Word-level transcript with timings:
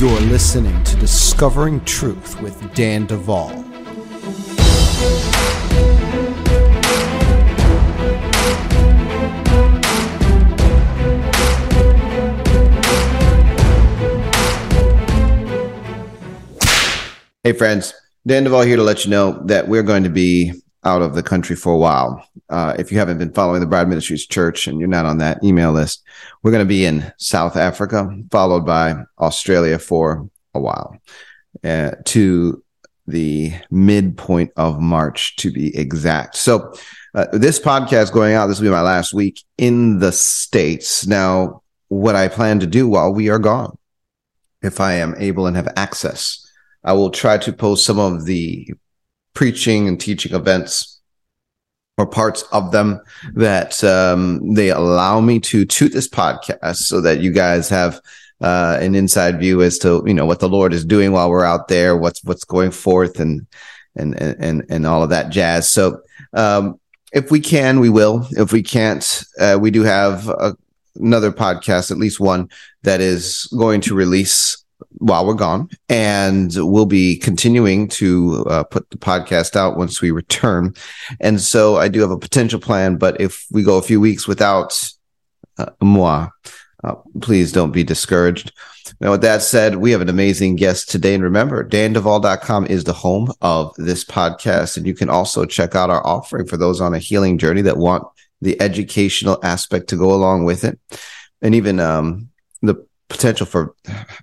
You're 0.00 0.18
listening 0.18 0.82
to 0.84 0.96
Discovering 0.96 1.84
Truth 1.84 2.40
with 2.40 2.72
Dan 2.72 3.04
Duval. 3.04 3.50
Hey, 17.44 17.52
friends. 17.52 17.92
Dan 18.26 18.44
Duval 18.44 18.62
here 18.62 18.76
to 18.76 18.82
let 18.82 19.04
you 19.04 19.10
know 19.10 19.42
that 19.44 19.68
we're 19.68 19.82
going 19.82 20.04
to 20.04 20.08
be 20.08 20.62
out 20.84 21.02
of 21.02 21.14
the 21.14 21.22
country 21.22 21.56
for 21.56 21.72
a 21.72 21.78
while. 21.78 22.24
Uh, 22.48 22.74
if 22.78 22.90
you 22.90 22.98
haven't 22.98 23.18
been 23.18 23.32
following 23.32 23.60
the 23.60 23.66
Bride 23.66 23.88
Ministries 23.88 24.26
Church 24.26 24.66
and 24.66 24.78
you're 24.78 24.88
not 24.88 25.06
on 25.06 25.18
that 25.18 25.42
email 25.44 25.72
list, 25.72 26.02
we're 26.42 26.50
going 26.50 26.64
to 26.64 26.68
be 26.68 26.84
in 26.84 27.12
South 27.18 27.56
Africa, 27.56 28.08
followed 28.30 28.64
by 28.64 28.96
Australia 29.18 29.78
for 29.78 30.28
a 30.54 30.60
while, 30.60 30.96
uh, 31.64 31.92
to 32.06 32.62
the 33.06 33.52
midpoint 33.70 34.52
of 34.56 34.80
March 34.80 35.36
to 35.36 35.52
be 35.52 35.76
exact. 35.76 36.36
So, 36.36 36.72
uh, 37.14 37.26
this 37.32 37.58
podcast 37.58 38.12
going 38.12 38.34
out, 38.34 38.46
this 38.46 38.60
will 38.60 38.68
be 38.68 38.70
my 38.70 38.82
last 38.82 39.12
week 39.12 39.42
in 39.58 39.98
the 39.98 40.12
States. 40.12 41.06
Now, 41.06 41.62
what 41.88 42.14
I 42.14 42.28
plan 42.28 42.60
to 42.60 42.66
do 42.66 42.88
while 42.88 43.12
we 43.12 43.28
are 43.30 43.40
gone, 43.40 43.76
if 44.62 44.80
I 44.80 44.94
am 44.94 45.16
able 45.18 45.46
and 45.46 45.56
have 45.56 45.72
access, 45.76 46.46
I 46.84 46.92
will 46.92 47.10
try 47.10 47.36
to 47.38 47.52
post 47.52 47.84
some 47.84 47.98
of 47.98 48.26
the 48.26 48.72
preaching 49.40 49.88
and 49.88 49.98
teaching 49.98 50.34
events 50.34 51.00
or 51.96 52.06
parts 52.06 52.44
of 52.52 52.72
them 52.72 53.00
that 53.32 53.82
um, 53.82 54.52
they 54.52 54.68
allow 54.68 55.18
me 55.18 55.40
to 55.40 55.64
to 55.64 55.88
this 55.88 56.06
podcast 56.06 56.76
so 56.76 57.00
that 57.00 57.20
you 57.20 57.30
guys 57.30 57.70
have 57.70 58.02
uh, 58.42 58.76
an 58.82 58.94
inside 58.94 59.40
view 59.40 59.62
as 59.62 59.78
to 59.78 60.02
you 60.04 60.12
know 60.12 60.26
what 60.26 60.40
the 60.40 60.48
Lord 60.48 60.74
is 60.74 60.84
doing 60.84 61.12
while 61.12 61.30
we're 61.30 61.46
out 61.46 61.68
there, 61.68 61.96
what's 61.96 62.22
what's 62.22 62.44
going 62.44 62.70
forth, 62.70 63.18
and 63.18 63.46
and 63.96 64.14
and 64.20 64.62
and 64.68 64.86
all 64.86 65.02
of 65.02 65.08
that 65.08 65.30
jazz. 65.30 65.70
So 65.70 66.02
um, 66.34 66.78
if 67.14 67.30
we 67.30 67.40
can, 67.40 67.80
we 67.80 67.88
will. 67.88 68.26
If 68.32 68.52
we 68.52 68.62
can't, 68.62 69.24
uh, 69.40 69.56
we 69.58 69.70
do 69.70 69.84
have 69.84 70.28
a, 70.28 70.54
another 70.96 71.32
podcast, 71.32 71.90
at 71.90 71.96
least 71.96 72.20
one 72.20 72.50
that 72.82 73.00
is 73.00 73.46
going 73.56 73.80
to 73.80 73.94
release 73.94 74.59
while 74.98 75.26
we're 75.26 75.34
gone, 75.34 75.68
and 75.88 76.52
we'll 76.56 76.86
be 76.86 77.16
continuing 77.16 77.88
to 77.88 78.44
uh, 78.48 78.64
put 78.64 78.88
the 78.90 78.98
podcast 78.98 79.56
out 79.56 79.76
once 79.76 80.00
we 80.00 80.10
return. 80.10 80.74
And 81.20 81.40
so 81.40 81.76
I 81.76 81.88
do 81.88 82.00
have 82.00 82.10
a 82.10 82.18
potential 82.18 82.60
plan, 82.60 82.96
but 82.96 83.20
if 83.20 83.46
we 83.50 83.62
go 83.62 83.76
a 83.76 83.82
few 83.82 84.00
weeks 84.00 84.28
without 84.28 84.82
uh, 85.58 85.66
moi, 85.80 86.28
uh, 86.82 86.94
please 87.20 87.52
don't 87.52 87.72
be 87.72 87.84
discouraged. 87.84 88.52
Now, 89.00 89.12
with 89.12 89.22
that 89.22 89.42
said, 89.42 89.76
we 89.76 89.92
have 89.92 90.00
an 90.00 90.08
amazing 90.08 90.56
guest 90.56 90.90
today. 90.90 91.14
And 91.14 91.22
remember, 91.22 91.66
danduval.com 91.66 92.66
is 92.66 92.84
the 92.84 92.92
home 92.92 93.32
of 93.40 93.74
this 93.76 94.04
podcast. 94.04 94.76
And 94.76 94.86
you 94.86 94.94
can 94.94 95.08
also 95.08 95.44
check 95.44 95.74
out 95.74 95.90
our 95.90 96.06
offering 96.06 96.46
for 96.46 96.56
those 96.56 96.80
on 96.80 96.94
a 96.94 96.98
healing 96.98 97.38
journey 97.38 97.62
that 97.62 97.76
want 97.76 98.06
the 98.40 98.60
educational 98.60 99.38
aspect 99.42 99.88
to 99.88 99.96
go 99.96 100.12
along 100.12 100.44
with 100.44 100.64
it. 100.64 100.78
And 101.42 101.54
even 101.54 101.80
um, 101.80 102.28
the 102.62 102.86
potential 103.10 103.44
for 103.44 103.74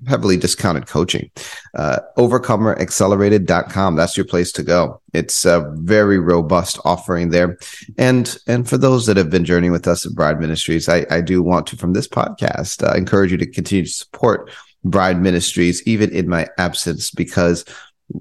heavily 0.07 0.37
discounted 0.37 0.87
coaching. 0.87 1.29
Uh, 1.75 1.99
overcomeraccelerated.com. 2.17 3.95
That's 3.95 4.17
your 4.17 4.25
place 4.25 4.51
to 4.53 4.63
go. 4.63 4.99
It's 5.13 5.45
a 5.45 5.69
very 5.75 6.17
robust 6.17 6.79
offering 6.83 7.29
there. 7.29 7.59
And, 7.97 8.35
and 8.47 8.67
for 8.67 8.77
those 8.77 9.05
that 9.05 9.17
have 9.17 9.29
been 9.29 9.45
journeying 9.45 9.73
with 9.73 9.87
us 9.87 10.05
at 10.05 10.13
Bride 10.13 10.39
Ministries, 10.39 10.89
I, 10.89 11.05
I 11.11 11.21
do 11.21 11.43
want 11.43 11.67
to, 11.67 11.77
from 11.77 11.93
this 11.93 12.07
podcast, 12.07 12.81
uh, 12.83 12.95
encourage 12.95 13.31
you 13.31 13.37
to 13.37 13.45
continue 13.45 13.85
to 13.85 13.91
support 13.91 14.49
Bride 14.83 15.21
Ministries, 15.21 15.83
even 15.85 16.09
in 16.11 16.29
my 16.29 16.47
absence, 16.57 17.11
because 17.11 17.65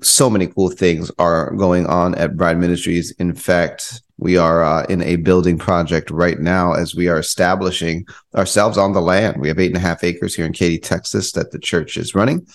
so 0.02 0.28
many 0.28 0.46
cool 0.48 0.70
things 0.70 1.10
are 1.18 1.52
going 1.52 1.86
on 1.86 2.14
at 2.16 2.36
Bride 2.36 2.58
Ministries. 2.58 3.12
In 3.12 3.34
fact, 3.34 4.02
we 4.18 4.36
are 4.36 4.64
uh, 4.64 4.84
in 4.88 5.02
a 5.02 5.16
building 5.16 5.58
project 5.58 6.10
right 6.10 6.38
now 6.38 6.72
as 6.72 6.94
we 6.94 7.08
are 7.08 7.18
establishing 7.18 8.06
ourselves 8.34 8.78
on 8.78 8.92
the 8.92 9.00
land. 9.00 9.40
We 9.40 9.48
have 9.48 9.58
eight 9.58 9.68
and 9.68 9.76
a 9.76 9.80
half 9.80 10.02
acres 10.02 10.34
here 10.34 10.46
in 10.46 10.52
Katy, 10.52 10.78
Texas, 10.78 11.32
that 11.32 11.50
the 11.52 11.58
church 11.58 11.96
is 11.96 12.14
running. 12.14 12.46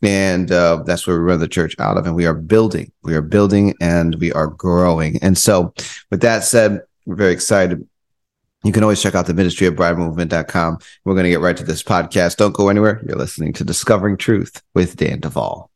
And 0.00 0.52
uh, 0.52 0.84
that's 0.86 1.06
where 1.06 1.18
we 1.18 1.24
run 1.24 1.40
the 1.40 1.48
church 1.48 1.74
out 1.80 1.96
of. 1.96 2.06
And 2.06 2.14
we 2.14 2.26
are 2.26 2.34
building, 2.34 2.92
we 3.02 3.14
are 3.14 3.22
building 3.22 3.74
and 3.80 4.14
we 4.20 4.32
are 4.32 4.46
growing. 4.46 5.18
And 5.22 5.36
so, 5.36 5.74
with 6.10 6.20
that 6.20 6.44
said, 6.44 6.82
we're 7.04 7.16
very 7.16 7.32
excited. 7.32 7.86
You 8.64 8.72
can 8.72 8.82
always 8.82 9.02
check 9.02 9.14
out 9.14 9.26
the 9.26 9.34
ministry 9.34 9.66
of 9.66 9.74
bridemovement.com. 9.74 10.78
We're 11.04 11.14
going 11.14 11.24
to 11.24 11.30
get 11.30 11.40
right 11.40 11.56
to 11.56 11.64
this 11.64 11.82
podcast. 11.82 12.36
Don't 12.36 12.54
go 12.54 12.68
anywhere. 12.68 13.02
You're 13.06 13.16
listening 13.16 13.52
to 13.54 13.64
Discovering 13.64 14.16
Truth 14.16 14.62
with 14.74 14.96
Dan 14.96 15.20
Duval. 15.20 15.70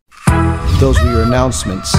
Those 0.80 1.00
were 1.00 1.10
your 1.10 1.22
announcements. 1.22 1.94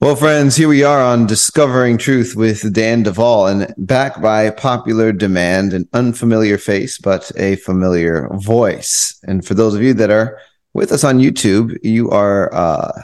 Well, 0.00 0.16
friends, 0.16 0.56
here 0.56 0.68
we 0.68 0.82
are 0.82 1.02
on 1.02 1.26
Discovering 1.26 1.98
Truth 1.98 2.34
with 2.34 2.72
Dan 2.72 3.02
Duval, 3.02 3.48
and 3.48 3.74
back 3.76 4.22
by 4.22 4.48
popular 4.48 5.12
demand, 5.12 5.74
an 5.74 5.86
unfamiliar 5.92 6.56
face, 6.56 6.96
but 6.96 7.30
a 7.36 7.56
familiar 7.56 8.26
voice. 8.32 9.20
And 9.24 9.44
for 9.44 9.52
those 9.52 9.74
of 9.74 9.82
you 9.82 9.92
that 9.94 10.10
are 10.10 10.38
with 10.72 10.90
us 10.90 11.04
on 11.04 11.18
YouTube, 11.18 11.78
you 11.82 12.10
are 12.10 12.52
uh, 12.54 13.02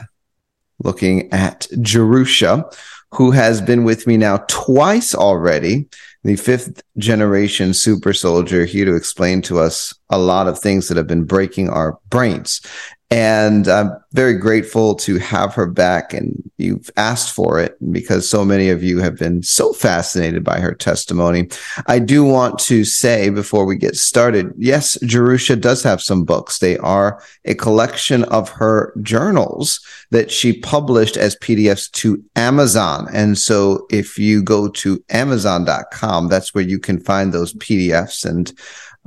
looking 0.83 1.31
at 1.31 1.67
Jerusha, 1.81 2.65
who 3.11 3.29
has 3.29 3.61
been 3.61 3.83
with 3.83 4.07
me 4.07 4.17
now 4.17 4.37
twice 4.47 5.13
already, 5.13 5.87
the 6.23 6.35
fifth 6.35 6.81
generation 6.97 7.73
super 7.73 8.13
soldier, 8.13 8.65
here 8.65 8.85
to 8.85 8.95
explain 8.95 9.41
to 9.43 9.59
us 9.59 9.93
a 10.09 10.17
lot 10.17 10.47
of 10.47 10.59
things 10.59 10.87
that 10.87 10.97
have 10.97 11.07
been 11.07 11.23
breaking 11.23 11.69
our 11.69 11.97
brains. 12.09 12.61
And 13.09 13.69
I'm 13.69 13.91
very 14.11 14.33
grateful 14.33 14.95
to 14.95 15.17
have 15.17 15.53
her 15.53 15.65
back. 15.65 16.13
And 16.13 16.49
you've 16.57 16.89
asked 16.97 17.33
for 17.33 17.59
it 17.59 17.77
because 17.91 18.29
so 18.29 18.43
many 18.43 18.69
of 18.69 18.83
you 18.83 18.99
have 18.99 19.17
been 19.17 19.43
so 19.43 19.71
fascinated 19.71 20.43
by 20.43 20.59
her 20.59 20.73
testimony. 20.73 21.47
I 21.85 21.99
do 21.99 22.25
want 22.25 22.59
to 22.59 22.83
say 22.83 23.29
before 23.29 23.65
we 23.65 23.77
get 23.77 23.95
started 23.95 24.53
yes, 24.57 24.97
Jerusha 25.03 25.55
does 25.55 25.83
have 25.83 26.01
some 26.01 26.25
books. 26.25 26.59
They 26.59 26.77
are 26.79 27.23
a 27.45 27.55
collection 27.55 28.25
of 28.25 28.49
her 28.49 28.93
journals 29.01 29.79
that 30.11 30.29
she 30.29 30.59
published 30.59 31.15
as 31.15 31.37
PDFs 31.37 31.89
to 31.91 32.21
Amazon. 32.35 33.07
And 33.13 33.37
so 33.37 33.85
if 33.89 34.19
you 34.19 34.43
go 34.43 34.67
to 34.69 35.01
amazon.com, 35.09 36.27
that's 36.27 36.53
where 36.53 36.63
you 36.63 36.79
can 36.79 36.99
find 36.99 37.33
those 37.33 37.53
PDFs 37.53 38.25
and 38.25 38.51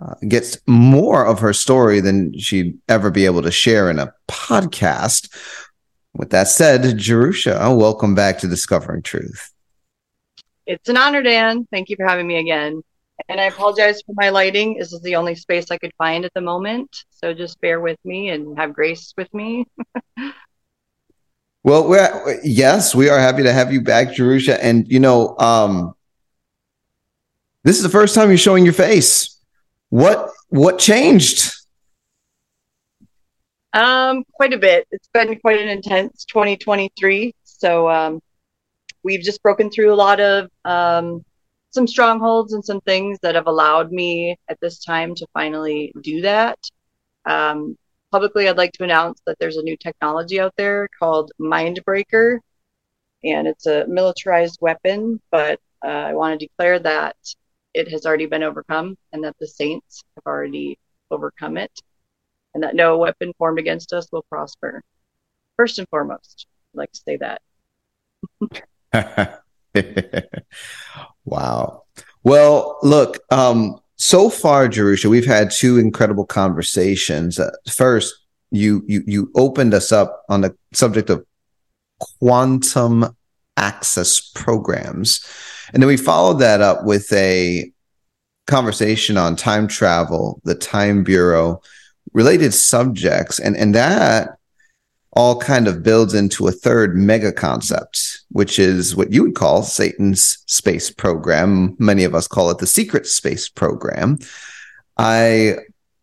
uh, 0.00 0.14
gets 0.26 0.58
more 0.66 1.26
of 1.26 1.40
her 1.40 1.52
story 1.52 2.00
than 2.00 2.36
she'd 2.38 2.78
ever 2.88 3.10
be 3.10 3.26
able 3.26 3.42
to 3.42 3.50
share 3.50 3.90
in 3.90 3.98
a 3.98 4.12
podcast. 4.28 5.28
With 6.14 6.30
that 6.30 6.48
said, 6.48 6.82
Jerusha, 6.98 7.76
welcome 7.76 8.14
back 8.14 8.38
to 8.38 8.48
Discovering 8.48 9.02
Truth. 9.02 9.52
It's 10.66 10.88
an 10.88 10.96
honor, 10.96 11.22
Dan. 11.22 11.66
Thank 11.70 11.88
you 11.88 11.96
for 11.96 12.06
having 12.06 12.26
me 12.26 12.38
again. 12.38 12.82
And 13.28 13.40
I 13.40 13.44
apologize 13.44 14.00
for 14.02 14.14
my 14.16 14.30
lighting. 14.30 14.78
This 14.78 14.92
is 14.92 15.02
the 15.02 15.16
only 15.16 15.34
space 15.34 15.70
I 15.70 15.76
could 15.76 15.92
find 15.98 16.24
at 16.24 16.32
the 16.34 16.40
moment. 16.40 17.04
So 17.10 17.34
just 17.34 17.60
bear 17.60 17.80
with 17.80 17.98
me 18.04 18.30
and 18.30 18.58
have 18.58 18.72
grace 18.72 19.12
with 19.16 19.32
me. 19.34 19.66
well, 21.62 21.88
we're, 21.88 22.40
yes, 22.42 22.94
we 22.94 23.10
are 23.10 23.18
happy 23.18 23.42
to 23.42 23.52
have 23.52 23.72
you 23.72 23.82
back, 23.82 24.14
Jerusha. 24.14 24.62
And, 24.62 24.90
you 24.90 25.00
know, 25.00 25.36
um, 25.38 25.92
this 27.62 27.76
is 27.76 27.82
the 27.82 27.90
first 27.90 28.14
time 28.14 28.28
you're 28.28 28.38
showing 28.38 28.64
your 28.64 28.72
face. 28.72 29.29
What 29.90 30.30
what 30.48 30.78
changed? 30.78 31.52
Um, 33.72 34.24
quite 34.32 34.52
a 34.52 34.58
bit. 34.58 34.86
It's 34.90 35.08
been 35.12 35.38
quite 35.40 35.60
an 35.60 35.68
intense 35.68 36.24
2023. 36.24 37.34
So 37.44 37.88
um, 37.88 38.20
we've 39.02 39.20
just 39.20 39.42
broken 39.42 39.70
through 39.70 39.92
a 39.92 39.94
lot 39.94 40.20
of 40.20 40.48
um, 40.64 41.24
some 41.70 41.86
strongholds 41.86 42.52
and 42.52 42.64
some 42.64 42.80
things 42.80 43.18
that 43.22 43.34
have 43.34 43.46
allowed 43.46 43.92
me 43.92 44.36
at 44.48 44.58
this 44.60 44.82
time 44.82 45.14
to 45.16 45.26
finally 45.32 45.92
do 46.02 46.22
that. 46.22 46.58
Um, 47.26 47.76
publicly, 48.10 48.48
I'd 48.48 48.56
like 48.56 48.72
to 48.72 48.84
announce 48.84 49.20
that 49.26 49.38
there's 49.38 49.56
a 49.56 49.62
new 49.62 49.76
technology 49.76 50.40
out 50.40 50.54
there 50.56 50.88
called 50.98 51.32
Mindbreaker, 51.40 52.38
and 53.24 53.46
it's 53.46 53.66
a 53.66 53.86
militarized 53.86 54.58
weapon. 54.60 55.20
But 55.30 55.60
uh, 55.84 55.88
I 55.88 56.14
want 56.14 56.38
to 56.38 56.46
declare 56.46 56.78
that 56.80 57.16
it 57.74 57.88
has 57.90 58.06
already 58.06 58.26
been 58.26 58.42
overcome 58.42 58.96
and 59.12 59.24
that 59.24 59.36
the 59.38 59.46
saints 59.46 60.02
have 60.16 60.26
already 60.26 60.78
overcome 61.10 61.56
it 61.56 61.72
and 62.54 62.62
that 62.62 62.74
no 62.74 62.98
weapon 62.98 63.32
formed 63.38 63.58
against 63.58 63.92
us 63.92 64.08
will 64.10 64.24
prosper. 64.28 64.82
First 65.56 65.78
and 65.78 65.88
foremost, 65.88 66.46
I'd 66.74 66.78
like 66.78 66.92
to 66.92 67.00
say 67.00 67.18
that. 68.92 69.42
wow. 71.24 71.84
Well, 72.22 72.78
look, 72.82 73.18
um, 73.30 73.80
so 73.96 74.30
far, 74.30 74.68
Jerusha, 74.68 75.08
we've 75.08 75.26
had 75.26 75.50
two 75.50 75.78
incredible 75.78 76.26
conversations. 76.26 77.38
Uh, 77.38 77.50
first, 77.68 78.14
you 78.50 78.82
you 78.86 79.02
you 79.06 79.30
opened 79.36 79.74
us 79.74 79.92
up 79.92 80.24
on 80.28 80.40
the 80.40 80.56
subject 80.72 81.08
of 81.10 81.24
quantum 82.18 83.16
access 83.60 84.20
programs. 84.20 85.24
And 85.72 85.82
then 85.82 85.88
we 85.88 85.96
followed 85.96 86.40
that 86.40 86.60
up 86.60 86.84
with 86.84 87.12
a 87.12 87.70
conversation 88.46 89.16
on 89.16 89.36
time 89.36 89.68
travel, 89.68 90.40
the 90.44 90.56
Time 90.56 91.04
Bureau, 91.04 91.62
related 92.12 92.52
subjects. 92.52 93.38
And, 93.38 93.56
and 93.56 93.74
that 93.74 94.30
all 95.12 95.38
kind 95.38 95.66
of 95.66 95.82
builds 95.82 96.14
into 96.14 96.46
a 96.46 96.52
third 96.52 96.96
mega 96.96 97.32
concept, 97.32 98.20
which 98.30 98.58
is 98.58 98.94
what 98.94 99.12
you 99.12 99.22
would 99.22 99.34
call 99.34 99.62
Satan's 99.62 100.38
space 100.46 100.90
program. 100.90 101.76
Many 101.78 102.04
of 102.04 102.14
us 102.14 102.28
call 102.28 102.50
it 102.50 102.58
the 102.58 102.66
secret 102.66 103.06
space 103.06 103.48
program. 103.48 104.18
I 104.96 105.56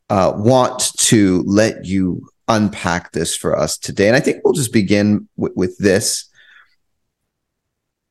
uh, 0.10 0.34
want 0.36 0.92
to 0.98 1.44
let 1.46 1.86
you 1.86 2.30
unpack 2.48 3.12
this 3.12 3.36
for 3.36 3.58
us 3.58 3.78
today. 3.78 4.08
And 4.08 4.16
I 4.16 4.20
think 4.20 4.44
we'll 4.44 4.54
just 4.54 4.74
begin 4.74 5.28
w- 5.38 5.54
with 5.56 5.78
this. 5.78 6.26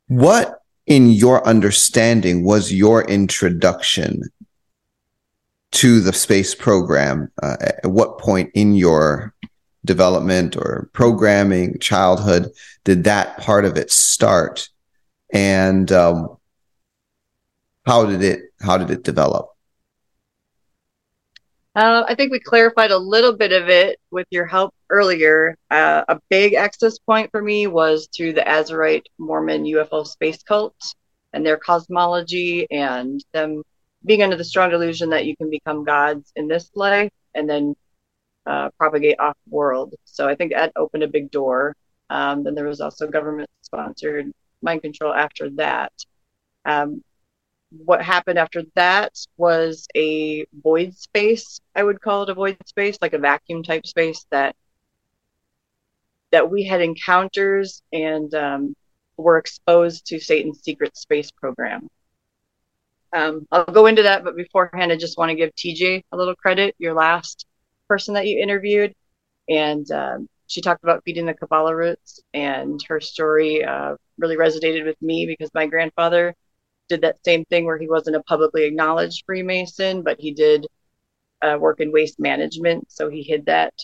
What, 0.09 0.61
in 0.87 1.11
your 1.11 1.47
understanding, 1.47 2.45
was 2.45 2.73
your 2.73 3.03
introduction 3.05 4.23
to 5.73 6.01
the 6.01 6.13
space 6.13 6.55
program? 6.55 7.31
Uh, 7.43 7.57
at 7.61 7.91
what 7.91 8.19
point 8.19 8.51
in 8.55 8.75
your 8.75 9.35
development 9.85 10.57
or 10.57 10.91
programming, 10.93 11.79
childhood, 11.79 12.51
did 12.85 13.05
that 13.05 13.39
part 13.39 13.65
of 13.65 13.77
it 13.77 13.91
start? 13.91 14.69
And 15.33 15.91
um, 15.91 16.37
how 17.85 18.07
did 18.07 18.23
it 18.23 18.43
how 18.61 18.79
did 18.79 18.91
it 18.91 19.03
develop? 19.03 19.56
Uh, 21.77 22.03
I 22.09 22.15
think 22.15 22.33
we 22.33 22.41
clarified 22.41 22.91
a 22.91 22.97
little 22.97 23.37
bit 23.37 23.53
of 23.53 23.69
it 23.69 24.01
with 24.11 24.27
your 24.31 24.47
help 24.47 24.75
earlier. 24.89 25.59
Uh, 25.71 26.05
a 26.09 26.19
big 26.31 26.55
access 26.55 26.99
point 26.99 27.31
for 27.31 27.43
me 27.43 27.67
was 27.67 28.09
through 28.17 28.33
the 28.33 28.41
Azurite 28.41 29.05
Mormon 29.19 29.65
UFO 29.65 30.07
space 30.07 30.43
cult 30.43 30.75
and 31.35 31.45
their 31.45 31.59
cosmology 31.59 32.67
and 32.71 33.23
them 33.35 33.63
being 34.07 34.23
under 34.23 34.37
the 34.37 34.45
strong 34.45 34.71
delusion 34.71 35.11
that 35.11 35.27
you 35.27 35.37
can 35.37 35.51
become 35.51 35.85
gods 35.85 36.33
in 36.35 36.49
this 36.49 36.71
life 36.75 37.13
and 37.35 37.47
then 37.47 37.77
uh, 38.47 38.71
propagate 38.79 39.21
off 39.21 39.37
world. 39.47 39.95
So 40.07 40.27
I 40.27 40.35
think 40.35 40.53
that 40.53 40.73
opened 40.77 41.03
a 41.03 41.09
big 41.09 41.31
door. 41.31 41.77
Um, 42.09 42.43
then 42.43 42.55
there 42.55 42.65
was 42.65 42.81
also 42.81 43.07
government 43.07 43.51
sponsored 43.61 44.33
mind 44.63 44.81
control 44.81 45.13
after 45.13 45.51
that. 45.51 45.93
Um, 46.65 47.03
what 47.71 48.03
happened 48.03 48.39
after 48.39 48.63
that 48.75 49.13
was 49.37 49.87
a 49.97 50.47
void 50.63 50.95
space. 50.95 51.61
I 51.75 51.83
would 51.83 52.01
call 52.01 52.23
it 52.23 52.31
a 52.31 52.35
void 52.35 52.57
space, 52.67 52.99
like 53.01 53.13
a 53.13 53.19
vacuum 53.19 53.63
type 53.63 53.87
space 53.87 54.27
that 54.31 54.55
that 56.33 56.51
we 56.51 56.65
had 56.65 56.81
encounters 56.81 57.83
and 57.93 58.35
um, 58.35 58.77
were 59.17 59.39
exposed 59.39 60.07
to 60.07 60.19
Satan's 60.19 60.61
secret 60.63 60.97
space 60.97 61.31
program. 61.31 61.89
Um, 63.13 63.47
I'll 63.53 63.65
go 63.65 63.87
into 63.87 64.03
that, 64.03 64.25
but 64.25 64.37
beforehand, 64.37 64.93
I 64.93 64.97
just 64.97 65.17
want 65.17 65.31
to 65.31 65.37
give 65.37 65.55
TJ 65.55 66.03
a 66.13 66.17
little 66.17 66.35
credit. 66.35 66.75
Your 66.79 66.95
last 66.95 67.47
person 67.89 68.15
that 68.15 68.27
you 68.27 68.41
interviewed, 68.41 68.93
and 69.49 69.89
um, 69.93 70.29
she 70.49 70.61
talked 70.61 70.83
about 70.83 71.03
feeding 71.05 71.27
the 71.27 71.35
Kabbalah 71.35 71.75
roots, 71.75 72.21
and 72.35 72.81
her 72.89 73.01
story 73.01 73.65
uh, 73.65 73.97
really 74.19 74.37
resonated 74.37 74.85
with 74.85 75.01
me 75.01 75.27
because 75.27 75.51
my 75.55 75.67
grandfather 75.67 76.35
did 76.89 77.01
that 77.03 77.25
same 77.25 77.45
thing 77.47 77.65
where 77.65 77.79
he 77.79 77.89
wasn't 77.89 78.17
a 78.17 78.23
publicly 78.23 78.65
acknowledged 78.65 79.25
Freemason, 79.27 80.03
but 80.03 80.21
he 80.21 80.33
did 80.33 80.67
uh, 81.43 81.57
work 81.59 81.81
in 81.81 81.93
waste 81.93 82.19
management, 82.19 82.91
so 82.91 83.09
he 83.09 83.23
hid 83.23 83.47
that 83.47 83.75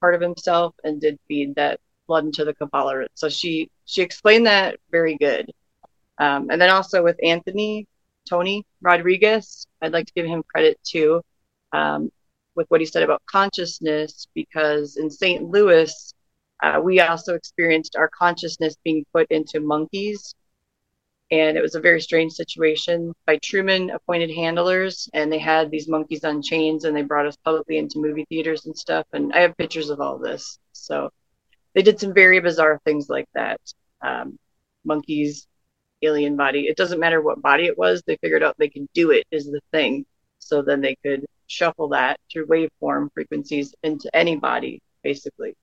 part 0.00 0.14
of 0.14 0.20
himself 0.20 0.74
and 0.84 1.00
did 1.00 1.18
feed 1.28 1.54
that 1.54 1.80
blood 2.06 2.24
into 2.24 2.44
the 2.44 2.54
Kabbalah. 2.54 3.06
So 3.14 3.28
she 3.28 3.70
she 3.84 4.02
explained 4.02 4.46
that 4.46 4.78
very 4.90 5.16
good. 5.16 5.50
Um, 6.18 6.50
and 6.50 6.60
then 6.60 6.70
also 6.70 7.02
with 7.02 7.16
Anthony 7.22 7.86
Tony 8.28 8.64
Rodriguez, 8.80 9.66
I'd 9.82 9.92
like 9.92 10.06
to 10.06 10.12
give 10.14 10.26
him 10.26 10.42
credit 10.42 10.78
too. 10.84 11.22
Um, 11.72 12.10
with 12.54 12.66
what 12.70 12.80
he 12.80 12.86
said 12.86 13.02
about 13.02 13.22
consciousness 13.26 14.26
because 14.34 14.96
in 14.96 15.10
St. 15.10 15.44
Louis, 15.44 16.14
uh, 16.62 16.80
we 16.82 17.00
also 17.00 17.34
experienced 17.34 17.96
our 17.96 18.08
consciousness 18.08 18.76
being 18.82 19.04
put 19.12 19.30
into 19.30 19.60
monkeys. 19.60 20.34
And 21.30 21.56
it 21.56 21.62
was 21.62 21.74
a 21.74 21.80
very 21.80 22.00
strange 22.00 22.32
situation 22.32 23.12
by 23.26 23.38
Truman 23.38 23.90
appointed 23.90 24.30
handlers, 24.30 25.08
and 25.12 25.32
they 25.32 25.38
had 25.38 25.70
these 25.70 25.88
monkeys 25.88 26.22
on 26.22 26.40
chains, 26.40 26.84
and 26.84 26.96
they 26.96 27.02
brought 27.02 27.26
us 27.26 27.36
publicly 27.44 27.78
into 27.78 27.98
movie 27.98 28.26
theaters 28.28 28.66
and 28.66 28.78
stuff. 28.78 29.06
And 29.12 29.32
I 29.32 29.40
have 29.40 29.56
pictures 29.56 29.90
of 29.90 30.00
all 30.00 30.18
this. 30.18 30.58
So 30.72 31.10
they 31.74 31.82
did 31.82 31.98
some 31.98 32.14
very 32.14 32.38
bizarre 32.38 32.80
things 32.84 33.08
like 33.08 33.26
that. 33.34 33.60
Um, 34.02 34.38
monkeys, 34.84 35.48
alien 36.02 36.36
body. 36.36 36.68
It 36.68 36.76
doesn't 36.76 37.00
matter 37.00 37.20
what 37.20 37.42
body 37.42 37.66
it 37.66 37.76
was. 37.76 38.02
They 38.06 38.16
figured 38.18 38.44
out 38.44 38.54
they 38.58 38.68
could 38.68 38.86
do 38.94 39.10
it 39.10 39.26
is 39.32 39.46
the 39.46 39.60
thing. 39.72 40.06
So 40.38 40.62
then 40.62 40.80
they 40.80 40.96
could 41.04 41.26
shuffle 41.48 41.88
that 41.88 42.20
through 42.30 42.46
waveform 42.46 43.08
frequencies 43.12 43.74
into 43.82 44.08
any 44.14 44.36
body, 44.36 44.80
basically. 45.02 45.56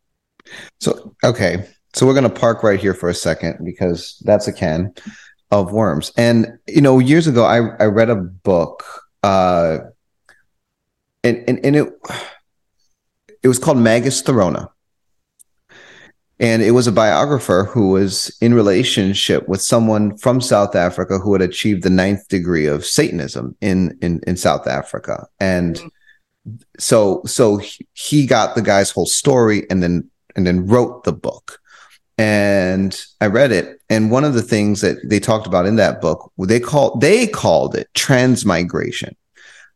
So, 0.81 1.15
okay. 1.23 1.69
So 1.95 2.05
we're 2.05 2.13
going 2.13 2.23
to 2.23 2.29
park 2.29 2.63
right 2.63 2.79
here 2.79 2.93
for 2.93 3.09
a 3.09 3.13
second 3.13 3.63
because 3.63 4.21
that's 4.25 4.47
a 4.47 4.53
can 4.53 4.93
of 5.53 5.71
worms. 5.71 6.11
And, 6.17 6.57
you 6.67 6.81
know, 6.81 6.97
years 6.97 7.27
ago, 7.27 7.45
I, 7.45 7.57
I 7.79 7.85
read 7.85 8.09
a 8.09 8.15
book, 8.15 8.83
uh, 9.21 9.77
and, 11.23 11.43
and, 11.47 11.63
and 11.63 11.75
it, 11.75 11.93
it 13.43 13.47
was 13.47 13.59
called 13.59 13.77
Magus 13.77 14.23
Therona. 14.23 14.69
And 16.39 16.63
it 16.63 16.71
was 16.71 16.87
a 16.87 16.91
biographer 16.91 17.65
who 17.65 17.89
was 17.89 18.35
in 18.41 18.55
relationship 18.55 19.47
with 19.47 19.61
someone 19.61 20.17
from 20.17 20.41
South 20.41 20.75
Africa 20.75 21.19
who 21.19 21.33
had 21.33 21.43
achieved 21.43 21.83
the 21.83 21.91
ninth 21.91 22.27
degree 22.27 22.65
of 22.65 22.83
Satanism 22.83 23.55
in 23.61 23.97
in, 24.01 24.19
in 24.25 24.35
South 24.35 24.67
Africa. 24.67 25.27
And 25.39 25.79
so 26.79 27.21
so 27.25 27.61
he 27.93 28.25
got 28.25 28.55
the 28.55 28.61
guy's 28.61 28.89
whole 28.89 29.05
story 29.05 29.69
and 29.69 29.81
then 29.83 30.09
and 30.35 30.45
then 30.45 30.65
wrote 30.65 31.03
the 31.03 31.13
book. 31.13 31.61
And 32.17 33.03
I 33.21 33.25
read 33.27 33.51
it. 33.51 33.81
And 33.89 34.11
one 34.11 34.23
of 34.23 34.33
the 34.33 34.41
things 34.41 34.81
that 34.81 34.97
they 35.03 35.19
talked 35.19 35.47
about 35.47 35.65
in 35.65 35.77
that 35.77 35.99
book, 35.99 36.31
they 36.37 36.59
called 36.59 37.01
they 37.01 37.27
called 37.27 37.75
it 37.75 37.87
transmigration. 37.93 39.15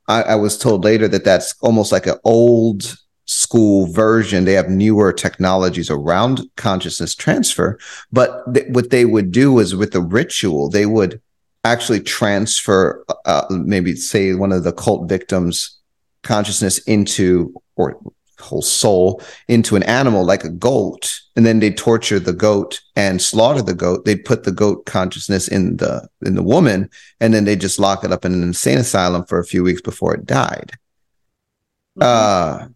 I, 0.07 0.22
I 0.24 0.36
was 0.36 0.57
told 0.57 0.84
later 0.84 1.07
that 1.07 1.25
that's 1.25 1.56
almost 1.62 1.92
like 1.92 2.07
an 2.07 2.18
old 2.24 2.98
school 3.25 3.92
version. 3.92 4.45
They 4.45 4.54
have 4.54 4.69
newer 4.69 5.12
technologies 5.13 5.89
around 5.89 6.42
consciousness 6.56 7.13
transfer. 7.13 7.78
But 8.12 8.54
th- 8.54 8.68
what 8.69 8.90
they 8.90 9.06
would 9.06 9.31
do 9.31 9.60
is 9.60 9.75
with 9.75 9.92
the 9.92 10.01
ritual, 10.01 10.69
they 10.69 10.86
would 10.86 11.22
actually 11.63 12.00
transfer, 12.00 13.04
uh, 13.26 13.45
maybe 13.50 13.95
say 13.95 14.33
one 14.33 14.54
of 14.54 14.64
the 14.64 14.71
cult 14.71 15.09
victims' 15.09 15.78
consciousness 16.23 16.78
into 16.80 17.54
or 17.76 18.00
whole 18.40 18.62
soul 18.62 19.22
into 19.48 19.76
an 19.76 19.84
animal 19.84 20.26
like 20.26 20.44
a 20.44 20.50
goat 20.50 21.22
and 21.36 21.46
then 21.46 21.60
they'd 21.60 21.78
torture 21.78 22.20
the 22.20 22.34
goat 22.34 22.82
and 22.96 23.22
slaughter 23.22 23.62
the 23.62 23.74
goat 23.74 24.06
they'd 24.06 24.26
put 24.26 24.44
the 24.44 24.52
goat 24.52 24.86
consciousness 24.86 25.48
in 25.48 25.78
the 25.78 26.08
in 26.26 26.36
the 26.36 26.44
woman 26.44 26.90
and 27.20 27.34
then 27.34 27.46
they 27.46 27.56
just 27.56 27.80
lock 27.80 28.04
it 28.04 28.12
up 28.12 28.26
in 28.26 28.34
an 28.34 28.44
insane 28.44 28.78
asylum 28.78 29.26
for 29.26 29.40
a 29.40 29.46
few 29.46 29.64
weeks 29.64 29.82
before 29.82 30.14
it 30.14 30.26
died 30.26 30.72
mm-hmm. 31.98 32.04
uh 32.04 32.68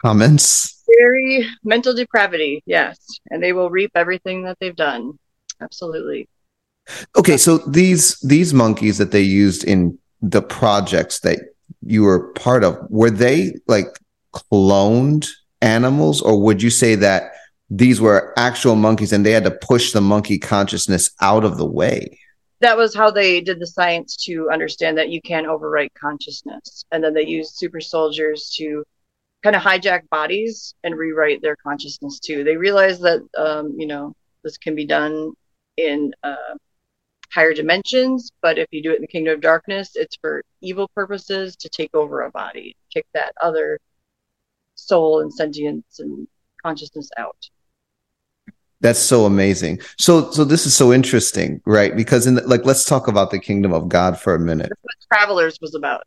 comments? 0.00 0.82
Very 0.98 1.46
mental 1.62 1.94
depravity, 1.94 2.62
yes. 2.66 2.98
And 3.30 3.42
they 3.42 3.52
will 3.52 3.70
reap 3.70 3.92
everything 3.94 4.42
that 4.44 4.58
they've 4.60 4.76
done. 4.76 5.18
Absolutely. 5.60 6.28
Okay, 7.16 7.36
so 7.36 7.58
these 7.58 8.18
these 8.20 8.52
monkeys 8.52 8.98
that 8.98 9.12
they 9.12 9.20
used 9.20 9.62
in 9.64 9.98
the 10.22 10.42
projects 10.42 11.20
that 11.20 11.38
you 11.82 12.02
were 12.02 12.32
part 12.32 12.64
of, 12.64 12.76
were 12.88 13.10
they 13.10 13.54
like 13.68 13.86
cloned 14.32 15.28
animals, 15.60 16.20
or 16.20 16.40
would 16.40 16.62
you 16.62 16.70
say 16.70 16.94
that 16.96 17.32
these 17.68 18.00
were 18.00 18.32
actual 18.36 18.74
monkeys 18.74 19.12
and 19.12 19.24
they 19.24 19.30
had 19.30 19.44
to 19.44 19.50
push 19.50 19.92
the 19.92 20.00
monkey 20.00 20.38
consciousness 20.38 21.10
out 21.20 21.44
of 21.44 21.56
the 21.56 21.66
way? 21.66 22.18
That 22.60 22.76
was 22.76 22.94
how 22.94 23.10
they 23.10 23.40
did 23.40 23.58
the 23.58 23.66
science 23.66 24.16
to 24.24 24.50
understand 24.50 24.98
that 24.98 25.08
you 25.08 25.20
can 25.22 25.44
overwrite 25.44 25.94
consciousness. 25.94 26.84
And 26.92 27.02
then 27.02 27.14
they 27.14 27.24
used 27.24 27.54
super 27.54 27.80
soldiers 27.80 28.54
to 28.58 28.84
kind 29.42 29.56
of 29.56 29.62
hijack 29.62 30.08
bodies 30.10 30.74
and 30.84 30.96
rewrite 30.96 31.40
their 31.42 31.56
consciousness 31.56 32.20
too. 32.20 32.44
They 32.44 32.56
realized 32.56 33.02
that 33.02 33.26
um, 33.36 33.74
you 33.78 33.86
know 33.86 34.14
this 34.44 34.58
can 34.58 34.74
be 34.74 34.86
done 34.86 35.32
in 35.76 36.12
uh, 36.22 36.54
higher 37.32 37.54
dimensions, 37.54 38.30
but 38.42 38.58
if 38.58 38.66
you 38.70 38.82
do 38.82 38.92
it 38.92 38.96
in 38.96 39.02
the 39.02 39.08
kingdom 39.08 39.34
of 39.34 39.40
darkness, 39.40 39.92
it's 39.94 40.16
for 40.16 40.42
evil 40.60 40.88
purposes 40.94 41.56
to 41.56 41.68
take 41.68 41.94
over 41.94 42.22
a 42.22 42.30
body, 42.30 42.76
kick 42.92 43.06
that 43.14 43.32
other 43.40 43.78
soul 44.80 45.20
and 45.20 45.32
sentience 45.32 45.98
and 45.98 46.26
consciousness 46.62 47.10
out. 47.18 47.36
That's 48.80 48.98
so 48.98 49.26
amazing. 49.26 49.80
So, 49.98 50.30
so 50.30 50.44
this 50.44 50.64
is 50.64 50.74
so 50.74 50.92
interesting, 50.92 51.60
right? 51.66 51.94
Because 51.94 52.26
in 52.26 52.36
the, 52.36 52.46
like, 52.46 52.64
let's 52.64 52.84
talk 52.84 53.08
about 53.08 53.30
the 53.30 53.38
kingdom 53.38 53.74
of 53.74 53.88
God 53.88 54.18
for 54.18 54.34
a 54.34 54.38
minute. 54.38 54.70
That's 54.70 54.82
what 54.82 55.18
Travelers 55.18 55.58
was 55.60 55.74
about 55.74 56.02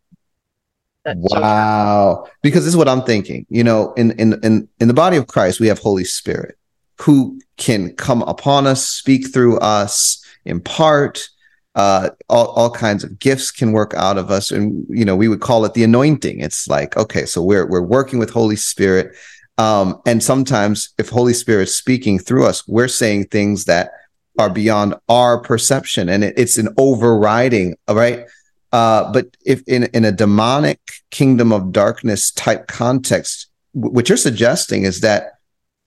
wow. 1.06 2.28
Because 2.42 2.64
this 2.64 2.74
is 2.74 2.78
what 2.78 2.88
I'm 2.88 3.04
thinking. 3.04 3.46
You 3.50 3.64
know, 3.64 3.94
in 3.94 4.12
in 4.12 4.34
in 4.44 4.68
in 4.80 4.88
the 4.88 4.94
body 4.94 5.18
of 5.18 5.28
Christ, 5.28 5.60
we 5.60 5.68
have 5.68 5.80
Holy 5.80 6.06
Spirit. 6.06 6.58
who 7.02 7.40
can 7.58 7.94
come 7.96 8.22
upon 8.24 8.68
us, 8.68 8.86
speak 8.86 9.34
through 9.34 9.58
us, 9.60 10.24
impart. 10.46 11.28
Uh, 11.76 12.12
all, 12.30 12.48
all 12.50 12.70
kinds 12.70 13.04
of 13.04 13.18
gifts 13.18 13.50
can 13.50 13.72
work 13.72 13.94
out 13.96 14.18
of 14.18 14.30
us, 14.30 14.52
and 14.52 14.86
you 14.90 15.04
know 15.04 15.16
we 15.16 15.28
would 15.28 15.42
call 15.42 15.66
it 15.66 15.74
the 15.74 15.84
anointing. 15.84 16.40
It's 16.40 16.68
like 16.68 16.96
okay, 16.98 17.26
so 17.26 17.42
we're 17.42 17.68
we're 17.68 17.82
working 17.82 18.20
with 18.20 18.30
Holy 18.30 18.56
Spirit, 18.56 19.16
um, 19.58 20.00
and 20.06 20.22
sometimes 20.22 20.94
if 21.00 21.10
Holy 21.10 21.34
Spirit's 21.34 21.76
speaking 21.76 22.20
through 22.20 22.46
us, 22.46 22.68
we're 22.68 22.88
saying 22.88 23.26
things 23.26 23.66
that 23.66 23.92
are 24.38 24.50
beyond 24.50 24.96
our 25.10 25.40
perception, 25.40 26.10
and 26.10 26.24
it, 26.24 26.36
it's 26.38 26.58
an 26.58 26.70
overriding, 26.78 27.76
right? 27.90 28.26
Uh, 28.72 29.12
but 29.12 29.36
if 29.46 29.62
in 29.68 29.84
in 29.94 30.06
a 30.06 30.12
demonic 30.12 30.80
kingdom 31.12 31.52
of 31.52 31.72
darkness 31.72 32.32
type 32.32 32.68
context, 32.68 33.48
what 33.74 34.10
you're 34.10 34.18
suggesting 34.18 34.84
is 34.84 35.02
that 35.02 35.34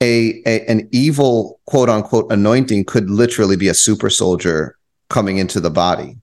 a, 0.01 0.41
a 0.45 0.65
an 0.67 0.87
evil 0.91 1.59
quote 1.65 1.89
unquote 1.89 2.31
anointing 2.31 2.85
could 2.85 3.09
literally 3.09 3.55
be 3.57 3.67
a 3.67 3.73
super 3.73 4.09
soldier 4.09 4.76
coming 5.09 5.37
into 5.37 5.59
the 5.59 5.69
body. 5.69 6.17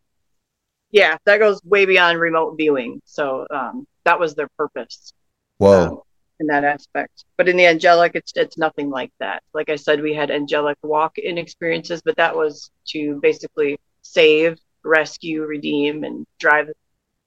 Yeah, 0.91 1.17
that 1.25 1.39
goes 1.39 1.61
way 1.65 1.87
beyond 1.87 2.21
remote 2.21 2.57
viewing. 2.57 3.01
So 3.05 3.47
um, 3.51 3.87
that 4.05 4.19
was 4.19 4.35
their 4.35 4.49
purpose. 4.57 5.13
Whoa. 5.59 5.87
Um, 5.87 6.01
in 6.41 6.47
that 6.49 6.65
aspect. 6.65 7.25
But 7.37 7.49
in 7.49 7.57
the 7.57 7.67
angelic, 7.67 8.13
it's 8.15 8.33
it's 8.35 8.59
nothing 8.59 8.91
like 8.91 9.13
that. 9.21 9.43
Like 9.53 9.69
I 9.69 9.77
said, 9.77 10.03
we 10.03 10.15
had 10.15 10.31
angelic 10.31 10.77
walk 10.83 11.19
in 11.19 11.39
experiences, 11.39 12.03
but 12.05 12.17
that 12.17 12.35
was 12.35 12.71
to 12.89 13.19
basically 13.23 13.79
save, 14.03 14.59
rescue, 14.85 15.45
redeem, 15.45 16.05
and 16.05 16.27
drive 16.39 16.69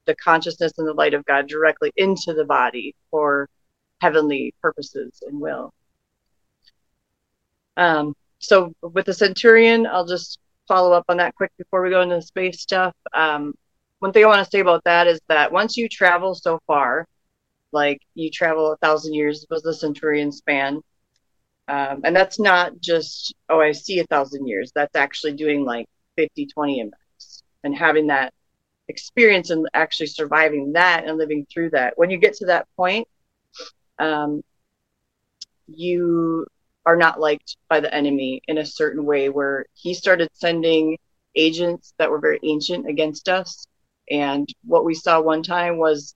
the 0.06 0.14
consciousness 0.16 0.72
and 0.78 0.86
the 0.86 0.92
light 0.94 1.14
of 1.14 1.24
God 1.24 1.48
directly 1.48 1.92
into 1.96 2.34
the 2.34 2.44
body 2.44 2.94
for 3.10 3.48
heavenly 4.00 4.54
purposes 4.62 5.22
and 5.26 5.40
will. 5.40 5.72
Um, 7.76 8.14
so 8.38 8.72
with 8.82 9.06
the 9.06 9.14
Centurion, 9.14 9.86
I'll 9.86 10.06
just 10.06 10.38
follow 10.68 10.92
up 10.92 11.04
on 11.08 11.16
that 11.16 11.34
quick 11.34 11.50
before 11.58 11.82
we 11.82 11.90
go 11.90 12.02
into 12.02 12.16
the 12.16 12.22
space 12.22 12.60
stuff. 12.60 12.94
Um, 13.12 13.54
one 13.98 14.12
thing 14.12 14.24
I 14.24 14.28
want 14.28 14.44
to 14.44 14.50
say 14.50 14.60
about 14.60 14.84
that 14.84 15.06
is 15.06 15.20
that 15.28 15.50
once 15.50 15.76
you 15.76 15.88
travel 15.88 16.34
so 16.34 16.60
far, 16.66 17.06
like 17.72 18.00
you 18.14 18.30
travel 18.30 18.72
a 18.72 18.76
thousand 18.76 19.14
years 19.14 19.46
was 19.50 19.62
the 19.62 19.74
Centurion 19.74 20.30
span. 20.30 20.80
Um, 21.66 22.00
and 22.04 22.14
that's 22.14 22.38
not 22.38 22.78
just, 22.80 23.34
oh, 23.48 23.60
I 23.60 23.72
see 23.72 23.98
a 23.98 24.06
thousand 24.06 24.46
years. 24.46 24.72
That's 24.74 24.94
actually 24.94 25.32
doing 25.32 25.64
like 25.64 25.86
50, 26.16 26.46
20 26.46 26.80
index 26.80 27.42
and 27.64 27.76
having 27.76 28.06
that 28.06 28.32
experience 28.88 29.50
and 29.50 29.68
actually 29.74 30.06
surviving 30.06 30.72
that 30.72 31.04
and 31.06 31.18
living 31.18 31.46
through 31.52 31.70
that. 31.70 31.94
When 31.96 32.10
you 32.10 32.18
get 32.18 32.34
to 32.34 32.46
that 32.46 32.66
point, 32.76 33.06
um, 33.98 34.42
you 35.66 36.46
are 36.88 36.96
not 36.96 37.20
liked 37.20 37.58
by 37.68 37.80
the 37.80 37.94
enemy 37.94 38.40
in 38.48 38.56
a 38.56 38.64
certain 38.64 39.04
way 39.04 39.28
where 39.28 39.66
he 39.74 39.92
started 39.92 40.26
sending 40.32 40.96
agents 41.36 41.92
that 41.98 42.10
were 42.10 42.18
very 42.18 42.40
ancient 42.44 42.88
against 42.88 43.28
us. 43.28 43.66
And 44.10 44.48
what 44.64 44.86
we 44.86 44.94
saw 44.94 45.20
one 45.20 45.42
time 45.42 45.76
was 45.76 46.14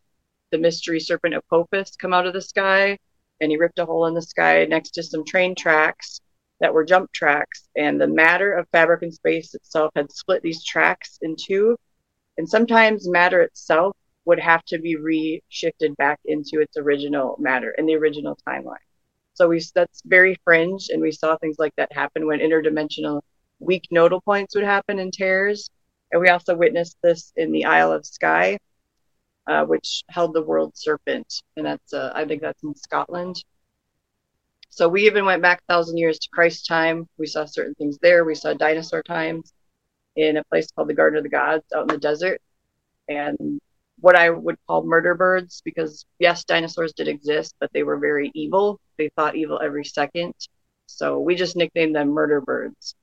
the 0.50 0.57
mystery 0.57 0.99
serpent 0.99 1.35
Apophis 1.35 1.95
come 1.97 2.14
out 2.14 2.26
of 2.26 2.33
the 2.33 2.41
sky 2.41 2.99
and 3.43 3.50
he 3.50 3.59
ripped 3.59 3.81
a 3.81 3.85
hole 3.85 4.07
in 4.07 4.14
the 4.14 4.23
sky 4.23 4.64
next 4.64 4.93
to 4.93 5.02
some 5.02 5.26
train 5.26 5.55
tracks 5.55 6.23
that 6.61 6.73
were 6.73 6.87
jump 6.87 7.12
tracks. 7.12 7.69
And 7.76 8.00
the 8.00 8.07
matter 8.07 8.55
of 8.55 8.67
fabric 8.73 9.02
and 9.02 9.12
space 9.12 9.55
itself 9.55 9.91
had 9.95 10.11
split 10.11 10.41
these 10.41 10.64
tracks 10.64 11.19
in 11.21 11.37
two. 11.38 11.76
And 12.38 12.49
sometimes 12.49 13.07
matter 13.07 13.43
itself 13.43 13.95
would 14.25 14.41
have 14.41 14.64
to 14.69 14.79
be 14.79 14.97
re-shifted 14.97 15.95
back 15.99 16.19
into 16.25 16.61
its 16.61 16.79
original 16.79 17.37
matter 17.38 17.75
in 17.76 17.85
the 17.85 17.97
original 17.97 18.38
timeline. 18.49 18.79
So 19.35 19.49
we 19.49 19.62
that's 19.75 20.03
very 20.05 20.37
fringe, 20.45 20.89
and 20.91 21.01
we 21.01 21.12
saw 21.12 21.37
things 21.37 21.57
like 21.59 21.75
that 21.77 21.93
happen 21.93 22.27
when 22.27 22.41
interdimensional 22.41 23.23
weak 23.61 23.87
nodal 23.91 24.21
points 24.21 24.55
would 24.55 24.65
happen 24.65 24.99
in 24.99 25.11
tears. 25.11 25.71
And 26.11 26.21
we 26.21 26.29
also 26.29 26.55
witnessed 26.55 26.99
this 27.03 27.33
in 27.37 27.53
the 27.53 27.65
Isle 27.65 27.93
of 27.93 28.05
Skye, 28.05 28.59
uh, 29.47 29.65
which 29.65 30.05
held 30.11 30.35
the 30.35 30.43
world 30.43 30.73
serpent, 30.77 31.43
and 31.57 31.67
that's 31.67 31.93
uh, 31.93 32.12
I 32.15 32.25
think 32.27 32.43
that's 32.43 32.62
in 32.62 32.75
Scotland. 32.75 33.37
So 34.69 34.89
we 34.89 35.07
even 35.07 35.25
went 35.25 35.43
back 35.43 35.61
a 35.61 35.73
thousand 35.73 35.99
years 35.99 36.19
to 36.19 36.29
Christ 36.33 36.67
time. 36.67 37.07
We 37.19 37.27
saw 37.27 37.45
certain 37.45 37.75
things 37.75 37.99
there. 37.99 38.25
We 38.25 38.35
saw 38.35 38.55
dinosaur 38.55 39.03
times 39.03 39.53
in 40.17 40.37
a 40.39 40.45
place 40.45 40.71
called 40.71 40.89
the 40.89 40.95
Garden 40.95 41.19
of 41.19 41.25
the 41.25 41.31
Gods 41.31 41.65
out 41.75 41.83
in 41.83 41.89
the 41.89 41.99
desert, 41.99 42.41
and 43.09 43.61
what 44.03 44.17
I 44.17 44.31
would 44.31 44.57
call 44.67 44.83
murder 44.85 45.15
birds 45.15 45.63
because 45.65 46.05
yes, 46.19 46.45
dinosaurs 46.45 46.93
did 46.93 47.07
exist, 47.07 47.55
but 47.61 47.71
they 47.73 47.85
were 47.85 47.99
very 47.99 48.33
evil. 48.35 48.81
They 48.99 49.09
thought 49.11 49.37
evil 49.37 49.61
every 49.63 49.85
second. 49.85 50.35
So 50.87 51.21
we 51.21 51.37
just 51.37 51.57
nicknamed 51.57 51.95
them 51.95 52.09
murder 52.09 52.41
birds. 52.41 52.97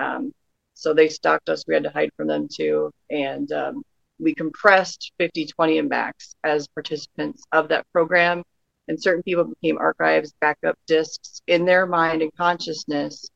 Um, 0.00 0.34
so 0.74 0.92
they 0.92 1.08
stalked 1.08 1.48
us. 1.48 1.64
We 1.66 1.74
had 1.74 1.84
to 1.84 1.90
hide 1.90 2.10
from 2.16 2.26
them 2.26 2.48
too. 2.52 2.90
And 3.08 3.50
um, 3.52 3.82
we 4.18 4.34
compressed 4.34 5.12
50, 5.18 5.46
20 5.46 5.78
and 5.78 5.88
backs 5.88 6.34
as 6.42 6.66
participants 6.66 7.44
of 7.52 7.68
that 7.68 7.86
program. 7.92 8.42
And 8.88 9.00
certain 9.00 9.22
people 9.22 9.44
became 9.44 9.78
archives, 9.78 10.34
backup 10.40 10.76
discs 10.88 11.40
in 11.46 11.64
their 11.64 11.86
mind 11.86 12.20
and 12.20 12.34
consciousness 12.36 13.30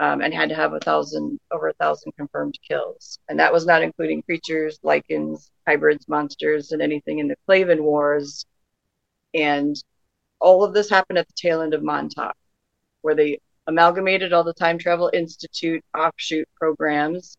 um, 0.00 0.22
and 0.22 0.32
had 0.32 0.48
to 0.48 0.54
have 0.54 0.72
a 0.72 0.80
thousand 0.80 1.38
over 1.52 1.68
a 1.68 1.74
thousand 1.74 2.12
confirmed 2.16 2.58
kills. 2.66 3.18
And 3.28 3.38
that 3.38 3.52
was 3.52 3.66
not 3.66 3.82
including 3.82 4.22
creatures, 4.22 4.78
lycans 4.82 5.50
hybrids, 5.68 6.08
monsters, 6.08 6.72
and 6.72 6.82
anything 6.82 7.18
in 7.18 7.28
the 7.28 7.36
Clavin 7.46 7.82
Wars. 7.82 8.44
And 9.34 9.76
all 10.40 10.64
of 10.64 10.72
this 10.72 10.88
happened 10.88 11.18
at 11.18 11.28
the 11.28 11.34
tail 11.36 11.60
end 11.60 11.74
of 11.74 11.82
Montauk, 11.82 12.34
where 13.02 13.14
they 13.14 13.38
amalgamated 13.66 14.32
all 14.32 14.42
the 14.42 14.54
Time 14.54 14.78
Travel 14.78 15.10
Institute 15.12 15.84
offshoot 15.96 16.48
programs 16.56 17.36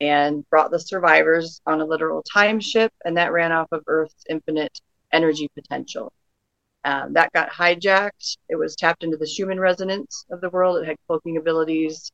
and 0.00 0.44
brought 0.50 0.72
the 0.72 0.80
survivors 0.80 1.60
on 1.66 1.80
a 1.80 1.84
literal 1.84 2.22
time 2.24 2.58
ship, 2.58 2.92
and 3.04 3.16
that 3.16 3.32
ran 3.32 3.52
off 3.52 3.68
of 3.70 3.84
Earth's 3.86 4.24
infinite 4.28 4.80
energy 5.12 5.48
potential. 5.54 6.12
Um, 6.84 7.12
that 7.12 7.32
got 7.32 7.50
hijacked. 7.50 8.36
It 8.48 8.56
was 8.56 8.74
tapped 8.74 9.04
into 9.04 9.16
the 9.16 9.26
Schumann 9.26 9.60
resonance 9.60 10.26
of 10.30 10.40
the 10.40 10.50
world. 10.50 10.82
It 10.82 10.86
had 10.86 10.96
cloaking 11.06 11.36
abilities. 11.36 12.10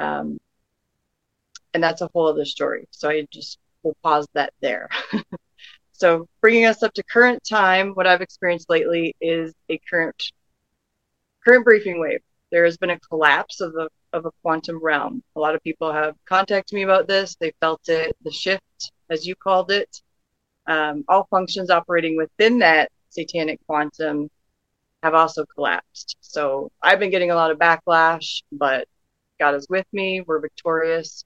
Um, 0.00 0.38
and 1.74 1.82
that's 1.82 2.00
a 2.00 2.08
whole 2.12 2.26
other 2.26 2.44
story. 2.44 2.88
So 2.90 3.08
I 3.08 3.26
just 3.30 3.58
will 3.82 3.96
pause 4.02 4.26
that 4.34 4.52
there. 4.60 4.88
so 5.92 6.26
bringing 6.40 6.64
us 6.66 6.82
up 6.82 6.92
to 6.94 7.02
current 7.02 7.42
time, 7.48 7.90
what 7.90 8.06
I've 8.06 8.22
experienced 8.22 8.70
lately 8.70 9.14
is 9.20 9.52
a 9.68 9.78
current 9.88 10.32
current 11.44 11.64
briefing 11.64 12.00
wave. 12.00 12.20
There 12.50 12.64
has 12.64 12.76
been 12.76 12.90
a 12.90 13.00
collapse 13.00 13.60
of 13.60 13.72
the 13.72 13.88
of 14.12 14.26
a 14.26 14.30
quantum 14.42 14.82
realm. 14.82 15.22
A 15.36 15.40
lot 15.40 15.54
of 15.54 15.62
people 15.62 15.92
have 15.92 16.16
contacted 16.26 16.74
me 16.74 16.82
about 16.82 17.06
this. 17.06 17.36
They 17.36 17.52
felt 17.60 17.88
it, 17.88 18.16
the 18.24 18.32
shift, 18.32 18.92
as 19.08 19.26
you 19.26 19.36
called 19.36 19.70
it. 19.70 20.02
Um, 20.66 21.04
all 21.08 21.28
functions 21.30 21.70
operating 21.70 22.16
within 22.16 22.58
that 22.58 22.90
satanic 23.10 23.60
quantum 23.66 24.30
have 25.02 25.14
also 25.14 25.44
collapsed. 25.54 26.16
So 26.20 26.70
I've 26.82 26.98
been 26.98 27.10
getting 27.10 27.30
a 27.30 27.34
lot 27.34 27.50
of 27.50 27.58
backlash, 27.58 28.42
but 28.52 28.86
God 29.38 29.54
is 29.54 29.66
with 29.68 29.86
me. 29.92 30.20
We're 30.20 30.40
victorious. 30.40 31.24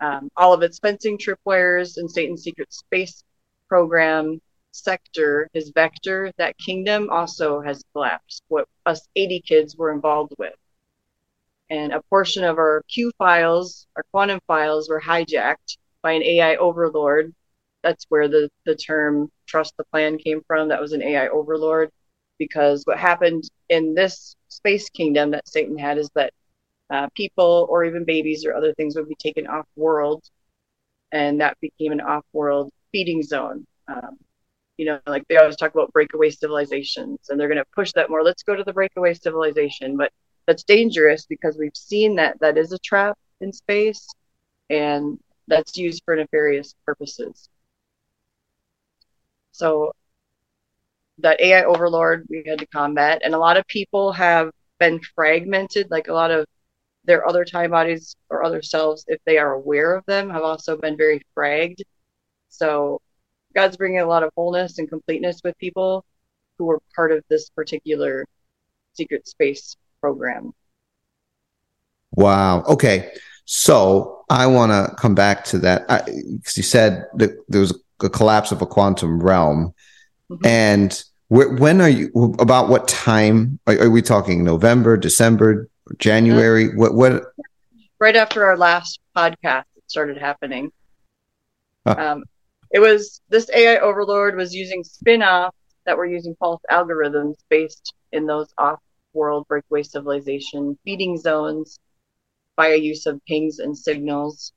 Um, 0.00 0.28
all 0.36 0.52
of 0.52 0.62
its 0.62 0.78
fencing 0.78 1.18
tripwires 1.18 1.96
and 1.96 2.10
Satan's 2.10 2.42
secret 2.42 2.72
space 2.72 3.22
program 3.68 4.40
sector, 4.72 5.48
his 5.52 5.70
vector, 5.74 6.32
that 6.36 6.58
kingdom 6.58 7.08
also 7.10 7.60
has 7.60 7.82
collapsed. 7.92 8.42
What 8.48 8.68
us 8.86 9.06
80 9.16 9.40
kids 9.40 9.76
were 9.76 9.92
involved 9.92 10.34
with. 10.38 10.54
And 11.70 11.92
a 11.92 12.02
portion 12.10 12.44
of 12.44 12.58
our 12.58 12.82
Q 12.88 13.10
files, 13.16 13.86
our 13.96 14.04
quantum 14.10 14.40
files, 14.46 14.88
were 14.88 15.00
hijacked 15.00 15.78
by 16.02 16.12
an 16.12 16.22
AI 16.22 16.56
overlord 16.56 17.32
that's 17.84 18.06
where 18.08 18.28
the 18.28 18.50
the 18.66 18.74
term 18.74 19.30
trust 19.46 19.74
the 19.76 19.84
plan 19.84 20.18
came 20.18 20.42
from. 20.48 20.68
That 20.68 20.80
was 20.80 20.92
an 20.92 21.02
AI 21.02 21.28
overlord, 21.28 21.90
because 22.38 22.82
what 22.84 22.98
happened 22.98 23.44
in 23.68 23.94
this 23.94 24.36
space 24.48 24.90
kingdom 24.90 25.30
that 25.32 25.48
Satan 25.48 25.78
had 25.78 25.98
is 25.98 26.10
that 26.16 26.32
uh, 26.90 27.08
people 27.14 27.66
or 27.70 27.84
even 27.84 28.04
babies 28.04 28.44
or 28.44 28.54
other 28.54 28.74
things 28.74 28.96
would 28.96 29.08
be 29.08 29.16
taken 29.16 29.46
off 29.46 29.66
world, 29.76 30.24
and 31.12 31.40
that 31.40 31.58
became 31.60 31.92
an 31.92 32.00
off 32.00 32.24
world 32.32 32.72
feeding 32.92 33.22
zone. 33.22 33.66
Um, 33.88 34.18
you 34.76 34.86
know, 34.86 34.98
like 35.06 35.24
they 35.28 35.36
always 35.36 35.56
talk 35.56 35.74
about 35.74 35.92
breakaway 35.92 36.30
civilizations, 36.30 37.28
and 37.28 37.38
they're 37.38 37.48
going 37.48 37.58
to 37.58 37.66
push 37.74 37.92
that 37.92 38.10
more. 38.10 38.22
Let's 38.24 38.42
go 38.42 38.56
to 38.56 38.64
the 38.64 38.72
breakaway 38.72 39.14
civilization, 39.14 39.96
but 39.96 40.12
that's 40.46 40.64
dangerous 40.64 41.26
because 41.26 41.56
we've 41.58 41.76
seen 41.76 42.16
that 42.16 42.40
that 42.40 42.58
is 42.58 42.72
a 42.72 42.78
trap 42.78 43.16
in 43.40 43.52
space, 43.52 44.08
and 44.70 45.18
that's 45.48 45.76
used 45.76 46.02
for 46.04 46.16
nefarious 46.16 46.74
purposes. 46.86 47.48
So 49.54 49.92
that 51.18 51.40
AI 51.40 51.62
overlord 51.62 52.26
we 52.28 52.42
had 52.44 52.58
to 52.58 52.66
combat, 52.66 53.22
and 53.24 53.34
a 53.34 53.38
lot 53.38 53.56
of 53.56 53.64
people 53.68 54.12
have 54.12 54.50
been 54.80 55.00
fragmented. 55.14 55.92
Like 55.92 56.08
a 56.08 56.12
lot 56.12 56.32
of 56.32 56.44
their 57.04 57.28
other 57.28 57.44
time 57.44 57.70
bodies 57.70 58.16
or 58.30 58.42
other 58.42 58.62
selves, 58.62 59.04
if 59.06 59.20
they 59.24 59.38
are 59.38 59.52
aware 59.52 59.94
of 59.94 60.04
them, 60.06 60.28
have 60.28 60.42
also 60.42 60.76
been 60.76 60.96
very 60.96 61.22
fragged. 61.36 61.82
So 62.48 63.00
God's 63.54 63.76
bringing 63.76 64.00
a 64.00 64.06
lot 64.06 64.24
of 64.24 64.32
wholeness 64.34 64.78
and 64.78 64.88
completeness 64.88 65.40
with 65.44 65.56
people 65.58 66.04
who 66.58 66.64
were 66.64 66.80
part 66.96 67.12
of 67.12 67.22
this 67.28 67.48
particular 67.50 68.26
secret 68.94 69.28
space 69.28 69.76
program. 70.00 70.52
Wow. 72.16 72.64
Okay. 72.64 73.12
So 73.44 74.24
I 74.28 74.48
want 74.48 74.72
to 74.72 74.96
come 74.96 75.14
back 75.14 75.44
to 75.46 75.58
that 75.58 75.86
because 76.06 76.56
you 76.56 76.64
said 76.64 77.06
that 77.14 77.30
there 77.48 77.60
was 77.60 77.78
a 78.04 78.10
collapse 78.10 78.52
of 78.52 78.62
a 78.62 78.66
quantum 78.66 79.22
realm, 79.22 79.74
mm-hmm. 80.30 80.46
and 80.46 81.04
when 81.28 81.80
are 81.80 81.88
you? 81.88 82.10
About 82.38 82.68
what 82.68 82.86
time 82.86 83.58
are, 83.66 83.82
are 83.82 83.90
we 83.90 84.02
talking? 84.02 84.44
November, 84.44 84.96
December, 84.96 85.68
January? 85.98 86.68
Uh, 86.68 86.76
what? 86.76 86.94
What? 86.94 87.22
Right 87.98 88.16
after 88.16 88.44
our 88.44 88.56
last 88.56 89.00
podcast, 89.16 89.64
it 89.76 89.84
started 89.86 90.18
happening. 90.18 90.70
Huh. 91.86 91.96
Um, 91.98 92.24
it 92.70 92.80
was 92.80 93.20
this 93.28 93.50
AI 93.54 93.78
overlord 93.78 94.36
was 94.36 94.54
using 94.54 94.82
spin-offs 94.84 95.56
that 95.86 95.96
were 95.96 96.06
using 96.06 96.34
false 96.38 96.60
algorithms 96.70 97.36
based 97.48 97.94
in 98.12 98.26
those 98.26 98.52
off-world 98.58 99.46
breakaway 99.48 99.82
civilization 99.82 100.78
feeding 100.84 101.16
zones 101.16 101.78
via 102.56 102.76
use 102.76 103.06
of 103.06 103.20
pings 103.26 103.58
and 103.58 103.76
signals. 103.76 104.52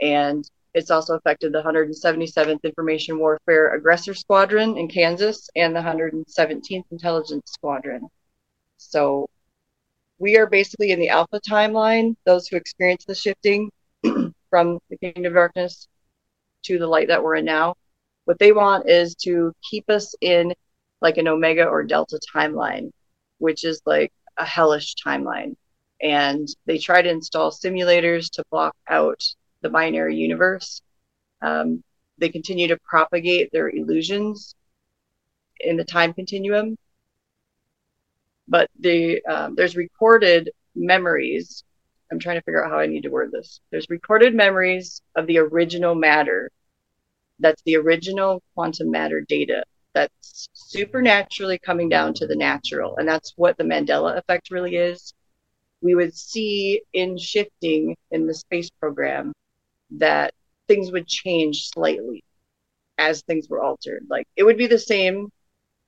And 0.00 0.48
it's 0.74 0.90
also 0.90 1.14
affected 1.14 1.52
the 1.52 1.62
177th 1.62 2.62
Information 2.62 3.18
Warfare 3.18 3.74
Aggressor 3.74 4.14
Squadron 4.14 4.76
in 4.76 4.88
Kansas 4.88 5.48
and 5.56 5.74
the 5.74 5.80
117th 5.80 6.84
Intelligence 6.90 7.50
Squadron. 7.52 8.08
So 8.76 9.28
we 10.18 10.36
are 10.36 10.46
basically 10.46 10.90
in 10.90 11.00
the 11.00 11.08
alpha 11.08 11.40
timeline, 11.40 12.16
those 12.24 12.48
who 12.48 12.56
experience 12.56 13.04
the 13.04 13.14
shifting 13.14 13.70
from 14.50 14.78
the 14.90 14.96
kingdom 14.98 15.26
of 15.26 15.34
darkness 15.34 15.88
to 16.64 16.78
the 16.78 16.86
light 16.86 17.08
that 17.08 17.22
we're 17.22 17.36
in 17.36 17.44
now. 17.44 17.74
What 18.24 18.38
they 18.38 18.52
want 18.52 18.88
is 18.88 19.14
to 19.22 19.52
keep 19.68 19.88
us 19.88 20.14
in 20.20 20.54
like 21.00 21.18
an 21.18 21.28
omega 21.28 21.66
or 21.66 21.82
delta 21.84 22.18
timeline, 22.34 22.90
which 23.38 23.64
is 23.64 23.80
like 23.86 24.12
a 24.38 24.44
hellish 24.44 24.94
timeline 25.04 25.54
and 26.04 26.48
they 26.66 26.78
try 26.78 27.02
to 27.02 27.08
install 27.08 27.50
simulators 27.50 28.30
to 28.30 28.44
block 28.50 28.76
out 28.88 29.22
the 29.64 29.70
binary 29.70 30.14
universe. 30.14 30.80
Um, 31.42 31.82
they 32.18 32.28
continue 32.28 32.68
to 32.68 32.78
propagate 32.84 33.50
their 33.50 33.70
illusions 33.70 34.54
in 35.58 35.76
the 35.76 35.84
time 35.84 36.12
continuum. 36.12 36.76
But 38.46 38.70
the, 38.78 39.24
um, 39.24 39.54
there's 39.56 39.74
recorded 39.74 40.50
memories. 40.76 41.64
I'm 42.12 42.18
trying 42.18 42.36
to 42.36 42.42
figure 42.42 42.64
out 42.64 42.70
how 42.70 42.78
I 42.78 42.86
need 42.86 43.02
to 43.04 43.08
word 43.08 43.32
this. 43.32 43.60
There's 43.70 43.88
recorded 43.88 44.34
memories 44.34 45.00
of 45.16 45.26
the 45.26 45.38
original 45.38 45.94
matter. 45.94 46.50
That's 47.40 47.62
the 47.62 47.76
original 47.76 48.42
quantum 48.54 48.90
matter 48.90 49.22
data 49.22 49.64
that's 49.94 50.48
supernaturally 50.52 51.58
coming 51.58 51.88
down 51.88 52.12
to 52.14 52.26
the 52.26 52.36
natural. 52.36 52.96
And 52.96 53.08
that's 53.08 53.32
what 53.36 53.56
the 53.56 53.64
Mandela 53.64 54.18
effect 54.18 54.50
really 54.50 54.76
is 54.76 55.14
we 55.84 55.94
would 55.94 56.16
see 56.16 56.80
in 56.94 57.16
shifting 57.18 57.94
in 58.10 58.26
the 58.26 58.34
space 58.34 58.70
program 58.80 59.32
that 59.90 60.34
things 60.68 60.90
would 60.92 61.06
change 61.06 61.68
slightly 61.68 62.24
as 62.98 63.22
things 63.22 63.48
were 63.48 63.62
altered. 63.62 64.06
Like 64.08 64.26
it 64.36 64.44
would 64.44 64.58
be 64.58 64.66
the 64.66 64.78
same 64.78 65.30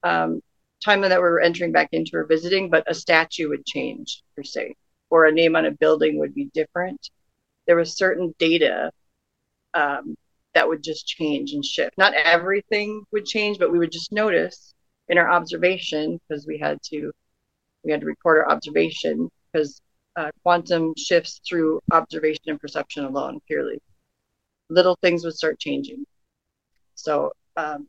um, 0.03 0.41
time 0.85 1.01
that 1.03 1.11
we 1.11 1.23
were 1.23 1.41
entering 1.41 1.73
back 1.73 1.89
into 1.93 2.17
or 2.17 2.25
visiting, 2.25 2.71
but 2.71 2.85
a 2.87 2.95
statue 2.95 3.49
would 3.49 3.65
change 3.65 4.23
per 4.37 4.43
se, 4.43 4.75
or 5.11 5.27
a 5.27 5.33
name 5.33 5.57
on 5.57 5.67
a 5.67 5.71
building 5.71 6.19
would 6.19 6.35
be 6.35 6.51
different. 6.53 7.11
There 7.67 7.77
was 7.77 7.97
certain 7.97 8.35
data 8.39 8.91
um, 9.75 10.17
that 10.55 10.69
would 10.69 10.83
just 10.83 11.07
change 11.07 11.53
and 11.53 11.65
shift. 11.65 11.97
Not 11.99 12.15
everything 12.15 13.05
would 13.13 13.27
change, 13.27 13.59
but 13.59 13.73
we 13.73 13.79
would 13.79 13.93
just 13.93 14.13
notice 14.13 14.75
in 15.09 15.19
our 15.19 15.31
observation 15.31 16.21
because 16.29 16.47
we 16.47 16.59
had 16.59 16.79
to 16.91 17.13
we 17.85 17.93
had 17.93 18.01
to 18.01 18.07
record 18.07 18.39
our 18.39 18.51
observation 18.51 19.31
because 19.53 19.81
uh, 20.17 20.31
quantum 20.43 20.95
shifts 20.97 21.41
through 21.47 21.81
observation 21.93 22.45
and 22.47 22.61
perception 22.61 23.05
alone, 23.05 23.41
purely. 23.47 23.79
Little 24.71 24.97
things 25.03 25.25
would 25.25 25.35
start 25.35 25.59
changing. 25.59 26.05
So 26.95 27.33
um, 27.57 27.89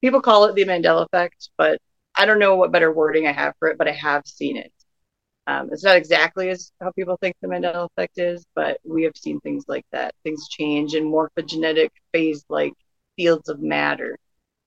people 0.00 0.20
call 0.20 0.44
it 0.44 0.54
the 0.54 0.64
Mandela 0.64 1.06
effect, 1.06 1.50
but 1.56 1.78
I 2.14 2.26
don't 2.26 2.38
know 2.38 2.56
what 2.56 2.72
better 2.72 2.92
wording 2.92 3.26
I 3.26 3.32
have 3.32 3.54
for 3.58 3.68
it, 3.68 3.78
but 3.78 3.88
I 3.88 3.92
have 3.92 4.26
seen 4.26 4.56
it. 4.56 4.72
Um, 5.46 5.70
it's 5.72 5.84
not 5.84 5.96
exactly 5.96 6.50
as 6.50 6.72
how 6.80 6.92
people 6.92 7.16
think 7.20 7.34
the 7.40 7.48
Mandela 7.48 7.88
effect 7.96 8.18
is, 8.18 8.44
but 8.54 8.78
we 8.84 9.02
have 9.04 9.16
seen 9.16 9.40
things 9.40 9.64
like 9.66 9.86
that. 9.92 10.14
Things 10.22 10.48
change 10.48 10.94
in 10.94 11.10
morphogenetic 11.10 11.88
phase 12.12 12.44
like 12.50 12.74
fields 13.16 13.48
of 13.48 13.60
matter 13.60 14.18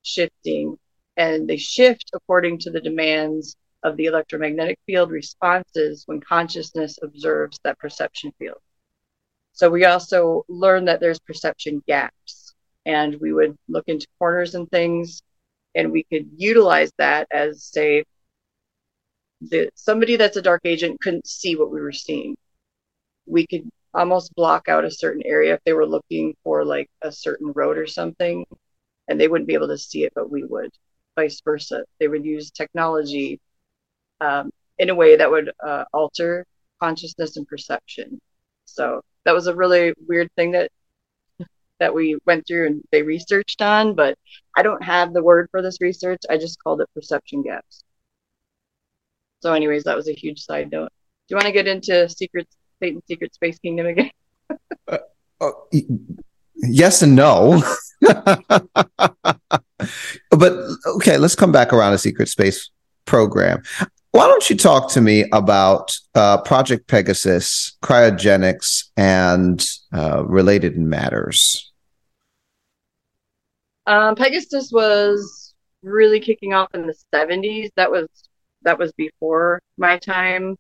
shifting, 0.04 0.77
and 1.17 1.47
they 1.47 1.58
shift 1.58 2.10
according 2.13 2.58
to 2.60 2.71
the 2.71 2.82
demands 2.82 3.56
of 3.83 3.97
the 3.97 4.05
electromagnetic 4.05 4.79
field 4.85 5.11
responses 5.11 6.03
when 6.05 6.19
consciousness 6.21 6.99
observes 7.01 7.59
that 7.63 7.79
perception 7.79 8.31
field. 8.37 8.59
So 9.53 9.69
we 9.69 9.85
also 9.85 10.45
learned 10.47 10.87
that 10.87 10.99
there's 10.99 11.19
perception 11.19 11.83
gaps, 11.87 12.53
and 12.85 13.15
we 13.19 13.33
would 13.33 13.57
look 13.67 13.85
into 13.87 14.07
corners 14.19 14.55
and 14.55 14.69
things, 14.69 15.21
and 15.75 15.91
we 15.91 16.03
could 16.03 16.29
utilize 16.37 16.91
that 16.97 17.27
as 17.31 17.63
say 17.63 18.03
the 19.41 19.69
somebody 19.75 20.15
that's 20.15 20.37
a 20.37 20.41
dark 20.41 20.61
agent 20.65 20.99
couldn't 21.01 21.27
see 21.27 21.55
what 21.55 21.71
we 21.71 21.81
were 21.81 21.91
seeing. 21.91 22.35
We 23.25 23.47
could 23.47 23.69
almost 23.93 24.33
block 24.35 24.69
out 24.69 24.85
a 24.85 24.91
certain 24.91 25.23
area 25.25 25.53
if 25.55 25.59
they 25.65 25.73
were 25.73 25.85
looking 25.85 26.35
for 26.43 26.63
like 26.63 26.89
a 27.01 27.11
certain 27.11 27.51
road 27.53 27.77
or 27.77 27.87
something, 27.87 28.45
and 29.07 29.19
they 29.19 29.27
wouldn't 29.27 29.47
be 29.47 29.53
able 29.53 29.67
to 29.69 29.77
see 29.77 30.03
it, 30.03 30.13
but 30.15 30.29
we 30.29 30.43
would. 30.43 30.71
Vice 31.15 31.41
versa, 31.43 31.83
they 31.99 32.07
would 32.07 32.25
use 32.25 32.51
technology 32.51 33.39
um, 34.21 34.51
in 34.77 34.89
a 34.89 34.95
way 34.95 35.17
that 35.17 35.29
would 35.29 35.51
uh, 35.65 35.84
alter 35.93 36.45
consciousness 36.81 37.38
and 37.38 37.47
perception. 37.47 38.19
So 38.65 39.01
that 39.25 39.34
was 39.34 39.47
a 39.47 39.55
really 39.55 39.93
weird 40.07 40.29
thing 40.36 40.51
that 40.51 40.71
that 41.79 41.93
we 41.93 42.17
went 42.27 42.45
through 42.47 42.67
and 42.67 42.84
they 42.91 43.01
researched 43.01 43.62
on, 43.62 43.95
but 43.95 44.15
I 44.55 44.62
don't 44.62 44.84
have 44.84 45.13
the 45.13 45.23
word 45.23 45.47
for 45.49 45.63
this 45.63 45.81
research. 45.81 46.19
I 46.29 46.38
just 46.38 46.62
called 46.63 46.79
it 46.79 46.88
perception 46.93 47.41
gaps. 47.41 47.84
So, 49.41 49.53
anyways, 49.53 49.84
that 49.86 49.95
was 49.95 50.07
a 50.07 50.13
huge 50.13 50.39
side 50.39 50.71
note. 50.71 50.89
Do 51.27 51.34
you 51.34 51.36
want 51.38 51.47
to 51.47 51.51
get 51.51 51.67
into 51.67 52.07
Secret 52.07 52.47
Satan's 52.79 53.03
Secret 53.07 53.34
Space 53.34 53.57
Kingdom 53.57 53.88
again? 53.88 54.12
uh, 54.88 54.99
oh, 55.41 55.67
yes 56.55 57.01
and 57.01 57.15
no. 57.15 57.63
but 58.01 58.45
okay, 60.86 61.17
let's 61.17 61.36
come 61.36 61.51
back 61.51 61.73
around 61.73 61.93
a 61.93 61.97
Secret 61.97 62.29
Space 62.29 62.69
program. 63.05 63.63
Why 64.12 64.28
don't 64.28 64.50
you 64.50 64.58
talk 64.58 64.91
to 64.91 65.02
me 65.02 65.26
about 65.32 65.97
uh, 66.15 66.41
Project 66.41 66.88
Pegasus, 66.88 67.78
cryogenics, 67.82 68.89
and 68.97 69.65
uh, 69.93 70.26
related 70.26 70.78
matters? 70.78 71.71
Um, 73.88 74.15
Pegasus 74.15 74.69
was 74.71 75.54
really 75.82 76.19
kicking 76.19 76.54
off 76.54 76.67
in 76.74 76.88
the 76.88 76.95
70s. 77.13 77.69
That 77.78 77.89
was 77.89 78.08
that 78.63 78.78
was 78.78 78.91
before 78.91 79.62
my 79.78 79.97
time 79.97 80.58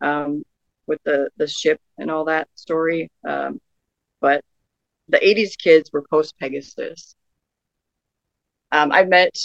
um, 0.00 0.42
with 0.88 0.98
the 1.04 1.30
the 1.36 1.46
ship 1.46 1.80
and 1.96 2.10
all 2.10 2.24
that 2.24 2.48
story. 2.56 3.08
Um, 3.26 3.60
but 4.20 4.44
the 5.08 5.18
80s 5.18 5.56
kids 5.56 5.90
were 5.92 6.04
post 6.10 6.36
Pegasus. 6.38 7.14
Um, 8.72 8.90
I 8.90 9.04
met 9.04 9.36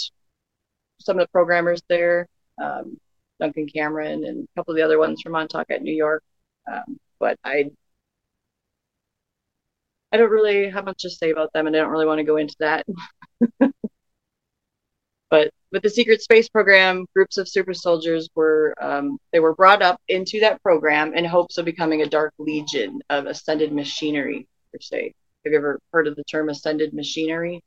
some 1.00 1.18
of 1.18 1.24
the 1.26 1.30
programmers 1.30 1.80
there. 1.88 2.26
Um, 2.60 2.98
Duncan 3.40 3.66
Cameron 3.68 4.24
and 4.24 4.44
a 4.44 4.60
couple 4.60 4.72
of 4.72 4.76
the 4.76 4.84
other 4.84 4.98
ones 4.98 5.20
from 5.22 5.32
Montauk 5.32 5.70
at 5.70 5.82
New 5.82 5.94
York. 5.94 6.22
Um, 6.70 6.98
but 7.18 7.38
I 7.44 7.70
I 10.12 10.16
don't 10.18 10.30
really 10.30 10.70
have 10.70 10.84
much 10.84 11.02
to 11.02 11.10
say 11.10 11.30
about 11.30 11.52
them, 11.52 11.66
and 11.66 11.76
I 11.76 11.80
don't 11.80 11.90
really 11.90 12.06
want 12.06 12.18
to 12.18 12.24
go 12.24 12.36
into 12.36 12.56
that. 12.60 12.86
but 15.30 15.50
with 15.72 15.82
the 15.82 15.90
secret 15.90 16.22
space 16.22 16.48
program, 16.48 17.06
groups 17.14 17.38
of 17.38 17.48
super 17.48 17.74
soldiers 17.74 18.28
were 18.34 18.74
um, 18.80 19.18
they 19.32 19.40
were 19.40 19.54
brought 19.54 19.82
up 19.82 20.00
into 20.08 20.40
that 20.40 20.62
program 20.62 21.14
in 21.14 21.24
hopes 21.24 21.58
of 21.58 21.64
becoming 21.64 22.02
a 22.02 22.08
dark 22.08 22.32
legion 22.38 23.00
of 23.10 23.26
ascended 23.26 23.72
machinery, 23.72 24.46
per 24.72 24.78
se. 24.80 25.12
Have 25.44 25.52
you 25.52 25.58
ever 25.58 25.78
heard 25.92 26.06
of 26.06 26.16
the 26.16 26.24
term 26.24 26.48
ascended 26.48 26.94
machinery? 26.94 27.62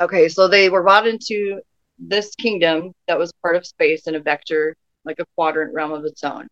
Okay, 0.00 0.28
so 0.28 0.48
they 0.48 0.68
were 0.70 0.82
brought 0.82 1.06
into 1.06 1.60
this 2.00 2.34
kingdom 2.34 2.92
that 3.06 3.18
was 3.18 3.32
part 3.42 3.56
of 3.56 3.66
space 3.66 4.06
in 4.06 4.14
a 4.14 4.20
vector, 4.20 4.74
like 5.04 5.18
a 5.18 5.26
quadrant 5.36 5.74
realm 5.74 5.92
of 5.92 6.04
its 6.04 6.24
own. 6.24 6.48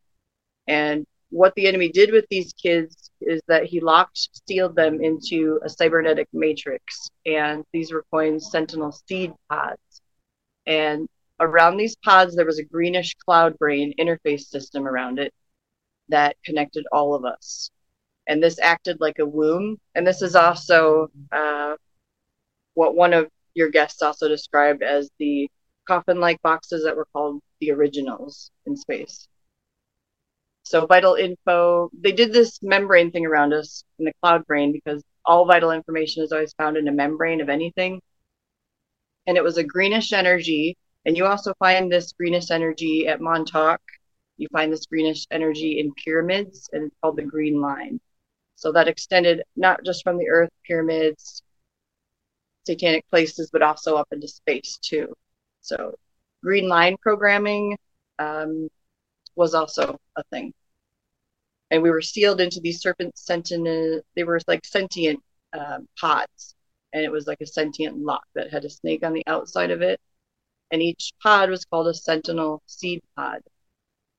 And 0.67 1.07
what 1.31 1.55
the 1.55 1.67
enemy 1.67 1.91
did 1.91 2.13
with 2.13 2.27
these 2.31 2.53
kids 2.53 3.11
is 3.21 3.41
that 3.49 3.65
he 3.65 3.81
locked, 3.81 4.29
sealed 4.47 4.77
them 4.77 5.03
into 5.03 5.59
a 5.65 5.69
cybernetic 5.69 6.29
matrix. 6.33 7.09
And 7.27 7.65
these 7.73 7.93
were 7.93 8.05
coined 8.11 8.43
Sentinel 8.43 8.93
seed 8.93 9.33
pods. 9.51 10.03
And 10.67 11.09
around 11.41 11.77
these 11.77 11.97
pods, 11.97 12.37
there 12.37 12.47
was 12.47 12.59
a 12.59 12.65
greenish 12.65 13.15
cloud 13.25 13.59
brain 13.59 13.95
interface 13.99 14.43
system 14.43 14.87
around 14.87 15.19
it 15.19 15.33
that 16.09 16.37
connected 16.45 16.87
all 16.93 17.15
of 17.15 17.25
us. 17.25 17.71
And 18.27 18.43
this 18.43 18.59
acted 18.59 19.01
like 19.01 19.19
a 19.19 19.27
womb. 19.27 19.79
And 19.95 20.07
this 20.07 20.23
is 20.23 20.37
also 20.37 21.11
uh, 21.33 21.77
what 22.75 22.95
one 22.95 23.15
of 23.15 23.29
your 23.59 23.71
guests 23.71 24.03
also 24.03 24.29
described 24.29 24.83
as 24.85 25.11
the 25.19 25.51
coffin 25.87 26.21
like 26.21 26.41
boxes 26.43 26.85
that 26.85 26.97
were 26.97 27.09
called 27.13 27.41
the 27.61 27.73
originals 27.73 28.51
in 28.67 28.77
space. 28.77 29.27
so 30.63 30.87
vital 30.87 31.15
info, 31.15 31.91
they 31.99 32.13
did 32.13 32.33
this 32.33 32.61
membrane 32.63 33.11
thing 33.11 33.27
around 33.27 33.53
us 33.55 33.83
in 33.99 34.05
the 34.05 34.13
cloud 34.23 34.47
brain 34.47 34.71
because 34.73 35.03
all 35.25 35.47
vital 35.47 35.73
information 35.73 36.23
is 36.23 36.31
always 36.33 36.53
found 36.55 36.77
in 36.77 36.89
a 36.89 36.93
membrane 36.93 37.41
of 37.41 37.49
anything. 37.49 38.01
And 39.27 39.37
it 39.37 39.43
was 39.45 39.59
a 39.59 39.65
greenish 39.65 40.13
energy. 40.13 40.77
And 41.05 41.17
you 41.17 41.27
also 41.27 41.53
find 41.59 41.91
this 41.91 42.13
greenish 42.13 42.51
energy 42.51 43.07
at 43.09 43.21
Montauk. 43.21 43.81
You 44.37 44.47
find 44.53 44.73
this 44.73 44.87
greenish 44.87 45.27
energy 45.31 45.81
in 45.81 45.93
pyramids, 46.05 46.69
and 46.73 46.85
it's 46.85 46.97
called 47.03 47.17
the 47.17 47.23
green 47.23 47.61
line. 47.61 47.99
So 48.57 48.73
that 48.73 48.89
extended 48.89 49.43
not 49.57 49.85
just 49.85 50.03
from 50.05 50.19
the 50.19 50.29
earth, 50.29 50.51
pyramids, 50.67 51.43
satanic 52.69 53.05
places, 53.09 53.49
but 53.53 53.63
also 53.63 53.97
up 53.97 54.09
into 54.13 54.29
space 54.29 54.79
too. 54.83 55.07
So 55.63 55.95
green 56.43 56.69
line 56.69 56.97
programming 57.01 57.77
um, 58.19 58.69
was 59.37 59.55
also 59.55 59.99
a 60.17 60.23
thing. 60.31 60.53
And 61.71 61.83
we 61.83 61.91
were 61.91 62.03
sealed 62.03 62.41
into 62.41 62.61
these 62.61 62.81
serpent 62.81 63.17
sentient, 63.17 64.05
they 64.15 64.25
were 64.25 64.41
like 64.47 64.65
sentient 64.65 65.21
um, 65.59 65.87
pods. 65.99 66.55
And 66.93 67.05
it 67.05 67.13
was 67.13 67.27
like 67.27 67.41
a 67.41 67.47
sentient 67.47 67.99
lock 67.99 68.25
that 68.35 68.51
had 68.51 68.65
a 68.65 68.71
snake 68.71 69.05
on 69.05 69.13
the 69.13 69.27
outside 69.27 69.71
of 69.71 69.83
it. 69.83 70.01
And 70.71 70.83
each 70.83 71.13
pod 71.23 71.51
was 71.51 71.65
called 71.65 71.89
a 71.89 71.95
sentinel 71.95 72.63
seed 72.67 73.01
pod. 73.17 73.41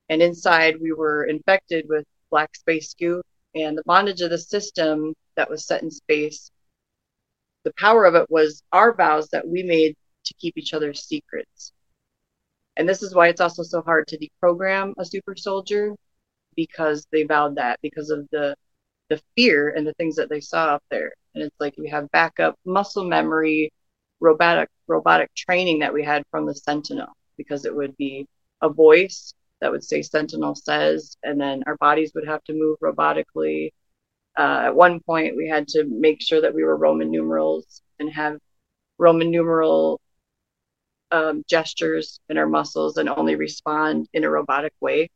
And 0.10 0.22
inside 0.22 0.76
we 0.82 0.92
were 0.92 1.26
infected 1.26 1.86
with 1.90 2.06
black 2.32 2.56
space 2.56 2.94
goo. 2.94 3.22
And 3.56 3.78
the 3.78 3.84
bondage 3.86 4.22
of 4.22 4.30
the 4.30 4.38
system 4.38 5.14
that 5.36 5.50
was 5.50 5.66
set 5.66 5.82
in 5.84 5.92
space, 5.92 6.52
the 7.70 7.74
power 7.78 8.06
of 8.06 8.16
it 8.16 8.26
was 8.32 8.64
our 8.72 8.96
vows 8.96 9.30
that 9.30 9.48
we 9.48 9.62
made 9.62 9.96
to 10.26 10.34
keep 10.36 10.58
each 10.58 10.74
other's 10.74 11.04
secrets. 11.04 11.72
And 12.78 12.90
this 12.90 13.04
is 13.04 13.14
why 13.14 13.28
it's 13.28 13.42
also 13.42 13.62
so 13.62 13.82
hard 13.84 14.08
to 14.08 14.18
deprogram 14.18 14.94
a 14.98 15.06
super 15.06 15.36
soldier 15.36 15.94
because 16.56 17.06
they 17.12 17.24
vowed 17.24 17.56
that 17.58 17.80
because 17.82 18.10
of 18.10 18.28
the 18.32 18.56
the 19.10 19.22
fear 19.36 19.70
and 19.70 19.86
the 19.86 19.94
things 19.94 20.16
that 20.16 20.30
they 20.30 20.40
saw 20.40 20.76
up 20.76 20.84
there. 20.90 21.14
And 21.36 21.44
it's 21.44 21.56
like 21.60 21.76
we 21.78 21.90
have 21.90 22.10
backup 22.12 22.56
muscle 22.66 23.04
memory, 23.04 23.72
robotic 24.20 24.70
robotic 24.88 25.30
training 25.36 25.80
that 25.80 25.94
we 25.94 26.04
had 26.04 26.24
from 26.32 26.48
the 26.48 26.56
Sentinel 26.56 27.14
because 27.38 27.66
it 27.66 27.76
would 27.76 27.96
be 27.98 28.28
a 28.62 28.70
voice 28.70 29.34
that 29.62 29.72
would 29.72 29.84
say 29.84 30.02
Sentinel 30.02 30.56
says, 30.56 31.18
and 31.24 31.40
then 31.40 31.64
our 31.68 31.78
bodies 31.78 32.14
would 32.16 32.28
have 32.28 32.44
to 32.46 32.54
move 32.54 32.78
robotically. 32.82 33.72
Uh, 34.38 34.62
at 34.66 34.76
one 34.76 35.00
point, 35.02 35.36
we 35.36 35.48
had 35.48 35.68
to 35.70 35.84
make 35.86 36.22
sure 36.22 36.42
that 36.42 36.54
we 36.54 36.64
were 36.64 36.78
Roman 36.78 37.12
numerals 37.12 37.82
and 38.00 38.12
have 38.12 38.38
Roman 38.98 39.32
numeral 39.32 40.00
um, 41.12 41.44
gestures 41.48 42.20
in 42.30 42.38
our 42.38 42.48
muscles 42.48 42.98
and 42.98 43.10
only 43.10 43.36
respond 43.36 44.08
in 44.14 44.24
a 44.24 44.30
robotic 44.30 44.74
way 44.80 45.10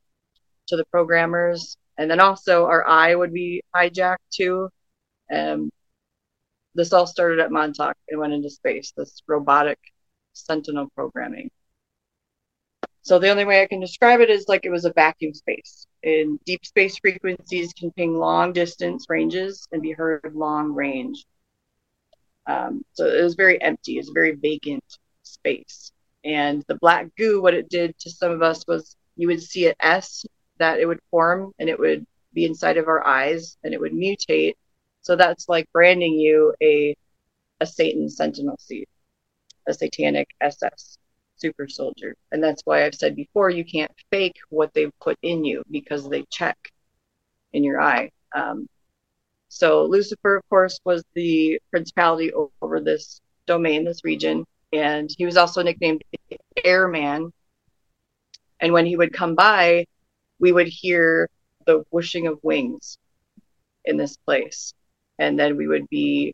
to 0.67 0.75
the 0.75 0.85
programmers. 0.85 1.77
And 1.97 2.09
then 2.09 2.19
also 2.19 2.65
our 2.65 2.87
eye 2.87 3.13
would 3.13 3.33
be 3.33 3.61
hijacked 3.75 4.17
too. 4.31 4.69
Um, 5.31 5.69
this 6.75 6.91
all 6.91 7.05
started 7.05 7.39
at 7.39 7.51
Montauk 7.51 7.95
and 8.09 8.19
went 8.19 8.33
into 8.33 8.49
space, 8.49 8.93
this 8.97 9.21
robotic 9.27 9.77
sentinel 10.33 10.89
programming. 10.95 11.51
So 13.03 13.19
the 13.19 13.29
only 13.29 13.43
way 13.43 13.61
I 13.61 13.67
can 13.67 13.81
describe 13.81 14.21
it 14.21 14.29
is 14.29 14.47
like 14.47 14.61
it 14.63 14.69
was 14.69 14.85
a 14.85 14.93
vacuum 14.93 15.33
space. 15.33 15.85
In 16.03 16.39
deep 16.45 16.65
space 16.65 16.97
frequencies 16.97 17.73
can 17.73 17.91
ping 17.91 18.17
long 18.17 18.53
distance 18.53 19.07
ranges 19.09 19.67
and 19.73 19.81
be 19.81 19.91
heard 19.91 20.31
long 20.33 20.73
range. 20.73 21.25
Um, 22.47 22.83
so 22.93 23.05
it 23.05 23.21
was 23.21 23.35
very 23.35 23.61
empty. 23.61 23.97
it 23.97 23.99
It's 23.99 24.09
very 24.09 24.35
vacant 24.35 24.85
space. 25.23 25.91
And 26.23 26.63
the 26.69 26.75
black 26.75 27.07
goo, 27.17 27.41
what 27.41 27.53
it 27.53 27.67
did 27.67 27.97
to 27.99 28.09
some 28.09 28.31
of 28.31 28.41
us 28.41 28.65
was 28.67 28.95
you 29.17 29.27
would 29.27 29.43
see 29.43 29.67
an 29.67 29.75
S 29.81 30.25
that 30.59 30.79
it 30.79 30.85
would 30.85 31.01
form 31.11 31.51
and 31.59 31.67
it 31.67 31.77
would 31.77 32.05
be 32.33 32.45
inside 32.45 32.77
of 32.77 32.87
our 32.87 33.05
eyes 33.05 33.57
and 33.65 33.73
it 33.73 33.81
would 33.81 33.91
mutate. 33.91 34.53
So 35.01 35.17
that's 35.17 35.49
like 35.49 35.69
branding 35.73 36.13
you 36.13 36.53
a 36.63 36.95
a 37.59 37.65
Satan 37.65 38.09
sentinel 38.09 38.57
seed, 38.59 38.87
a 39.67 39.73
satanic 39.73 40.29
SS 40.39 40.97
super 41.43 41.67
soldier. 41.67 42.15
And 42.31 42.43
that's 42.43 42.61
why 42.65 42.85
I've 42.85 42.95
said 42.95 43.15
before 43.15 43.49
you 43.49 43.65
can't 43.65 43.91
fake 44.11 44.37
what 44.49 44.73
they've 44.73 44.97
put 44.99 45.17
in 45.21 45.43
you 45.43 45.63
because 45.69 46.09
they 46.09 46.23
check 46.31 46.57
in 47.53 47.63
your 47.63 47.81
eye. 47.81 48.09
Um, 48.35 48.67
so 49.49 49.85
Lucifer, 49.85 50.37
of 50.37 50.49
course, 50.49 50.79
was 50.85 51.03
the 51.13 51.59
principality 51.69 52.31
over 52.61 52.79
this 52.79 53.21
domain, 53.45 53.83
this 53.83 54.03
region 54.03 54.45
and 54.73 55.13
he 55.17 55.25
was 55.25 55.37
also 55.37 55.61
nicknamed 55.61 56.03
the 56.29 56.37
Airman. 56.65 57.31
And 58.59 58.73
when 58.73 58.85
he 58.85 58.97
would 58.97 59.13
come 59.13 59.35
by, 59.35 59.85
we 60.39 60.51
would 60.51 60.67
hear 60.67 61.29
the 61.67 61.85
whooshing 61.91 62.27
of 62.27 62.39
wings 62.41 62.97
in 63.85 63.97
this 63.97 64.17
place. 64.17 64.73
And 65.19 65.39
then 65.39 65.57
we 65.57 65.67
would 65.67 65.87
be 65.89 66.33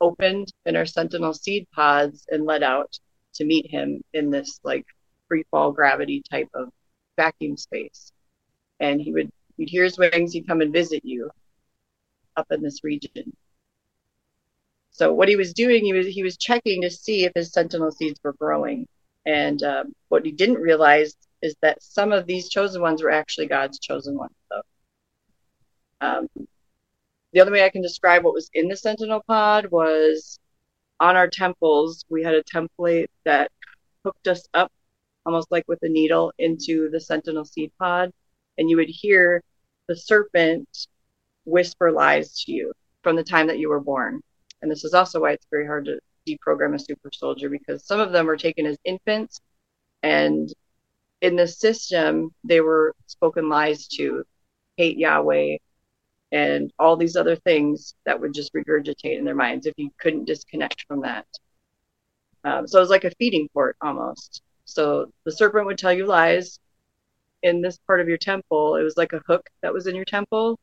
opened 0.00 0.52
in 0.64 0.76
our 0.76 0.86
sentinel 0.86 1.34
seed 1.34 1.66
pods 1.72 2.24
and 2.30 2.44
let 2.44 2.62
out 2.62 2.98
to 3.36 3.44
meet 3.44 3.70
him 3.70 4.02
in 4.12 4.30
this 4.30 4.60
like 4.64 4.84
free 5.28 5.44
fall 5.50 5.72
gravity 5.72 6.22
type 6.30 6.48
of 6.54 6.70
vacuum 7.16 7.56
space. 7.56 8.12
And 8.80 9.00
he 9.00 9.12
would, 9.12 9.30
you'd 9.56 9.70
hear 9.70 9.84
his 9.84 9.98
wings, 9.98 10.32
he'd 10.32 10.46
come 10.46 10.60
and 10.60 10.72
visit 10.72 11.04
you 11.04 11.30
up 12.36 12.46
in 12.50 12.62
this 12.62 12.84
region. 12.84 13.32
So 14.90 15.12
what 15.12 15.28
he 15.28 15.36
was 15.36 15.52
doing, 15.52 15.84
he 15.84 15.92
was 15.92 16.06
he 16.06 16.22
was 16.22 16.38
checking 16.38 16.80
to 16.82 16.90
see 16.90 17.24
if 17.24 17.32
his 17.34 17.52
sentinel 17.52 17.90
seeds 17.90 18.18
were 18.22 18.32
growing. 18.32 18.86
And 19.26 19.62
um, 19.62 19.92
what 20.08 20.24
he 20.24 20.32
didn't 20.32 20.56
realize 20.56 21.16
is 21.42 21.54
that 21.60 21.82
some 21.82 22.12
of 22.12 22.26
these 22.26 22.48
chosen 22.48 22.80
ones 22.80 23.02
were 23.02 23.10
actually 23.10 23.46
God's 23.46 23.78
chosen 23.78 24.16
ones. 24.16 24.34
So, 24.50 24.62
um, 26.00 26.28
the 27.32 27.40
other 27.40 27.52
way 27.52 27.64
I 27.64 27.68
can 27.68 27.82
describe 27.82 28.24
what 28.24 28.32
was 28.32 28.48
in 28.54 28.68
the 28.68 28.76
sentinel 28.76 29.22
pod 29.26 29.66
was 29.70 30.38
on 31.00 31.16
our 31.16 31.28
temples. 31.28 32.04
We 32.08 32.22
had 32.22 32.34
a 32.34 32.42
template 32.44 33.08
that 33.24 33.50
hooked 34.04 34.28
us 34.28 34.46
up, 34.54 34.72
almost 35.24 35.50
like 35.50 35.64
with 35.68 35.82
a 35.82 35.88
needle, 35.88 36.32
into 36.38 36.90
the 36.90 37.00
sentinel 37.00 37.44
seed 37.44 37.72
pod, 37.78 38.12
and 38.58 38.70
you 38.70 38.76
would 38.76 38.88
hear 38.88 39.42
the 39.88 39.96
serpent 39.96 40.68
whisper 41.44 41.92
lies 41.92 42.42
to 42.42 42.52
you 42.52 42.72
from 43.02 43.16
the 43.16 43.24
time 43.24 43.46
that 43.46 43.58
you 43.58 43.68
were 43.68 43.80
born. 43.80 44.20
And 44.62 44.70
this 44.70 44.84
is 44.84 44.94
also 44.94 45.20
why 45.20 45.32
it's 45.32 45.46
very 45.50 45.66
hard 45.66 45.84
to 45.86 46.00
deprogram 46.26 46.74
a 46.74 46.78
super 46.78 47.10
soldier 47.12 47.48
because 47.48 47.84
some 47.84 48.00
of 48.00 48.12
them 48.12 48.26
were 48.26 48.36
taken 48.36 48.66
as 48.66 48.76
infants 48.84 49.40
and 50.02 50.52
in 51.20 51.36
the 51.36 51.46
system 51.46 52.34
they 52.44 52.60
were 52.60 52.94
spoken 53.06 53.48
lies 53.48 53.86
to 53.86 54.24
hate 54.76 54.98
Yahweh 54.98 55.56
and 56.36 56.72
all 56.78 56.96
these 56.96 57.16
other 57.16 57.36
things 57.36 57.94
that 58.04 58.20
would 58.20 58.34
just 58.34 58.52
regurgitate 58.52 59.18
in 59.18 59.24
their 59.24 59.34
minds 59.34 59.66
if 59.66 59.74
you 59.78 59.90
couldn't 59.98 60.26
disconnect 60.26 60.84
from 60.86 61.00
that. 61.00 61.26
Um, 62.44 62.66
so 62.66 62.78
it 62.78 62.82
was 62.82 62.90
like 62.90 63.04
a 63.04 63.16
feeding 63.18 63.48
port 63.54 63.76
almost. 63.80 64.42
So 64.66 65.10
the 65.24 65.32
serpent 65.32 65.66
would 65.66 65.78
tell 65.78 65.92
you 65.92 66.06
lies 66.06 66.58
in 67.42 67.62
this 67.62 67.78
part 67.86 68.00
of 68.00 68.08
your 68.08 68.18
temple. 68.18 68.76
It 68.76 68.82
was 68.82 68.96
like 68.96 69.12
a 69.14 69.22
hook 69.26 69.48
that 69.62 69.72
was 69.72 69.86
in 69.86 69.96
your 69.96 70.04
temple 70.04 70.58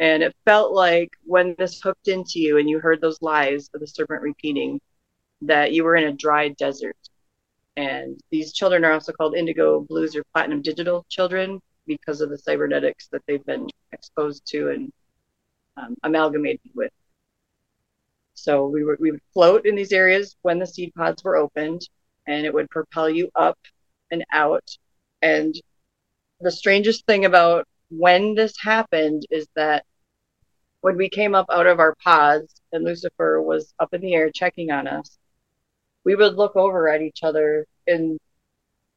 and 0.00 0.22
it 0.22 0.34
felt 0.46 0.72
like 0.72 1.10
when 1.24 1.54
this 1.58 1.80
hooked 1.82 2.08
into 2.08 2.40
you 2.40 2.56
and 2.56 2.68
you 2.68 2.80
heard 2.80 3.02
those 3.02 3.20
lies 3.20 3.68
of 3.74 3.80
the 3.80 3.86
serpent 3.86 4.22
repeating, 4.22 4.80
that 5.42 5.72
you 5.74 5.84
were 5.84 5.94
in 5.94 6.08
a 6.08 6.12
dry 6.12 6.48
desert. 6.48 6.96
And 7.76 8.18
these 8.30 8.54
children 8.54 8.84
are 8.84 8.92
also 8.92 9.12
called 9.12 9.36
indigo, 9.36 9.80
blues, 9.80 10.16
or 10.16 10.24
platinum 10.32 10.62
digital 10.62 11.04
children 11.10 11.60
because 11.90 12.20
of 12.20 12.30
the 12.30 12.38
cybernetics 12.38 13.08
that 13.08 13.20
they've 13.26 13.44
been 13.44 13.68
exposed 13.90 14.46
to 14.46 14.70
and 14.70 14.92
um, 15.76 15.96
amalgamated 16.04 16.70
with. 16.72 16.92
So 18.34 18.68
we, 18.68 18.84
were, 18.84 18.96
we 19.00 19.10
would 19.10 19.20
float 19.34 19.66
in 19.66 19.74
these 19.74 19.90
areas 19.90 20.36
when 20.42 20.60
the 20.60 20.66
seed 20.68 20.94
pods 20.94 21.24
were 21.24 21.36
opened, 21.36 21.82
and 22.28 22.46
it 22.46 22.54
would 22.54 22.70
propel 22.70 23.10
you 23.10 23.28
up 23.34 23.58
and 24.12 24.24
out. 24.32 24.64
And 25.20 25.52
the 26.40 26.52
strangest 26.52 27.06
thing 27.06 27.24
about 27.24 27.66
when 27.90 28.36
this 28.36 28.54
happened 28.62 29.26
is 29.30 29.48
that 29.56 29.84
when 30.82 30.96
we 30.96 31.08
came 31.08 31.34
up 31.34 31.46
out 31.50 31.66
of 31.66 31.80
our 31.80 31.96
pods 31.96 32.62
and 32.72 32.84
Lucifer 32.84 33.42
was 33.42 33.74
up 33.80 33.92
in 33.92 34.00
the 34.00 34.14
air 34.14 34.30
checking 34.30 34.70
on 34.70 34.86
us, 34.86 35.18
we 36.04 36.14
would 36.14 36.36
look 36.36 36.54
over 36.54 36.88
at 36.88 37.02
each 37.02 37.24
other 37.24 37.66
and 37.88 38.16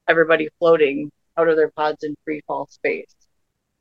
everybody 0.08 0.48
floating 0.60 1.12
out 1.38 1.48
of 1.48 1.56
their 1.56 1.72
pods 1.72 2.04
in 2.04 2.16
free 2.24 2.42
fall 2.48 2.68
space. 2.70 3.16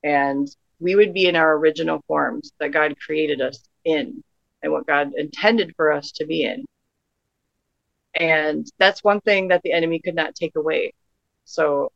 And 0.03 0.49
we 0.81 0.97
would 0.97 1.15
be 1.15 1.27
in 1.27 1.37
our 1.37 1.57
original 1.57 2.03
forms 2.07 2.53
that 2.59 2.73
God 2.73 2.99
created 2.99 3.41
us 3.41 3.63
in 3.85 4.23
and 4.63 4.73
what 4.73 4.87
God 4.87 5.13
intended 5.17 5.73
for 5.77 5.93
us 5.93 6.13
to 6.13 6.27
be 6.27 6.45
in. 6.45 6.65
And 8.15 8.67
that's 8.79 9.05
one 9.05 9.21
thing 9.21 9.49
that 9.49 9.63
the 9.63 9.73
enemy 9.73 10.01
could 10.01 10.15
not 10.15 10.35
take 10.35 10.57
away. 10.57 10.93
So 11.45 11.91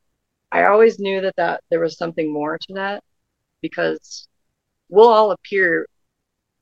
I 0.50 0.64
always 0.64 0.98
knew 0.98 1.20
that, 1.20 1.36
that 1.36 1.62
there 1.70 1.80
was 1.80 1.98
something 1.98 2.32
more 2.32 2.58
to 2.58 2.74
that 2.74 3.02
because 3.60 4.28
we'll 4.88 5.08
all 5.08 5.32
appear 5.32 5.86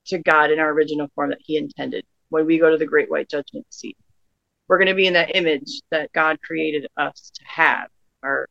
to 0.07 0.19
God 0.19 0.51
in 0.51 0.59
our 0.59 0.71
original 0.71 1.09
form 1.15 1.31
that 1.31 1.39
He 1.41 1.57
intended 1.57 2.05
when 2.31 2.47
we 2.47 2.59
go 2.59 2.71
to 2.71 2.77
the 2.77 2.87
great 2.87 3.11
white 3.11 3.29
judgment 3.29 3.67
seat. 3.71 3.97
We're 4.69 4.79
going 4.79 4.89
to 4.89 4.95
be 4.95 5.07
in 5.07 5.15
that 5.15 5.37
image 5.37 5.83
that 5.91 6.13
God 6.13 6.41
created 6.43 6.87
us 6.97 7.31
to 7.35 7.45
have, 7.45 7.89
our 8.23 8.49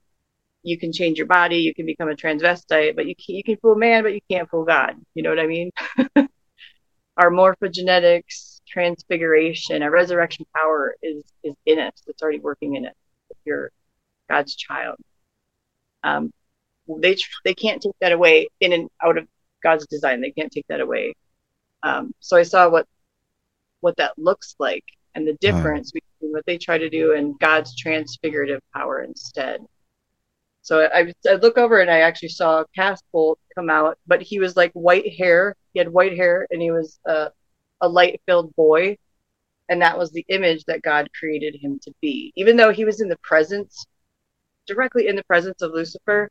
you 0.64 0.80
can 0.80 0.92
change 0.92 1.18
your 1.18 1.28
body, 1.28 1.58
you 1.58 1.74
can 1.74 1.86
become 1.86 2.10
a 2.10 2.16
transvestite, 2.16 2.96
but 2.96 3.06
you 3.06 3.16
can, 3.16 3.36
you 3.36 3.44
can 3.44 3.58
fool 3.58 3.76
man, 3.76 4.04
but 4.04 4.14
you 4.14 4.22
can't 4.30 4.50
fool 4.50 4.64
God. 4.64 4.96
You 5.14 5.24
know 5.24 5.30
what 5.30 5.40
I 5.40 5.48
mean? 5.48 5.72
our 7.18 7.30
morphogenetics, 7.30 8.62
transfiguration, 8.68 9.84
our 9.84 9.92
resurrection 9.92 10.46
power 10.56 10.96
is 11.04 11.24
is 11.44 11.54
in 11.66 11.80
us. 11.80 12.04
It's 12.08 12.22
already 12.24 12.40
working 12.40 12.76
in 12.76 12.86
us. 12.86 12.96
If 13.30 13.38
you're 13.46 13.72
God's 14.30 14.56
child, 14.56 14.98
um, 16.04 16.32
they 16.88 17.16
they 17.46 17.54
can't 17.54 17.82
take 17.82 17.96
that 18.02 18.12
away 18.12 18.48
in 18.60 18.74
and 18.74 18.90
out 19.04 19.18
of 19.18 19.28
God's 19.62 19.86
design. 19.88 20.22
They 20.22 20.32
can't 20.32 20.52
take 20.52 20.66
that 20.70 20.82
away. 20.82 21.14
Um, 21.84 22.14
so 22.20 22.38
I 22.38 22.44
saw 22.44 22.70
what 22.70 22.88
what 23.82 23.98
that 23.98 24.14
looks 24.18 24.56
like 24.60 24.86
and 25.16 25.28
the 25.28 25.38
difference 25.42 25.92
between 25.92 26.32
what 26.32 26.46
they 26.46 26.58
try 26.58 26.78
to 26.78 26.90
do 26.90 27.14
and 27.14 27.38
God's 27.40 27.76
transfigurative 27.76 28.62
power 28.74 29.04
instead. 29.04 29.62
So 30.64 30.88
I, 30.94 31.14
I 31.30 31.34
look 31.36 31.58
over 31.58 31.82
and 31.82 31.92
I 31.92 32.00
actually 32.00 32.30
saw 32.30 32.64
Casbolt 32.76 33.36
come 33.54 33.70
out, 33.70 34.00
but 34.08 34.22
he 34.22 34.40
was 34.40 34.56
like 34.56 34.72
white 34.72 35.14
hair. 35.14 35.56
He 35.74 35.80
had 35.80 35.90
white 35.90 36.16
hair 36.16 36.48
and 36.50 36.62
he 36.62 36.72
was 36.72 37.00
uh, 37.08 37.30
a, 37.82 37.88
a 37.88 37.90
light 37.90 38.22
filled 38.26 38.56
boy. 38.56 38.98
And 39.68 39.82
that 39.82 39.98
was 39.98 40.12
the 40.12 40.26
image 40.30 40.64
that 40.66 40.82
God 40.82 41.10
created 41.18 41.58
him 41.62 41.80
to 41.84 41.94
be. 42.02 42.32
Even 42.36 42.56
though 42.56 42.72
he 42.72 42.86
was 42.86 43.02
in 43.02 43.10
the 43.10 43.18
presence, 43.24 43.86
directly 44.66 45.08
in 45.08 45.18
the 45.18 45.24
presence 45.26 45.62
of 45.62 45.72
Lucifer, 45.72 46.30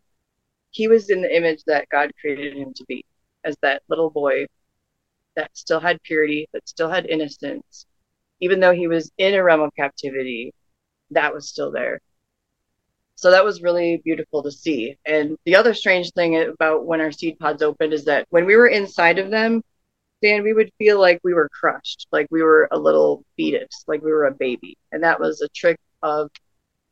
he 0.70 0.88
was 0.88 1.10
in 1.10 1.20
the 1.20 1.36
image 1.36 1.62
that 1.66 1.88
God 1.90 2.10
created 2.18 2.56
him 2.56 2.72
to 2.74 2.84
be 2.86 3.04
as 3.44 3.56
that 3.60 3.82
little 3.88 4.10
boy 4.10 4.46
that 5.36 5.50
still 5.54 5.80
had 5.80 6.02
purity, 6.04 6.48
that 6.54 6.66
still 6.66 6.88
had 6.88 7.04
innocence. 7.04 7.84
Even 8.40 8.60
though 8.60 8.72
he 8.72 8.88
was 8.88 9.12
in 9.18 9.34
a 9.34 9.42
realm 9.42 9.60
of 9.60 9.74
captivity, 9.76 10.54
that 11.10 11.34
was 11.34 11.48
still 11.48 11.70
there. 11.70 12.00
So 13.22 13.30
that 13.30 13.44
was 13.44 13.62
really 13.62 14.02
beautiful 14.04 14.42
to 14.42 14.50
see. 14.50 14.96
And 15.06 15.38
the 15.44 15.54
other 15.54 15.74
strange 15.74 16.10
thing 16.10 16.36
about 16.36 16.86
when 16.86 17.00
our 17.00 17.12
seed 17.12 17.38
pods 17.38 17.62
opened 17.62 17.92
is 17.92 18.04
that 18.06 18.26
when 18.30 18.46
we 18.46 18.56
were 18.56 18.66
inside 18.66 19.20
of 19.20 19.30
them, 19.30 19.62
Dan, 20.22 20.42
we 20.42 20.52
would 20.52 20.72
feel 20.76 21.00
like 21.00 21.20
we 21.22 21.32
were 21.32 21.48
crushed, 21.48 22.08
like 22.10 22.26
we 22.32 22.42
were 22.42 22.68
a 22.72 22.78
little 22.78 23.24
fetus, 23.36 23.84
like 23.86 24.02
we 24.02 24.10
were 24.10 24.24
a 24.24 24.34
baby. 24.34 24.76
And 24.90 25.04
that 25.04 25.20
was 25.20 25.40
a 25.40 25.48
trick 25.50 25.78
of 26.02 26.32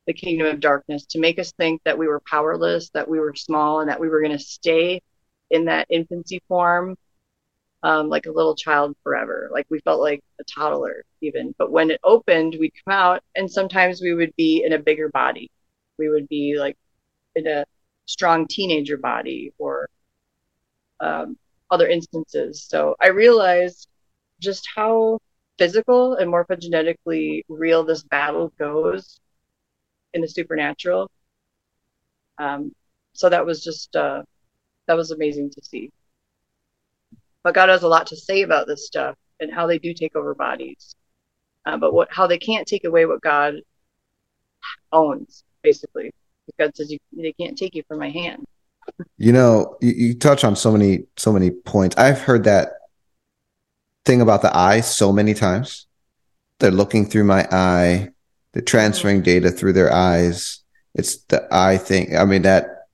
the 0.06 0.12
kingdom 0.12 0.46
of 0.46 0.60
darkness 0.60 1.04
to 1.06 1.18
make 1.18 1.40
us 1.40 1.50
think 1.54 1.82
that 1.84 1.98
we 1.98 2.06
were 2.06 2.20
powerless, 2.20 2.90
that 2.90 3.08
we 3.08 3.18
were 3.18 3.34
small, 3.34 3.80
and 3.80 3.90
that 3.90 3.98
we 4.00 4.08
were 4.08 4.20
going 4.20 4.38
to 4.38 4.44
stay 4.44 5.02
in 5.50 5.64
that 5.64 5.88
infancy 5.90 6.40
form 6.46 6.96
um, 7.82 8.08
like 8.08 8.26
a 8.26 8.32
little 8.32 8.54
child 8.54 8.94
forever. 9.02 9.50
Like 9.52 9.66
we 9.68 9.80
felt 9.80 10.00
like 10.00 10.22
a 10.40 10.44
toddler 10.44 11.04
even. 11.22 11.56
But 11.58 11.72
when 11.72 11.90
it 11.90 12.00
opened, 12.04 12.56
we'd 12.60 12.74
come 12.84 12.94
out, 12.94 13.20
and 13.34 13.50
sometimes 13.50 14.00
we 14.00 14.14
would 14.14 14.32
be 14.36 14.62
in 14.64 14.74
a 14.74 14.78
bigger 14.78 15.08
body 15.08 15.50
we 16.00 16.08
would 16.08 16.28
be 16.28 16.56
like 16.58 16.76
in 17.36 17.46
a 17.46 17.64
strong 18.06 18.46
teenager 18.48 18.96
body 18.96 19.52
or 19.58 19.88
um, 21.00 21.36
other 21.70 21.86
instances. 21.86 22.64
So 22.68 22.96
I 23.00 23.08
realized 23.08 23.88
just 24.40 24.68
how 24.74 25.20
physical 25.58 26.14
and 26.14 26.32
morphogenetically 26.32 27.42
real 27.48 27.84
this 27.84 28.02
battle 28.02 28.52
goes 28.58 29.20
in 30.14 30.22
the 30.22 30.28
supernatural. 30.28 31.10
Um, 32.38 32.72
so 33.12 33.28
that 33.28 33.44
was 33.44 33.62
just 33.62 33.94
uh, 33.94 34.22
that 34.86 34.96
was 34.96 35.10
amazing 35.10 35.50
to 35.50 35.62
see. 35.62 35.90
But 37.44 37.54
God 37.54 37.68
has 37.68 37.82
a 37.82 37.88
lot 37.88 38.06
to 38.08 38.16
say 38.16 38.42
about 38.42 38.66
this 38.66 38.86
stuff 38.86 39.16
and 39.40 39.52
how 39.52 39.66
they 39.66 39.78
do 39.78 39.94
take 39.94 40.16
over 40.16 40.34
bodies, 40.34 40.94
uh, 41.66 41.76
but 41.76 41.92
what 41.92 42.08
how 42.10 42.26
they 42.26 42.38
can't 42.38 42.66
take 42.66 42.84
away 42.84 43.06
what 43.06 43.20
God 43.20 43.56
owns 44.92 45.44
basically. 45.62 46.12
God 46.58 46.76
says 46.76 46.90
you, 46.90 46.98
they 47.12 47.32
can't 47.32 47.56
take 47.56 47.74
you 47.74 47.82
from 47.86 47.98
my 47.98 48.10
hand. 48.10 48.44
You 49.18 49.32
know, 49.32 49.76
you, 49.80 49.90
you 49.90 50.14
touch 50.14 50.44
on 50.44 50.56
so 50.56 50.72
many 50.72 51.04
so 51.16 51.32
many 51.32 51.50
points. 51.50 51.96
I've 51.96 52.20
heard 52.20 52.44
that 52.44 52.72
thing 54.04 54.20
about 54.20 54.42
the 54.42 54.56
eye 54.56 54.80
so 54.80 55.12
many 55.12 55.34
times. 55.34 55.86
They're 56.58 56.70
looking 56.70 57.06
through 57.06 57.24
my 57.24 57.46
eye. 57.50 58.08
They're 58.52 58.62
transferring 58.62 59.22
data 59.22 59.50
through 59.50 59.74
their 59.74 59.92
eyes. 59.92 60.60
It's 60.94 61.16
the 61.24 61.46
eye 61.52 61.78
thing. 61.78 62.16
I 62.16 62.24
mean 62.24 62.42
that, 62.42 62.88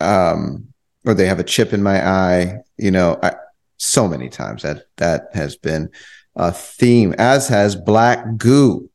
um, 0.00 0.72
or 1.04 1.14
they 1.14 1.26
have 1.26 1.38
a 1.38 1.44
chip 1.44 1.72
in 1.72 1.82
my 1.82 2.06
eye. 2.06 2.58
You 2.78 2.90
know, 2.90 3.18
I, 3.22 3.34
so 3.76 4.08
many 4.08 4.28
times 4.28 4.62
that 4.62 4.84
that 4.96 5.28
has 5.34 5.56
been 5.56 5.90
a 6.34 6.52
theme, 6.52 7.14
as 7.18 7.48
has 7.48 7.76
black 7.76 8.36
goo. 8.36 8.88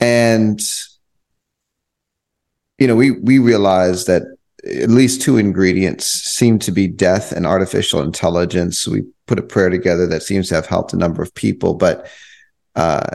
And 0.00 0.60
you 2.78 2.86
know, 2.86 2.96
we 2.96 3.10
we 3.10 3.38
realize 3.38 4.06
that 4.06 4.22
at 4.64 4.90
least 4.90 5.22
two 5.22 5.36
ingredients 5.36 6.06
seem 6.06 6.58
to 6.60 6.72
be 6.72 6.86
death 6.86 7.32
and 7.32 7.46
artificial 7.46 8.02
intelligence. 8.02 8.86
We 8.86 9.04
put 9.26 9.38
a 9.38 9.42
prayer 9.42 9.70
together 9.70 10.06
that 10.06 10.22
seems 10.22 10.48
to 10.48 10.54
have 10.54 10.66
helped 10.66 10.92
a 10.92 10.98
number 10.98 11.22
of 11.22 11.34
people, 11.34 11.74
but 11.74 12.08
uh, 12.74 13.10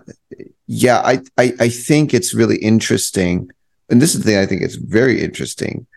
yeah, 0.67 0.99
I, 0.99 1.21
I 1.37 1.53
I 1.59 1.69
think 1.69 2.13
it's 2.13 2.33
really 2.33 2.57
interesting, 2.57 3.49
and 3.89 4.01
this 4.01 4.13
is 4.13 4.23
the 4.23 4.31
thing 4.31 4.39
I 4.39 4.45
think 4.45 4.61
it's 4.61 4.75
very 4.75 5.21
interesting. 5.21 5.87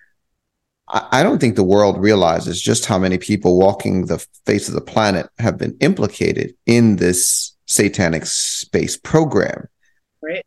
I, 0.88 1.08
I 1.10 1.22
don't 1.24 1.40
think 1.40 1.56
the 1.56 1.64
world 1.64 1.98
realizes 1.98 2.62
just 2.62 2.86
how 2.86 2.98
many 2.98 3.18
people 3.18 3.58
walking 3.58 4.06
the 4.06 4.24
face 4.46 4.68
of 4.68 4.74
the 4.74 4.80
planet 4.80 5.28
have 5.38 5.58
been 5.58 5.76
implicated 5.80 6.54
in 6.66 6.96
this 6.96 7.56
satanic 7.66 8.26
space 8.26 8.96
program. 8.96 9.68
Right 10.22 10.46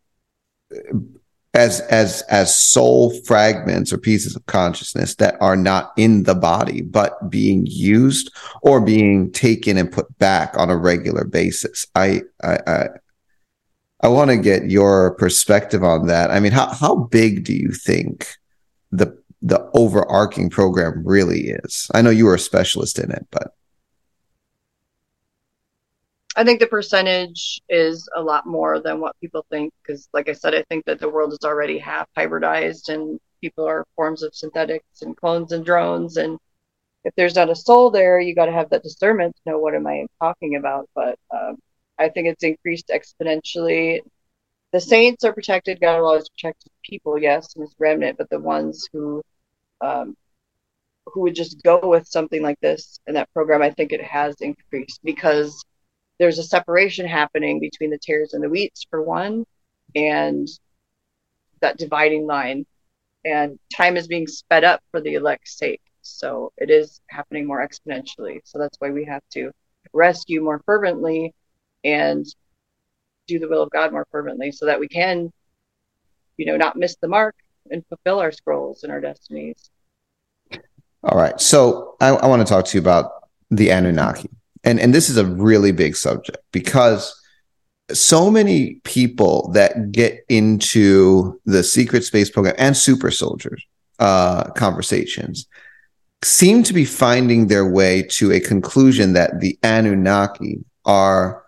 as 1.60 1.80
as 1.82 2.22
as 2.30 2.58
soul 2.58 3.10
fragments 3.24 3.92
or 3.92 3.98
pieces 3.98 4.34
of 4.34 4.46
consciousness 4.46 5.14
that 5.16 5.36
are 5.42 5.56
not 5.56 5.92
in 5.98 6.22
the 6.22 6.34
body 6.34 6.80
but 6.80 7.28
being 7.28 7.66
used 7.66 8.32
or 8.62 8.80
being 8.80 9.30
taken 9.32 9.76
and 9.76 9.92
put 9.92 10.06
back 10.18 10.56
on 10.56 10.70
a 10.70 10.76
regular 10.76 11.24
basis. 11.24 11.86
I 11.94 12.22
i 12.42 12.58
i, 12.66 12.86
I 14.02 14.08
want 14.08 14.30
to 14.30 14.38
get 14.38 14.70
your 14.70 15.14
perspective 15.16 15.84
on 15.84 16.06
that. 16.06 16.30
I 16.30 16.40
mean 16.40 16.52
how 16.52 16.72
how 16.72 16.94
big 16.96 17.44
do 17.44 17.54
you 17.54 17.72
think 17.72 18.26
the 18.90 19.14
the 19.42 19.60
overarching 19.74 20.48
program 20.48 21.02
really 21.04 21.50
is? 21.64 21.90
I 21.94 22.00
know 22.00 22.10
you 22.10 22.24
were 22.24 22.36
a 22.36 22.48
specialist 22.52 22.98
in 22.98 23.10
it 23.10 23.26
but 23.30 23.54
I 26.36 26.44
think 26.44 26.60
the 26.60 26.66
percentage 26.66 27.60
is 27.68 28.08
a 28.14 28.22
lot 28.22 28.46
more 28.46 28.80
than 28.80 29.00
what 29.00 29.18
people 29.20 29.44
think 29.50 29.72
because, 29.82 30.08
like 30.12 30.28
I 30.28 30.32
said, 30.32 30.54
I 30.54 30.62
think 30.68 30.84
that 30.86 31.00
the 31.00 31.08
world 31.08 31.32
is 31.32 31.40
already 31.44 31.78
half 31.78 32.08
hybridized 32.16 32.88
and 32.88 33.18
people 33.40 33.66
are 33.66 33.84
forms 33.96 34.22
of 34.22 34.34
synthetics 34.34 35.02
and 35.02 35.16
clones 35.16 35.52
and 35.52 35.64
drones. 35.64 36.16
And 36.16 36.38
if 37.04 37.14
there's 37.16 37.34
not 37.34 37.50
a 37.50 37.56
soul 37.56 37.90
there, 37.90 38.20
you 38.20 38.34
got 38.34 38.46
to 38.46 38.52
have 38.52 38.70
that 38.70 38.84
discernment 38.84 39.34
to 39.36 39.50
know 39.50 39.58
what 39.58 39.74
am 39.74 39.86
I 39.86 40.06
talking 40.20 40.56
about. 40.56 40.88
But 40.94 41.18
um, 41.32 41.58
I 41.98 42.08
think 42.08 42.28
it's 42.28 42.44
increased 42.44 42.88
exponentially. 42.88 44.00
The 44.72 44.80
saints 44.80 45.24
are 45.24 45.32
protected. 45.32 45.80
God 45.80 45.98
will 45.98 46.08
always 46.08 46.28
protect 46.28 46.68
people, 46.84 47.18
yes, 47.18 47.54
and 47.56 47.62
his 47.62 47.74
remnant, 47.78 48.18
but 48.18 48.30
the 48.30 48.38
ones 48.38 48.88
who 48.92 49.22
um, 49.80 50.16
who 51.06 51.22
would 51.22 51.34
just 51.34 51.62
go 51.62 51.80
with 51.82 52.06
something 52.06 52.42
like 52.42 52.60
this 52.60 53.00
and 53.06 53.16
that 53.16 53.32
program, 53.32 53.62
I 53.62 53.70
think 53.70 53.92
it 53.92 54.02
has 54.02 54.36
increased 54.40 55.00
because 55.02 55.64
there's 56.20 56.38
a 56.38 56.44
separation 56.44 57.06
happening 57.06 57.58
between 57.58 57.90
the 57.90 57.98
tares 57.98 58.34
and 58.34 58.44
the 58.44 58.48
wheats 58.48 58.86
for 58.88 59.02
one 59.02 59.44
and 59.96 60.46
that 61.60 61.78
dividing 61.78 62.26
line. 62.26 62.64
And 63.24 63.58
time 63.74 63.96
is 63.96 64.06
being 64.06 64.28
sped 64.28 64.62
up 64.62 64.80
for 64.92 65.00
the 65.00 65.14
elect's 65.14 65.58
sake 65.58 65.82
so 66.02 66.52
it 66.56 66.70
is 66.70 67.00
happening 67.08 67.46
more 67.46 67.66
exponentially. 67.66 68.40
So 68.44 68.58
that's 68.58 68.76
why 68.78 68.90
we 68.90 69.04
have 69.04 69.22
to 69.32 69.50
rescue 69.92 70.42
more 70.42 70.62
fervently 70.64 71.34
and 71.84 72.26
do 73.26 73.38
the 73.38 73.48
will 73.48 73.62
of 73.62 73.70
god 73.70 73.92
more 73.92 74.06
fervently 74.10 74.52
so 74.52 74.66
that 74.66 74.78
we 74.78 74.86
can 74.86 75.32
you 76.36 76.46
know 76.46 76.56
not 76.56 76.76
miss 76.76 76.96
the 77.00 77.08
mark 77.08 77.34
and 77.70 77.84
fulfill 77.86 78.18
our 78.18 78.32
scrolls 78.32 78.82
and 78.82 78.92
our 78.92 79.00
destinies. 79.00 79.70
All 81.02 81.18
right. 81.18 81.40
So 81.40 81.96
i, 82.00 82.08
I 82.08 82.26
want 82.26 82.46
to 82.46 82.50
talk 82.50 82.64
to 82.66 82.76
you 82.76 82.80
about 82.80 83.28
the 83.50 83.70
anunnaki 83.70 84.30
and 84.64 84.80
and 84.80 84.94
this 84.94 85.08
is 85.08 85.16
a 85.16 85.26
really 85.26 85.72
big 85.72 85.96
subject 85.96 86.38
because 86.52 87.16
so 87.92 88.30
many 88.30 88.74
people 88.84 89.50
that 89.52 89.90
get 89.90 90.20
into 90.28 91.40
the 91.44 91.62
secret 91.62 92.04
space 92.04 92.30
program 92.30 92.54
and 92.58 92.76
super 92.76 93.10
soldiers 93.10 93.64
uh, 93.98 94.44
conversations 94.52 95.46
seem 96.22 96.62
to 96.62 96.72
be 96.72 96.84
finding 96.84 97.46
their 97.46 97.68
way 97.68 98.02
to 98.02 98.30
a 98.32 98.40
conclusion 98.40 99.14
that 99.14 99.40
the 99.40 99.58
Anunnaki 99.62 100.64
are 100.84 101.44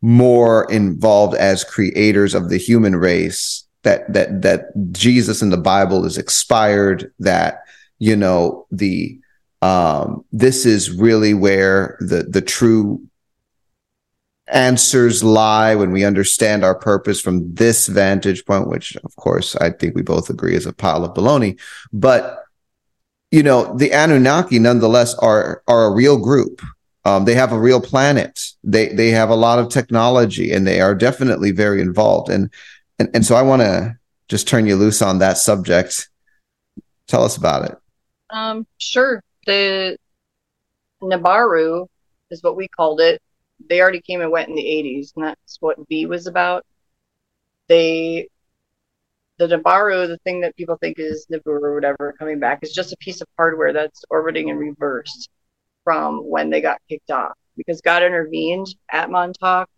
more 0.00 0.70
involved 0.70 1.34
as 1.36 1.62
creators 1.62 2.34
of 2.34 2.48
the 2.48 2.56
human 2.56 2.96
race 2.96 3.64
that 3.82 4.12
that 4.12 4.42
that 4.42 4.66
Jesus 4.92 5.42
in 5.42 5.50
the 5.50 5.56
Bible 5.56 6.04
is 6.04 6.18
expired 6.18 7.12
that 7.18 7.62
you 7.98 8.16
know 8.16 8.66
the 8.70 9.18
um, 9.62 10.24
this 10.32 10.66
is 10.66 10.90
really 10.90 11.34
where 11.34 11.96
the 12.00 12.24
the 12.24 12.42
true 12.42 13.00
answers 14.48 15.22
lie 15.22 15.74
when 15.74 15.92
we 15.92 16.04
understand 16.04 16.64
our 16.64 16.74
purpose 16.74 17.20
from 17.20 17.54
this 17.54 17.86
vantage 17.86 18.44
point, 18.44 18.68
which 18.68 18.96
of 18.96 19.14
course 19.16 19.54
I 19.56 19.70
think 19.70 19.94
we 19.94 20.02
both 20.02 20.28
agree 20.28 20.56
is 20.56 20.66
a 20.66 20.72
pile 20.72 21.04
of 21.04 21.14
baloney. 21.14 21.58
But 21.92 22.44
you 23.30 23.42
know, 23.42 23.74
the 23.78 23.92
Anunnaki 23.92 24.58
nonetheless 24.58 25.14
are 25.14 25.62
are 25.68 25.86
a 25.86 25.94
real 25.94 26.18
group. 26.18 26.60
Um, 27.04 27.24
they 27.24 27.34
have 27.34 27.52
a 27.52 27.58
real 27.58 27.80
planet. 27.80 28.40
They 28.64 28.88
they 28.88 29.10
have 29.10 29.30
a 29.30 29.36
lot 29.36 29.60
of 29.60 29.68
technology, 29.68 30.52
and 30.52 30.66
they 30.66 30.80
are 30.80 30.94
definitely 30.94 31.52
very 31.52 31.80
involved. 31.80 32.28
And 32.30 32.50
and 32.98 33.08
and 33.14 33.24
so 33.24 33.36
I 33.36 33.42
want 33.42 33.62
to 33.62 33.96
just 34.28 34.48
turn 34.48 34.66
you 34.66 34.74
loose 34.74 35.02
on 35.02 35.18
that 35.20 35.38
subject. 35.38 36.08
Tell 37.06 37.22
us 37.22 37.36
about 37.36 37.70
it. 37.70 37.78
Um, 38.30 38.66
sure. 38.78 39.22
The 39.46 39.96
Nabaru 41.02 41.86
is 42.30 42.42
what 42.42 42.56
we 42.56 42.68
called 42.68 43.00
it. 43.00 43.20
They 43.68 43.80
already 43.80 44.00
came 44.00 44.20
and 44.20 44.30
went 44.30 44.48
in 44.48 44.54
the 44.54 44.62
80s, 44.62 45.12
and 45.16 45.24
that's 45.24 45.58
what 45.60 45.76
V 45.88 46.06
was 46.06 46.26
about. 46.26 46.64
They, 47.68 48.28
the 49.38 49.46
Nabaru, 49.46 50.08
the 50.08 50.18
thing 50.18 50.40
that 50.40 50.56
people 50.56 50.76
think 50.76 50.98
is 50.98 51.26
Nibiru 51.30 51.62
or 51.62 51.74
whatever 51.74 52.14
coming 52.18 52.38
back, 52.38 52.60
is 52.62 52.72
just 52.72 52.92
a 52.92 52.96
piece 52.98 53.20
of 53.20 53.28
hardware 53.36 53.72
that's 53.72 54.04
orbiting 54.10 54.48
in 54.48 54.56
reverse 54.56 55.28
from 55.84 56.18
when 56.18 56.50
they 56.50 56.60
got 56.60 56.80
kicked 56.88 57.10
off 57.10 57.36
because 57.56 57.80
God 57.80 58.02
intervened 58.02 58.74
at 58.90 59.10
Montauk 59.10 59.68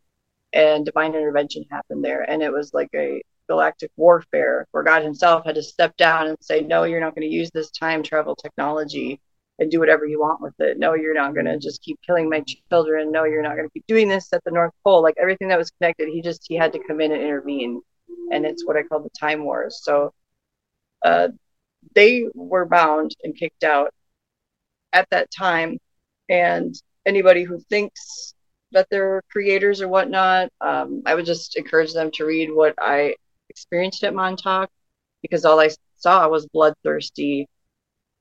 and 0.52 0.84
divine 0.84 1.14
intervention 1.14 1.64
happened 1.70 2.04
there. 2.04 2.28
And 2.28 2.42
it 2.42 2.52
was 2.52 2.72
like 2.74 2.90
a 2.94 3.22
galactic 3.48 3.90
warfare 3.96 4.66
where 4.70 4.82
God 4.82 5.02
himself 5.02 5.44
had 5.44 5.56
to 5.56 5.62
step 5.62 5.96
down 5.96 6.28
and 6.28 6.36
say, 6.40 6.60
No, 6.60 6.84
you're 6.84 7.00
not 7.00 7.14
going 7.14 7.28
to 7.28 7.34
use 7.34 7.50
this 7.52 7.70
time 7.70 8.02
travel 8.02 8.36
technology 8.36 9.20
and 9.58 9.70
do 9.70 9.78
whatever 9.78 10.04
you 10.04 10.20
want 10.20 10.40
with 10.40 10.54
it. 10.58 10.78
No, 10.78 10.94
you're 10.94 11.14
not 11.14 11.34
going 11.34 11.46
to 11.46 11.58
just 11.58 11.82
keep 11.82 11.98
killing 12.04 12.28
my 12.28 12.42
children. 12.70 13.12
No, 13.12 13.24
you're 13.24 13.42
not 13.42 13.56
going 13.56 13.68
to 13.68 13.72
keep 13.72 13.86
doing 13.86 14.08
this 14.08 14.32
at 14.32 14.42
the 14.44 14.50
North 14.50 14.72
Pole. 14.82 15.02
Like 15.02 15.14
everything 15.20 15.48
that 15.48 15.58
was 15.58 15.70
connected, 15.70 16.08
he 16.08 16.22
just 16.22 16.44
he 16.48 16.56
had 16.56 16.72
to 16.72 16.80
come 16.86 17.00
in 17.00 17.12
and 17.12 17.22
intervene. 17.22 17.80
And 18.32 18.44
it's 18.44 18.66
what 18.66 18.76
I 18.76 18.82
call 18.82 19.00
the 19.00 19.10
time 19.18 19.44
wars. 19.44 19.80
So 19.82 20.12
uh, 21.04 21.28
they 21.94 22.26
were 22.34 22.66
bound 22.66 23.14
and 23.22 23.36
kicked 23.36 23.64
out 23.64 23.92
at 24.92 25.08
that 25.10 25.30
time. 25.30 25.78
And 26.28 26.74
anybody 27.06 27.44
who 27.44 27.60
thinks 27.70 28.34
that 28.72 28.88
they're 28.90 29.22
creators 29.30 29.80
or 29.80 29.88
whatnot, 29.88 30.50
um, 30.60 31.02
I 31.06 31.14
would 31.14 31.26
just 31.26 31.56
encourage 31.56 31.92
them 31.92 32.10
to 32.12 32.24
read 32.24 32.50
what 32.52 32.74
I 32.78 33.14
experienced 33.50 34.02
at 34.04 34.14
Montauk 34.14 34.68
because 35.22 35.44
all 35.44 35.60
I 35.60 35.70
saw 35.96 36.28
was 36.28 36.46
bloodthirsty 36.46 37.46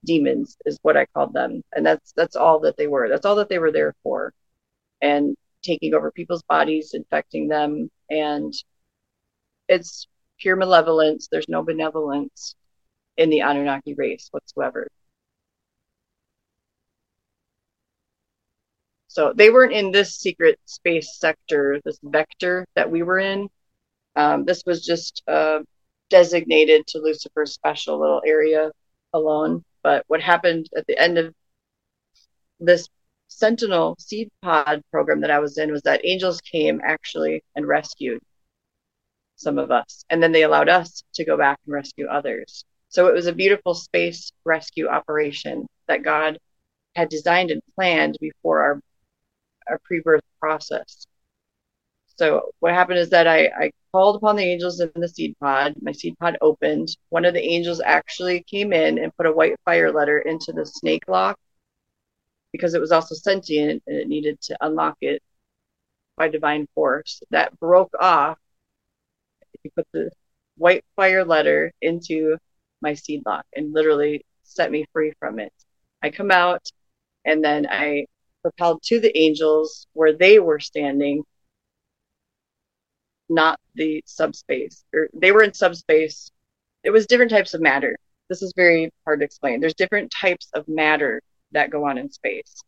demons 0.04 0.56
is 0.66 0.78
what 0.82 0.96
I 0.96 1.06
called 1.06 1.32
them. 1.32 1.62
And 1.74 1.84
that's 1.86 2.12
that's 2.12 2.36
all 2.36 2.60
that 2.60 2.76
they 2.76 2.86
were. 2.86 3.08
That's 3.08 3.26
all 3.26 3.36
that 3.36 3.48
they 3.48 3.58
were 3.58 3.72
there 3.72 3.94
for. 4.02 4.32
And 5.02 5.36
taking 5.62 5.94
over 5.94 6.10
people's 6.12 6.42
bodies, 6.42 6.92
infecting 6.94 7.48
them, 7.48 7.90
and 8.10 8.52
it's 9.68 10.06
pure 10.38 10.56
malevolence. 10.56 11.28
There's 11.30 11.48
no 11.48 11.62
benevolence 11.62 12.54
in 13.16 13.30
the 13.30 13.40
Anunnaki 13.40 13.94
race 13.94 14.28
whatsoever. 14.30 14.88
So 19.08 19.32
they 19.32 19.50
weren't 19.50 19.72
in 19.72 19.92
this 19.92 20.16
secret 20.16 20.58
space 20.64 21.18
sector, 21.18 21.80
this 21.84 21.98
vector 22.02 22.66
that 22.74 22.90
we 22.90 23.02
were 23.04 23.20
in. 23.20 23.48
Um, 24.16 24.44
this 24.44 24.64
was 24.66 24.84
just 24.84 25.22
uh, 25.28 25.60
designated 26.10 26.86
to 26.88 26.98
Lucifer's 26.98 27.52
special 27.52 28.00
little 28.00 28.22
area 28.26 28.72
alone. 29.12 29.64
But 29.84 30.04
what 30.08 30.22
happened 30.22 30.68
at 30.76 30.86
the 30.88 30.98
end 30.98 31.18
of 31.18 31.32
this 32.58 32.88
Sentinel 33.28 33.96
seed 33.98 34.30
pod 34.42 34.82
program 34.90 35.20
that 35.20 35.30
I 35.30 35.38
was 35.38 35.58
in 35.58 35.70
was 35.70 35.82
that 35.82 36.00
angels 36.04 36.40
came 36.40 36.80
actually 36.82 37.44
and 37.54 37.68
rescued 37.68 38.20
some 39.36 39.58
of 39.58 39.70
us. 39.70 40.04
And 40.10 40.22
then 40.22 40.32
they 40.32 40.42
allowed 40.44 40.68
us 40.68 41.02
to 41.14 41.24
go 41.24 41.36
back 41.36 41.58
and 41.66 41.74
rescue 41.74 42.06
others. 42.06 42.64
So 42.88 43.08
it 43.08 43.14
was 43.14 43.26
a 43.26 43.32
beautiful 43.32 43.74
space 43.74 44.32
rescue 44.44 44.88
operation 44.88 45.66
that 45.86 46.02
God 46.02 46.38
had 46.96 47.08
designed 47.08 47.50
and 47.50 47.60
planned 47.74 48.16
before 48.20 48.62
our, 48.62 48.80
our 49.68 49.78
pre 49.84 50.00
birth 50.00 50.22
process. 50.40 51.06
So 52.16 52.52
what 52.60 52.74
happened 52.74 52.98
is 52.98 53.10
that 53.10 53.26
I, 53.26 53.46
I 53.46 53.72
called 53.92 54.16
upon 54.16 54.36
the 54.36 54.44
angels 54.44 54.80
in 54.80 54.90
the 54.94 55.08
seed 55.08 55.36
pod. 55.40 55.74
My 55.82 55.92
seed 55.92 56.16
pod 56.18 56.36
opened. 56.40 56.88
One 57.08 57.24
of 57.24 57.34
the 57.34 57.42
angels 57.42 57.80
actually 57.84 58.42
came 58.44 58.72
in 58.72 58.98
and 58.98 59.16
put 59.16 59.26
a 59.26 59.32
white 59.32 59.56
fire 59.64 59.92
letter 59.92 60.20
into 60.20 60.52
the 60.52 60.64
snake 60.64 61.04
lock 61.08 61.38
because 62.52 62.74
it 62.74 62.80
was 62.80 62.92
also 62.92 63.14
sentient 63.14 63.82
and 63.86 63.96
it 63.96 64.08
needed 64.08 64.40
to 64.42 64.56
unlock 64.60 64.96
it 65.00 65.22
by 66.16 66.28
divine 66.28 66.68
force. 66.74 67.20
That 67.30 67.58
broke 67.58 67.92
off. 68.00 68.38
He 69.62 69.70
put 69.70 69.86
the 69.92 70.10
white 70.56 70.84
fire 70.94 71.24
letter 71.24 71.72
into 71.82 72.36
my 72.80 72.94
seed 72.94 73.22
lock 73.26 73.44
and 73.56 73.72
literally 73.72 74.24
set 74.44 74.70
me 74.70 74.86
free 74.92 75.12
from 75.18 75.40
it. 75.40 75.52
I 76.02 76.10
come 76.10 76.30
out 76.30 76.62
and 77.24 77.42
then 77.42 77.66
I 77.68 78.06
propelled 78.42 78.82
to 78.84 79.00
the 79.00 79.16
angels 79.18 79.86
where 79.94 80.12
they 80.12 80.38
were 80.38 80.60
standing 80.60 81.24
not 83.28 83.58
the 83.74 84.02
subspace. 84.06 84.84
Or 84.94 85.08
they 85.14 85.32
were 85.32 85.42
in 85.42 85.54
subspace. 85.54 86.30
It 86.82 86.90
was 86.90 87.06
different 87.06 87.30
types 87.30 87.54
of 87.54 87.60
matter. 87.60 87.96
This 88.28 88.42
is 88.42 88.52
very 88.56 88.90
hard 89.04 89.20
to 89.20 89.24
explain. 89.24 89.60
There's 89.60 89.74
different 89.74 90.10
types 90.10 90.48
of 90.54 90.66
matter 90.68 91.20
that 91.52 91.70
go 91.70 91.86
on 91.86 91.98
in 91.98 92.10
space. 92.10 92.62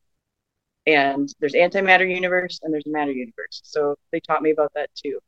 And 0.86 1.28
there's 1.40 1.54
antimatter 1.54 2.08
universe 2.08 2.60
and 2.62 2.72
there's 2.72 2.86
matter 2.86 3.12
universe. 3.12 3.60
So 3.64 3.96
they 4.12 4.20
taught 4.20 4.42
me 4.42 4.50
about 4.50 4.72
that 4.74 4.90
too. 4.94 5.18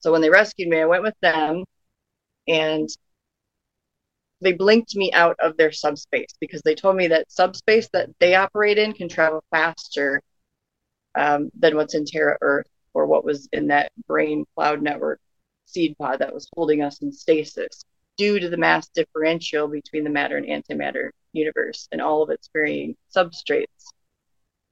So 0.00 0.10
when 0.10 0.22
they 0.22 0.30
rescued 0.30 0.68
me, 0.68 0.80
I 0.80 0.86
went 0.86 1.02
with 1.02 1.18
them 1.20 1.64
and 2.48 2.88
they 4.40 4.52
blinked 4.52 4.96
me 4.96 5.12
out 5.12 5.36
of 5.40 5.56
their 5.56 5.72
subspace 5.72 6.30
because 6.40 6.62
they 6.62 6.74
told 6.74 6.96
me 6.96 7.08
that 7.08 7.30
subspace 7.30 7.88
that 7.92 8.08
they 8.18 8.34
operate 8.34 8.78
in 8.78 8.94
can 8.94 9.08
travel 9.08 9.44
faster 9.50 10.22
um, 11.14 11.50
than 11.58 11.76
what's 11.76 11.94
in 11.94 12.06
Terra 12.06 12.38
Earth 12.40 12.66
or 12.94 13.06
what 13.06 13.24
was 13.24 13.48
in 13.52 13.68
that 13.68 13.92
brain 14.06 14.44
cloud 14.54 14.82
network 14.82 15.20
seed 15.66 15.96
pod 15.98 16.18
that 16.18 16.34
was 16.34 16.48
holding 16.54 16.82
us 16.82 17.00
in 17.02 17.12
stasis 17.12 17.84
due 18.16 18.38
to 18.38 18.48
the 18.48 18.56
mass 18.56 18.88
differential 18.88 19.68
between 19.68 20.04
the 20.04 20.10
matter 20.10 20.36
and 20.36 20.46
antimatter 20.46 21.10
universe 21.32 21.88
and 21.92 22.00
all 22.00 22.22
of 22.22 22.30
its 22.30 22.50
varying 22.52 22.96
substrates. 23.14 23.86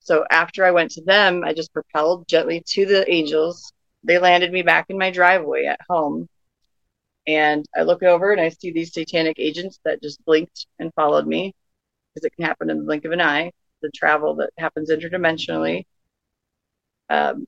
So 0.01 0.25
after 0.31 0.65
I 0.65 0.71
went 0.71 0.91
to 0.93 1.05
them, 1.05 1.45
I 1.45 1.53
just 1.53 1.73
propelled 1.73 2.27
gently 2.29 2.63
to 2.67 2.87
the 2.87 3.11
angels. 3.11 3.73
They 4.05 4.19
landed 4.19 4.53
me 4.53 4.63
back 4.63 4.87
in 4.89 4.99
my 4.99 5.11
driveway 5.11 5.67
at 5.67 5.81
home. 5.89 6.29
And 7.27 7.67
I 7.77 7.83
look 7.83 8.03
over 8.03 8.33
and 8.33 8.41
I 8.41 8.49
see 8.49 8.73
these 8.73 8.93
satanic 8.93 9.39
agents 9.39 9.79
that 9.85 10.03
just 10.03 10.25
blinked 10.25 10.67
and 10.79 10.93
followed 10.95 11.27
me 11.27 11.55
because 12.15 12.25
it 12.25 12.35
can 12.35 12.47
happen 12.47 12.71
in 12.71 12.79
the 12.79 12.85
blink 12.85 13.05
of 13.05 13.13
an 13.13 13.21
eye, 13.21 13.53
the 13.83 13.91
travel 13.95 14.35
that 14.37 14.51
happens 14.57 14.91
interdimensionally. 14.91 15.85
Um, 17.11 17.47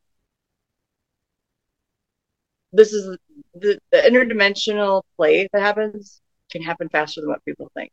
this 2.73 2.93
is 2.93 3.17
the, 3.55 3.79
the 3.91 3.99
interdimensional 3.99 5.03
play 5.17 5.49
that 5.53 5.63
happens 5.63 6.21
can 6.51 6.63
happen 6.63 6.89
faster 6.89 7.21
than 7.21 7.31
what 7.31 7.45
people 7.45 7.71
think. 7.75 7.91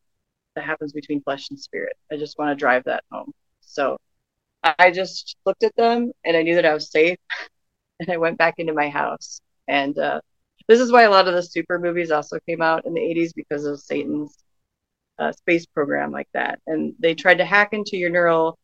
That 0.56 0.66
happens 0.66 0.94
between 0.94 1.22
flesh 1.22 1.50
and 1.50 1.60
spirit. 1.60 1.96
I 2.12 2.18
just 2.18 2.38
want 2.38 2.52
to 2.52 2.56
drive 2.56 2.84
that 2.86 3.04
home. 3.12 3.32
So 3.62 3.98
I 4.64 4.92
just 4.92 5.38
looked 5.46 5.64
at 5.64 5.76
them 5.76 6.12
and 6.26 6.36
I 6.36 6.42
knew 6.42 6.56
that 6.56 6.66
I 6.66 6.74
was 6.74 6.92
safe, 6.92 7.18
and 8.00 8.10
I 8.10 8.18
went 8.18 8.38
back 8.38 8.56
into 8.58 8.74
my 8.74 8.90
house. 8.90 9.42
And 9.68 9.98
uh, 9.98 10.22
this 10.68 10.80
is 10.80 10.92
why 10.92 11.04
a 11.04 11.10
lot 11.10 11.28
of 11.28 11.34
the 11.34 11.44
super 11.44 11.80
movies 11.80 12.12
also 12.12 12.40
came 12.48 12.62
out 12.62 12.86
in 12.86 12.94
the 12.94 13.02
80s 13.02 13.34
because 13.36 13.66
of 13.66 13.80
Satan's 13.80 14.38
uh, 15.20 15.32
space 15.32 15.66
program 15.66 16.12
like 16.12 16.30
that. 16.34 16.60
And 16.68 16.94
they 17.00 17.16
tried 17.16 17.40
to 17.40 17.46
hack 17.46 17.74
into 17.74 17.98
your 17.98 18.10
neural 18.10 18.58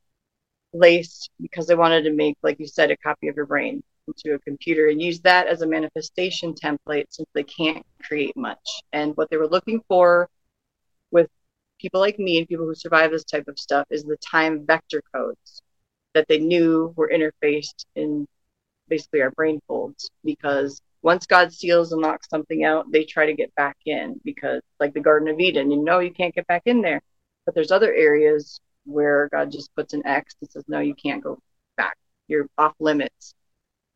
lace 0.74 1.30
because 1.40 1.68
they 1.68 1.76
wanted 1.76 2.04
to 2.04 2.12
make, 2.12 2.38
like 2.42 2.60
you 2.60 2.68
said, 2.68 2.92
a 2.92 2.98
copy 2.98 3.28
of 3.28 3.36
your 3.36 3.46
brain 3.46 3.84
into 4.08 4.36
a 4.36 4.40
computer 4.40 4.88
and 4.88 5.02
use 5.02 5.20
that 5.22 5.48
as 5.48 5.62
a 5.62 5.68
manifestation 5.68 6.54
template 6.54 7.06
since 7.10 7.30
they 7.34 7.44
can't 7.44 7.86
create 8.04 8.36
much. 8.36 8.82
And 8.92 9.16
what 9.16 9.30
they 9.30 9.38
were 9.38 9.48
looking 9.48 9.82
for 9.88 10.30
with 11.12 11.30
people 11.80 12.00
like 12.00 12.20
me 12.20 12.38
and 12.38 12.48
people 12.48 12.66
who 12.66 12.76
survive 12.76 13.12
this 13.12 13.24
type 13.24 13.48
of 13.48 13.60
stuff 13.60 13.88
is 13.90 14.04
the 14.04 14.18
time 14.18 14.66
vector 14.66 15.02
codes 15.14 15.62
that 16.14 16.28
they 16.28 16.40
knew 16.40 16.94
were 16.96 17.12
interfaced 17.14 17.86
in 17.96 18.28
basically 18.88 19.22
our 19.22 19.32
brain 19.32 19.60
folds 19.68 20.10
because 20.24 20.82
once 21.02 21.26
God 21.26 21.52
seals 21.52 21.92
and 21.92 22.02
locks 22.02 22.30
something 22.30 22.64
out, 22.64 22.92
they 22.92 23.04
try 23.04 23.26
to 23.26 23.34
get 23.34 23.54
back 23.56 23.78
in 23.86 24.20
because 24.24 24.62
like 24.80 24.94
the 24.94 25.02
Garden 25.02 25.28
of 25.28 25.40
Eden, 25.40 25.72
you 25.72 25.84
know 25.84 26.00
you 26.00 26.12
can't 26.12 26.34
get 26.34 26.48
back 26.48 26.64
in 26.66 26.82
there. 26.82 27.02
But 27.46 27.56
there's 27.56 27.72
other 27.72 27.94
areas 27.94 28.62
where 28.86 29.28
God 29.30 29.52
just 29.52 29.74
puts 29.76 29.94
an 29.94 30.06
X 30.06 30.34
and 30.40 30.50
says, 30.50 30.64
No, 30.68 30.80
you 30.80 30.96
can't 30.96 31.22
go 31.22 31.40
back. 31.76 31.98
You're 32.28 32.48
off 32.58 32.74
limits. 32.80 33.36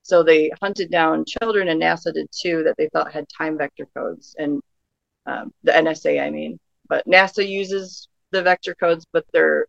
So 0.07 0.23
they 0.23 0.49
hunted 0.61 0.89
down 0.89 1.25
children, 1.25 1.67
and 1.67 1.81
NASA 1.81 2.13
did 2.13 2.29
too, 2.31 2.63
that 2.63 2.75
they 2.77 2.87
thought 2.93 3.11
had 3.11 3.25
time 3.27 3.57
vector 3.57 3.85
codes, 3.93 4.35
and 4.39 4.61
um, 5.25 5.53
the 5.63 5.73
NSA, 5.73 6.23
I 6.23 6.29
mean. 6.29 6.57
But 6.87 7.05
NASA 7.05 7.45
uses 7.45 8.07
the 8.31 8.41
vector 8.41 8.73
codes, 8.75 9.05
but 9.11 9.25
they're 9.33 9.65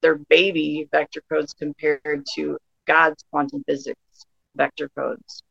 they're 0.00 0.14
baby 0.30 0.88
vector 0.90 1.20
codes 1.30 1.52
compared 1.52 2.24
to 2.36 2.56
God's 2.86 3.22
quantum 3.30 3.62
physics 3.66 4.00
vector 4.56 4.88
codes. 4.96 5.42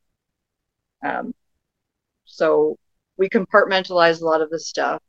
Um, 1.05 1.35
so 2.25 2.77
we 3.17 3.29
compartmentalize 3.29 4.21
a 4.21 4.25
lot 4.25 4.41
of 4.41 4.49
this 4.49 4.67
stuff 4.67 5.03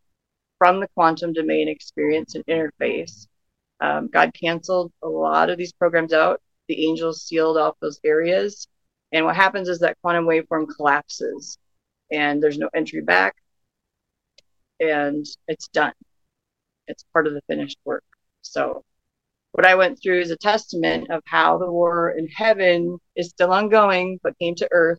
from 0.58 0.78
the 0.78 0.88
quantum 0.94 1.32
domain 1.32 1.68
experience 1.68 2.34
and 2.34 2.44
interface. 2.44 3.26
Um, 3.80 4.08
God 4.08 4.32
canceled 4.38 4.92
a 5.02 5.08
lot 5.08 5.48
of 5.48 5.56
these 5.56 5.72
programs 5.72 6.12
out. 6.12 6.42
The 6.68 6.86
angels 6.86 7.22
sealed 7.22 7.56
off 7.56 7.76
those 7.80 7.98
areas. 8.04 8.68
And 9.12 9.24
what 9.26 9.36
happens 9.36 9.68
is 9.68 9.78
that 9.80 9.96
quantum 10.00 10.24
waveform 10.24 10.66
collapses 10.74 11.58
and 12.10 12.42
there's 12.42 12.58
no 12.58 12.70
entry 12.74 13.02
back 13.02 13.34
and 14.80 15.24
it's 15.48 15.68
done. 15.68 15.92
It's 16.88 17.04
part 17.12 17.26
of 17.26 17.34
the 17.34 17.42
finished 17.46 17.78
work. 17.84 18.04
So 18.42 18.84
what 19.52 19.66
I 19.66 19.74
went 19.74 20.00
through 20.02 20.20
is 20.20 20.30
a 20.30 20.36
testament 20.36 21.10
of 21.10 21.22
how 21.26 21.58
the 21.58 21.70
war 21.70 22.12
in 22.12 22.26
heaven 22.28 22.98
is 23.16 23.28
still 23.28 23.52
ongoing, 23.52 24.18
but 24.22 24.38
came 24.38 24.54
to 24.56 24.68
earth 24.72 24.98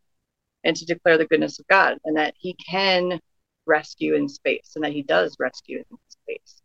and 0.63 0.75
to 0.75 0.85
declare 0.85 1.17
the 1.17 1.25
goodness 1.25 1.59
of 1.59 1.67
God 1.67 1.97
and 2.05 2.15
that 2.17 2.35
he 2.37 2.53
can 2.53 3.19
rescue 3.65 4.15
in 4.15 4.29
space 4.29 4.73
and 4.75 4.83
that 4.83 4.93
he 4.93 5.03
does 5.03 5.35
rescue 5.39 5.79
in 5.79 5.97
space. 6.07 6.61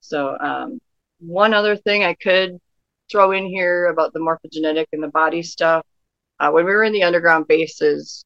So, 0.00 0.36
um, 0.38 0.78
one 1.18 1.54
other 1.54 1.76
thing 1.76 2.04
I 2.04 2.14
could 2.14 2.60
throw 3.10 3.32
in 3.32 3.46
here 3.46 3.86
about 3.86 4.12
the 4.12 4.20
morphogenetic 4.20 4.86
and 4.92 5.02
the 5.02 5.08
body 5.08 5.42
stuff. 5.42 5.84
Uh, 6.38 6.50
when 6.50 6.64
we 6.64 6.72
were 6.72 6.84
in 6.84 6.92
the 6.92 7.02
underground 7.02 7.46
bases, 7.48 8.24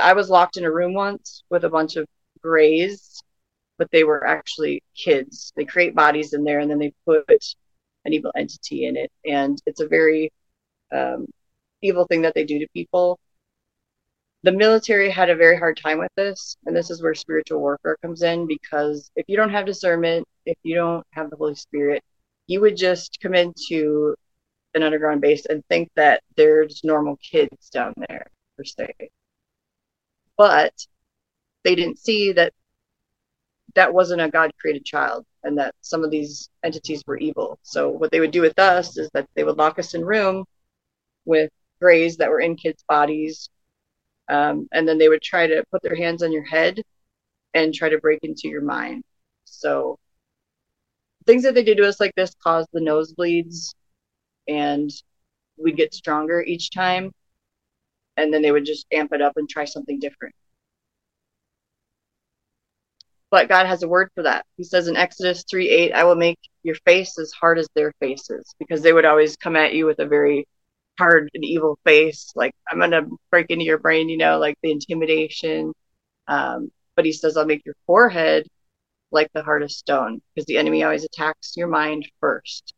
I 0.00 0.12
was 0.14 0.30
locked 0.30 0.56
in 0.56 0.64
a 0.64 0.72
room 0.72 0.94
once 0.94 1.44
with 1.50 1.64
a 1.64 1.68
bunch 1.68 1.96
of 1.96 2.06
grays, 2.42 3.22
but 3.78 3.90
they 3.90 4.04
were 4.04 4.26
actually 4.26 4.82
kids. 4.96 5.52
They 5.56 5.64
create 5.64 5.94
bodies 5.94 6.32
in 6.32 6.44
there 6.44 6.60
and 6.60 6.70
then 6.70 6.78
they 6.78 6.92
put 7.04 7.24
an 8.04 8.12
evil 8.12 8.32
entity 8.36 8.86
in 8.86 8.96
it. 8.96 9.10
And 9.24 9.60
it's 9.66 9.80
a 9.80 9.88
very 9.88 10.32
um, 10.92 11.26
evil 11.82 12.06
thing 12.06 12.22
that 12.22 12.34
they 12.34 12.44
do 12.44 12.58
to 12.58 12.66
people. 12.72 13.18
The 14.42 14.52
military 14.52 15.10
had 15.10 15.28
a 15.30 15.34
very 15.34 15.58
hard 15.58 15.76
time 15.76 15.98
with 15.98 16.12
this, 16.16 16.56
and 16.66 16.76
this 16.76 16.90
is 16.90 17.02
where 17.02 17.14
spiritual 17.14 17.58
warfare 17.60 17.96
comes 18.00 18.22
in 18.22 18.46
because 18.46 19.10
if 19.16 19.24
you 19.28 19.36
don't 19.36 19.50
have 19.50 19.66
discernment, 19.66 20.26
if 20.44 20.56
you 20.62 20.76
don't 20.76 21.04
have 21.10 21.30
the 21.30 21.36
Holy 21.36 21.56
Spirit, 21.56 22.02
you 22.46 22.60
would 22.60 22.76
just 22.76 23.18
come 23.20 23.34
into 23.34 24.14
an 24.74 24.82
underground 24.82 25.20
base 25.20 25.46
and 25.46 25.64
think 25.68 25.88
that 25.96 26.22
there's 26.36 26.82
normal 26.84 27.16
kids 27.16 27.70
down 27.70 27.94
there 28.08 28.26
per 28.56 28.64
se. 28.64 28.92
But 30.36 30.72
they 31.64 31.74
didn't 31.74 31.98
see 31.98 32.32
that 32.32 32.52
that 33.74 33.92
wasn't 33.92 34.20
a 34.20 34.28
God 34.28 34.52
created 34.58 34.84
child 34.84 35.24
and 35.44 35.58
that 35.58 35.74
some 35.80 36.04
of 36.04 36.10
these 36.10 36.48
entities 36.64 37.02
were 37.06 37.18
evil. 37.18 37.58
So 37.62 37.88
what 37.88 38.10
they 38.10 38.20
would 38.20 38.30
do 38.30 38.40
with 38.40 38.58
us 38.58 38.96
is 38.96 39.10
that 39.14 39.28
they 39.34 39.44
would 39.44 39.58
lock 39.58 39.78
us 39.78 39.94
in 39.94 40.04
room 40.04 40.44
with 41.24 41.50
grays 41.80 42.16
that 42.16 42.30
were 42.30 42.40
in 42.40 42.56
kids' 42.56 42.84
bodies. 42.88 43.48
Um, 44.28 44.68
and 44.72 44.88
then 44.88 44.98
they 44.98 45.08
would 45.08 45.22
try 45.22 45.46
to 45.46 45.64
put 45.70 45.82
their 45.82 45.94
hands 45.94 46.22
on 46.22 46.32
your 46.32 46.44
head 46.44 46.80
and 47.54 47.72
try 47.72 47.88
to 47.88 47.98
break 47.98 48.20
into 48.22 48.48
your 48.48 48.62
mind. 48.62 49.04
So 49.44 49.98
things 51.26 51.42
that 51.42 51.54
they 51.54 51.62
did 51.62 51.76
to 51.78 51.88
us 51.88 52.00
like 52.00 52.14
this 52.16 52.34
caused 52.42 52.68
the 52.72 52.80
nosebleeds 52.80 53.74
and 54.48 54.90
we'd 55.58 55.76
get 55.76 55.94
stronger 55.94 56.42
each 56.42 56.70
time. 56.70 57.12
And 58.16 58.32
then 58.32 58.42
they 58.42 58.52
would 58.52 58.64
just 58.64 58.86
amp 58.92 59.12
it 59.12 59.20
up 59.20 59.34
and 59.36 59.48
try 59.48 59.64
something 59.64 59.98
different. 59.98 60.34
But 63.30 63.48
God 63.48 63.66
has 63.66 63.82
a 63.82 63.88
word 63.88 64.08
for 64.14 64.22
that. 64.22 64.46
He 64.56 64.64
says 64.64 64.88
in 64.88 64.96
Exodus 64.96 65.44
3 65.50 65.68
8, 65.68 65.92
I 65.92 66.04
will 66.04 66.14
make 66.14 66.38
your 66.62 66.76
face 66.86 67.18
as 67.18 67.32
hard 67.32 67.58
as 67.58 67.68
their 67.74 67.92
faces, 68.00 68.54
because 68.58 68.82
they 68.82 68.92
would 68.92 69.04
always 69.04 69.36
come 69.36 69.56
at 69.56 69.74
you 69.74 69.84
with 69.86 69.98
a 69.98 70.06
very 70.06 70.46
hard 70.98 71.30
and 71.34 71.44
evil 71.44 71.78
face, 71.84 72.32
like 72.36 72.54
I'm 72.70 72.78
gonna 72.78 73.06
break 73.30 73.50
into 73.50 73.64
your 73.64 73.78
brain, 73.78 74.08
you 74.08 74.16
know, 74.16 74.38
like 74.38 74.56
the 74.62 74.72
intimidation. 74.72 75.72
Um, 76.28 76.70
but 76.96 77.04
he 77.04 77.12
says, 77.12 77.36
I'll 77.36 77.46
make 77.46 77.64
your 77.66 77.76
forehead 77.86 78.46
like 79.16 79.32
the 79.32 79.42
heart 79.42 79.64
of 79.64 79.72
stone, 79.72 80.20
because 80.34 80.46
the 80.46 80.58
enemy 80.58 80.84
always 80.84 81.04
attacks 81.04 81.56
your 81.56 81.66
mind 81.66 82.08
first. 82.20 82.74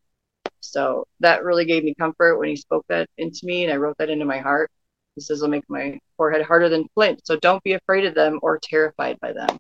So 0.60 1.06
that 1.20 1.44
really 1.44 1.66
gave 1.66 1.84
me 1.84 1.94
comfort 1.98 2.38
when 2.38 2.48
he 2.48 2.56
spoke 2.56 2.86
that 2.88 3.10
into 3.18 3.40
me, 3.44 3.64
and 3.64 3.72
I 3.72 3.76
wrote 3.76 3.98
that 3.98 4.08
into 4.08 4.24
my 4.24 4.38
heart. 4.38 4.70
He 5.14 5.20
says, 5.20 5.42
I'll 5.42 5.50
make 5.50 5.68
my 5.68 5.98
forehead 6.16 6.42
harder 6.42 6.68
than 6.68 6.88
flint. 6.94 7.26
So 7.26 7.36
don't 7.36 7.62
be 7.62 7.74
afraid 7.74 8.06
of 8.06 8.14
them 8.14 8.38
or 8.40 8.58
terrified 8.62 9.18
by 9.20 9.32
them. 9.32 9.58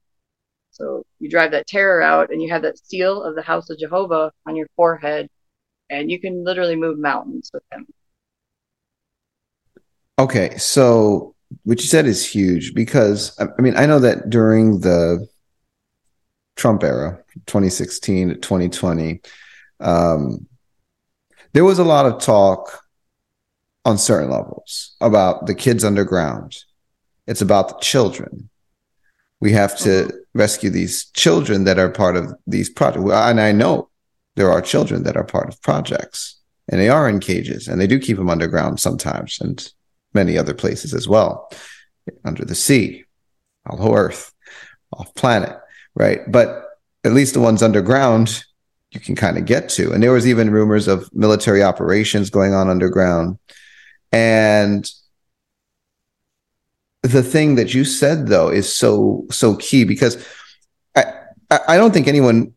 So 0.70 1.02
you 1.18 1.28
drive 1.28 1.50
that 1.50 1.66
terror 1.66 2.00
out, 2.00 2.30
and 2.30 2.40
you 2.40 2.48
have 2.50 2.62
that 2.62 2.78
seal 2.78 3.22
of 3.22 3.34
the 3.34 3.42
house 3.42 3.68
of 3.68 3.78
Jehovah 3.78 4.32
on 4.46 4.56
your 4.56 4.68
forehead, 4.76 5.28
and 5.90 6.10
you 6.10 6.20
can 6.20 6.44
literally 6.44 6.76
move 6.76 6.98
mountains 6.98 7.50
with 7.52 7.64
him. 7.72 7.86
Okay, 10.18 10.56
so 10.56 11.34
what 11.64 11.80
you 11.80 11.86
said 11.86 12.06
is 12.06 12.26
huge 12.28 12.74
because 12.74 13.38
I 13.38 13.60
mean 13.62 13.76
I 13.76 13.86
know 13.86 14.00
that 14.00 14.30
during 14.30 14.80
the 14.80 15.26
Trump 16.58 16.82
era, 16.82 17.22
2016 17.46 18.28
to 18.28 18.34
2020, 18.34 19.20
um, 19.80 20.46
there 21.52 21.64
was 21.64 21.78
a 21.78 21.84
lot 21.84 22.04
of 22.04 22.20
talk 22.20 22.84
on 23.84 23.96
certain 23.96 24.30
levels 24.30 24.96
about 25.00 25.46
the 25.46 25.54
kids 25.54 25.84
underground. 25.84 26.56
It's 27.26 27.40
about 27.40 27.68
the 27.68 27.78
children. 27.80 28.50
We 29.40 29.52
have 29.52 29.78
to 29.78 29.88
mm-hmm. 29.88 30.16
rescue 30.34 30.68
these 30.68 31.06
children 31.12 31.64
that 31.64 31.78
are 31.78 31.90
part 31.90 32.16
of 32.16 32.34
these 32.46 32.68
projects. 32.68 33.04
And 33.04 33.40
I 33.40 33.52
know 33.52 33.88
there 34.34 34.50
are 34.50 34.60
children 34.60 35.04
that 35.04 35.16
are 35.16 35.24
part 35.24 35.48
of 35.48 35.62
projects 35.62 36.40
and 36.68 36.80
they 36.80 36.88
are 36.88 37.08
in 37.08 37.20
cages 37.20 37.68
and 37.68 37.80
they 37.80 37.86
do 37.86 38.00
keep 38.00 38.16
them 38.16 38.28
underground 38.28 38.80
sometimes. 38.80 39.38
And 39.40 39.72
many 40.12 40.36
other 40.36 40.54
places 40.54 40.92
as 40.92 41.06
well, 41.06 41.50
under 42.24 42.44
the 42.44 42.54
sea, 42.54 43.04
all 43.66 43.94
earth, 43.94 44.32
off 44.92 45.14
planet, 45.14 45.56
right? 45.98 46.20
But 46.30 46.64
at 47.04 47.12
least 47.12 47.34
the 47.34 47.40
ones 47.40 47.62
underground, 47.62 48.42
you 48.92 49.00
can 49.00 49.16
kind 49.16 49.36
of 49.36 49.44
get 49.44 49.68
to. 49.70 49.92
And 49.92 50.02
there 50.02 50.12
was 50.12 50.26
even 50.26 50.50
rumors 50.50 50.88
of 50.88 51.12
military 51.12 51.62
operations 51.62 52.30
going 52.30 52.54
on 52.54 52.70
underground. 52.70 53.38
And 54.12 54.90
the 57.02 57.22
thing 57.22 57.56
that 57.56 57.74
you 57.74 57.84
said 57.84 58.26
though 58.26 58.48
is 58.48 58.74
so 58.74 59.24
so 59.30 59.56
key 59.56 59.84
because 59.84 60.24
I 60.96 61.04
I 61.50 61.76
don't 61.76 61.92
think 61.92 62.08
anyone 62.08 62.52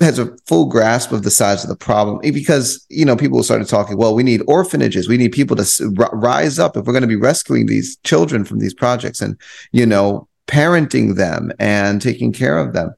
has 0.00 0.18
a 0.18 0.34
full 0.46 0.64
grasp 0.66 1.12
of 1.12 1.22
the 1.22 1.30
size 1.30 1.62
of 1.62 1.68
the 1.68 1.76
problem 1.76 2.18
because 2.32 2.84
you 2.88 3.04
know 3.04 3.14
people 3.14 3.42
started 3.42 3.68
talking 3.68 3.96
well 3.96 4.14
we 4.14 4.22
need 4.22 4.42
orphanages 4.48 5.06
we 5.06 5.18
need 5.18 5.32
people 5.32 5.54
to 5.54 5.64
rise 6.12 6.58
up 6.58 6.76
if 6.76 6.86
we're 6.86 6.92
going 6.92 7.02
to 7.02 7.08
be 7.08 7.14
rescuing 7.14 7.66
these 7.66 7.96
children 7.98 8.44
from 8.44 8.58
these 8.58 8.74
projects 8.74 9.20
and 9.20 9.38
you 9.72 9.86
know 9.86 10.26
parenting 10.46 11.16
them 11.16 11.52
and 11.58 12.00
taking 12.00 12.32
care 12.32 12.58
of 12.58 12.72
them 12.72 12.94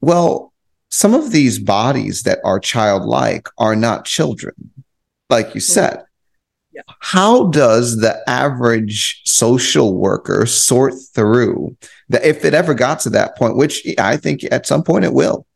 well 0.00 0.52
some 0.90 1.14
of 1.14 1.32
these 1.32 1.58
bodies 1.58 2.22
that 2.22 2.38
are 2.44 2.58
childlike 2.58 3.48
are 3.58 3.76
not 3.76 4.04
children 4.04 4.54
like 5.30 5.54
you 5.54 5.60
said 5.60 6.02
yeah. 6.72 6.82
how 7.00 7.48
does 7.48 7.98
the 7.98 8.18
average 8.28 9.22
social 9.24 9.96
worker 9.96 10.46
sort 10.46 10.94
through 11.14 11.76
that 12.08 12.24
if 12.24 12.44
it 12.44 12.54
ever 12.54 12.74
got 12.74 13.00
to 13.00 13.10
that 13.10 13.36
point 13.36 13.56
which 13.56 13.86
i 13.98 14.16
think 14.16 14.42
at 14.50 14.66
some 14.66 14.82
point 14.82 15.04
it 15.04 15.12
will 15.12 15.46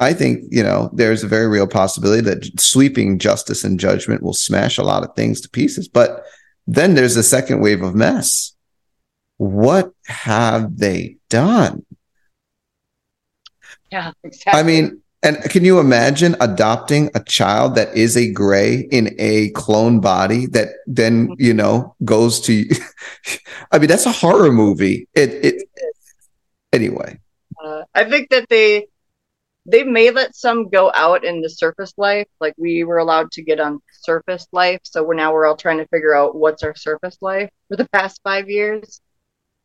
I 0.00 0.14
think, 0.14 0.44
you 0.48 0.62
know, 0.62 0.88
there's 0.94 1.22
a 1.22 1.28
very 1.28 1.46
real 1.46 1.66
possibility 1.66 2.22
that 2.22 2.58
sweeping 2.58 3.18
justice 3.18 3.64
and 3.64 3.78
judgment 3.78 4.22
will 4.22 4.32
smash 4.32 4.78
a 4.78 4.82
lot 4.82 5.04
of 5.04 5.14
things 5.14 5.42
to 5.42 5.50
pieces. 5.50 5.88
But 5.88 6.24
then 6.66 6.94
there's 6.94 7.16
a 7.16 7.22
second 7.22 7.60
wave 7.60 7.82
of 7.82 7.94
mess. 7.94 8.54
What 9.40 9.92
have 10.04 10.76
they 10.76 11.16
done? 11.30 11.86
Yeah, 13.90 14.12
exactly. 14.22 14.60
I 14.60 14.62
mean, 14.62 15.00
and 15.22 15.42
can 15.44 15.64
you 15.64 15.80
imagine 15.80 16.36
adopting 16.40 17.08
a 17.14 17.24
child 17.24 17.74
that 17.76 17.96
is 17.96 18.18
a 18.18 18.30
gray 18.30 18.86
in 18.90 19.14
a 19.18 19.48
clone 19.52 20.00
body 20.00 20.44
that 20.48 20.68
then, 20.86 21.34
you 21.38 21.54
know, 21.54 21.96
goes 22.04 22.40
to 22.40 22.66
I 23.72 23.78
mean, 23.78 23.88
that's 23.88 24.04
a 24.04 24.12
horror 24.12 24.52
movie. 24.52 25.08
It 25.14 25.30
it 25.42 25.68
anyway. 26.74 27.18
Uh, 27.64 27.84
I 27.94 28.04
think 28.04 28.28
that 28.28 28.46
they 28.50 28.88
they 29.64 29.84
may 29.84 30.10
let 30.10 30.36
some 30.36 30.68
go 30.68 30.92
out 30.94 31.24
in 31.24 31.40
the 31.40 31.48
surface 31.48 31.94
life. 31.96 32.28
Like 32.42 32.52
we 32.58 32.84
were 32.84 32.98
allowed 32.98 33.32
to 33.32 33.42
get 33.42 33.58
on 33.58 33.80
surface 34.02 34.46
life. 34.52 34.80
So 34.82 35.02
we're 35.02 35.14
now 35.14 35.32
we're 35.32 35.46
all 35.46 35.56
trying 35.56 35.78
to 35.78 35.88
figure 35.88 36.14
out 36.14 36.36
what's 36.36 36.62
our 36.62 36.74
surface 36.74 37.16
life 37.22 37.48
for 37.68 37.76
the 37.76 37.88
past 37.88 38.20
five 38.22 38.50
years. 38.50 39.00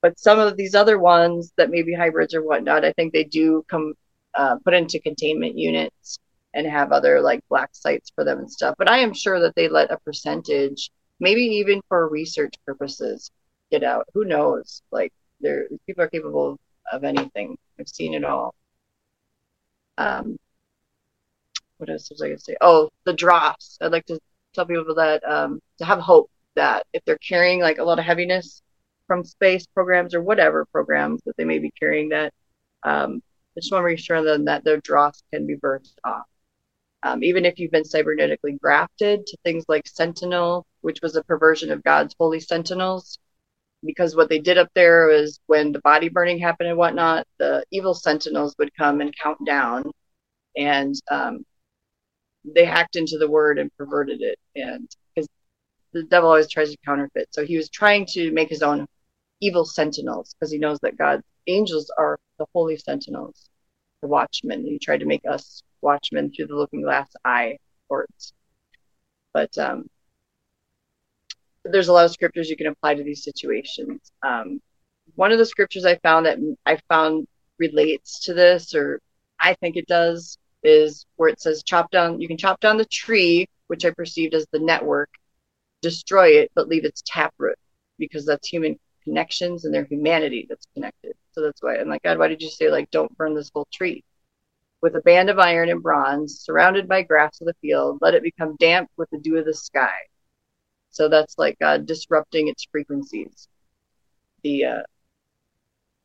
But 0.05 0.19
some 0.19 0.37
of 0.37 0.55
these 0.55 0.75
other 0.75 0.99
ones 0.99 1.51
that 1.57 1.71
may 1.71 1.81
be 1.81 1.95
hybrids 1.95 2.35
or 2.35 2.43
whatnot, 2.43 2.85
I 2.85 2.91
think 2.91 3.11
they 3.11 3.23
do 3.23 3.65
come 3.67 3.95
uh, 4.35 4.57
put 4.63 4.75
into 4.75 4.99
containment 4.99 5.57
units 5.57 6.19
and 6.53 6.67
have 6.67 6.91
other 6.91 7.19
like 7.21 7.39
black 7.49 7.71
sites 7.71 8.11
for 8.13 8.23
them 8.23 8.37
and 8.37 8.51
stuff. 8.51 8.75
But 8.77 8.87
I 8.87 8.99
am 8.99 9.15
sure 9.15 9.39
that 9.39 9.55
they 9.55 9.67
let 9.67 9.89
a 9.89 9.97
percentage, 9.97 10.91
maybe 11.19 11.41
even 11.41 11.81
for 11.89 12.07
research 12.07 12.53
purposes, 12.67 13.31
get 13.71 13.83
out. 13.83 14.05
Who 14.13 14.25
knows? 14.25 14.83
Like, 14.91 15.11
there 15.41 15.65
people 15.87 16.03
are 16.03 16.09
capable 16.09 16.59
of, 16.93 17.03
anything. 17.03 17.57
I've 17.79 17.89
seen 17.89 18.13
it 18.13 18.23
all. 18.23 18.53
Um, 19.97 20.37
what 21.77 21.89
else 21.89 22.11
was 22.11 22.21
I 22.21 22.29
to 22.29 22.37
say? 22.37 22.55
Oh, 22.61 22.91
the 23.05 23.13
dross. 23.13 23.79
I'd 23.81 23.91
like 23.91 24.05
to 24.05 24.19
tell 24.53 24.67
people 24.67 24.93
that 24.93 25.27
um, 25.27 25.59
to 25.79 25.85
have 25.85 25.97
hope 25.97 26.29
that 26.53 26.85
if 26.93 27.03
they're 27.05 27.17
carrying 27.17 27.59
like 27.59 27.79
a 27.79 27.83
lot 27.83 27.97
of 27.97 28.05
heaviness 28.05 28.61
from 29.07 29.23
space 29.23 29.65
programs 29.67 30.13
or 30.13 30.21
whatever 30.21 30.65
programs 30.71 31.21
that 31.25 31.37
they 31.37 31.45
may 31.45 31.59
be 31.59 31.71
carrying, 31.79 32.09
that 32.09 32.33
um, 32.83 33.21
I 33.55 33.59
just 33.59 33.71
want 33.71 33.81
to 33.83 33.85
reassure 33.85 34.23
them 34.23 34.45
that 34.45 34.63
their 34.63 34.81
dross 34.81 35.23
can 35.33 35.45
be 35.47 35.55
burst 35.55 35.99
off. 36.03 36.25
Um, 37.03 37.23
even 37.23 37.45
if 37.45 37.59
you've 37.59 37.71
been 37.71 37.83
cybernetically 37.83 38.59
grafted 38.59 39.27
to 39.27 39.37
things 39.43 39.65
like 39.67 39.87
Sentinel, 39.87 40.65
which 40.81 40.99
was 41.01 41.15
a 41.15 41.23
perversion 41.23 41.71
of 41.71 41.83
God's 41.83 42.15
holy 42.19 42.39
sentinels, 42.39 43.19
because 43.83 44.15
what 44.15 44.29
they 44.29 44.39
did 44.39 44.57
up 44.57 44.69
there 44.73 45.07
was 45.07 45.39
when 45.45 45.71
the 45.71 45.81
body 45.81 46.09
burning 46.09 46.39
happened 46.39 46.69
and 46.69 46.77
whatnot, 46.77 47.27
the 47.37 47.63
evil 47.71 47.93
sentinels 47.93 48.55
would 48.57 48.75
come 48.75 49.01
and 49.01 49.15
count 49.21 49.37
down, 49.45 49.83
and 50.57 50.95
um, 51.11 51.45
they 52.43 52.65
hacked 52.65 52.95
into 52.95 53.17
the 53.17 53.29
word 53.29 53.59
and 53.59 53.71
perverted 53.77 54.21
it, 54.21 54.39
and 54.55 54.89
the 55.95 56.03
devil 56.03 56.29
always 56.29 56.49
tries 56.49 56.71
to 56.71 56.77
counterfeit, 56.85 57.29
so 57.31 57.45
he 57.45 57.55
was 57.55 57.69
trying 57.69 58.05
to 58.05 58.29
make 58.31 58.49
his 58.49 58.61
own 58.61 58.85
evil 59.39 59.63
sentinels 59.63 60.35
because 60.35 60.51
he 60.51 60.57
knows 60.57 60.77
that 60.81 60.97
God's 60.97 61.23
angels 61.47 61.89
are 61.97 62.19
the 62.37 62.45
holy 62.53 62.75
sentinels, 62.75 63.49
the 64.01 64.09
watchmen. 64.09 64.65
He 64.65 64.77
tried 64.77 64.99
to 64.99 65.05
make 65.05 65.23
us 65.25 65.63
watchmen 65.81 66.33
through 66.33 66.47
the 66.47 66.55
looking 66.55 66.81
glass 66.81 67.07
eye 67.23 67.57
words, 67.87 68.33
but 69.33 69.57
um, 69.57 69.87
there's 71.63 71.87
a 71.87 71.93
lot 71.93 72.03
of 72.03 72.11
scriptures 72.11 72.49
you 72.49 72.57
can 72.57 72.67
apply 72.67 72.95
to 72.95 73.03
these 73.03 73.23
situations. 73.23 74.11
Um, 74.21 74.61
one 75.15 75.31
of 75.31 75.37
the 75.37 75.45
scriptures 75.45 75.85
I 75.85 75.95
found 75.99 76.25
that 76.25 76.39
I 76.65 76.77
found 76.89 77.25
relates 77.57 78.25
to 78.25 78.33
this, 78.33 78.75
or 78.75 78.99
I 79.39 79.53
think 79.53 79.77
it 79.77 79.87
does, 79.87 80.37
is 80.61 81.05
where 81.15 81.29
it 81.29 81.39
says, 81.39 81.63
chop 81.63 81.89
down, 81.89 82.19
you 82.19 82.27
can 82.27 82.37
chop 82.37 82.59
down 82.59 82.75
the 82.75 82.83
tree, 82.83 83.47
which 83.67 83.85
I 83.85 83.91
perceived 83.91 84.33
as 84.33 84.45
the 84.51 84.59
network, 84.59 85.09
destroy 85.89 86.27
it, 86.41 86.51
but 86.55 86.67
leave 86.67 86.85
its 86.85 87.03
taproot, 87.05 87.57
because 87.99 88.25
that's 88.25 88.47
human 88.47 88.77
connections 89.03 89.65
and 89.65 89.73
their 89.73 89.85
humanity 89.85 90.45
that's 90.49 90.67
connected. 90.73 91.13
So 91.33 91.41
that's 91.41 91.61
why 91.61 91.77
I'm 91.77 91.89
like, 91.89 92.03
God, 92.03 92.17
why 92.17 92.27
did 92.27 92.41
you 92.41 92.49
say, 92.49 92.69
like, 92.69 92.89
don't 92.91 93.15
burn 93.17 93.35
this 93.35 93.51
whole 93.53 93.67
tree? 93.73 94.03
With 94.81 94.95
a 94.95 95.01
band 95.01 95.29
of 95.29 95.39
iron 95.39 95.69
and 95.69 95.81
bronze, 95.81 96.39
surrounded 96.39 96.87
by 96.87 97.03
grass 97.03 97.41
of 97.41 97.47
the 97.47 97.55
field, 97.61 97.99
let 98.01 98.15
it 98.15 98.23
become 98.23 98.55
damp 98.59 98.89
with 98.97 99.09
the 99.11 99.19
dew 99.19 99.37
of 99.37 99.45
the 99.45 99.53
sky 99.53 99.95
so 100.95 101.09
that's 101.09 101.37
like 101.37 101.57
uh, 101.61 101.77
disrupting 101.79 102.47
its 102.47 102.65
frequencies, 102.71 103.49
the 104.43 104.63
uh, 104.63 104.83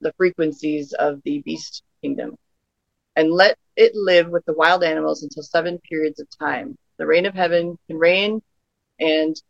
the 0.01 0.12
frequencies 0.16 0.93
of 0.95 1.20
the 1.24 1.43
beast 1.43 1.85
kingdom, 2.03 2.35
and 3.14 3.31
let 3.31 3.57
it 3.76 3.95
live 3.95 4.31
with 4.31 4.45
the 4.47 4.53
wild 4.55 4.83
animals 4.83 5.22
until 5.22 5.45
seven 5.45 5.78
periods 5.89 6.18
of 6.18 6.26
time. 6.37 6.76
The 6.97 7.07
rain 7.07 7.24
of 7.24 7.35
heaven 7.35 7.78
can 7.87 7.99
reign, 7.99 8.43
and 8.99 9.41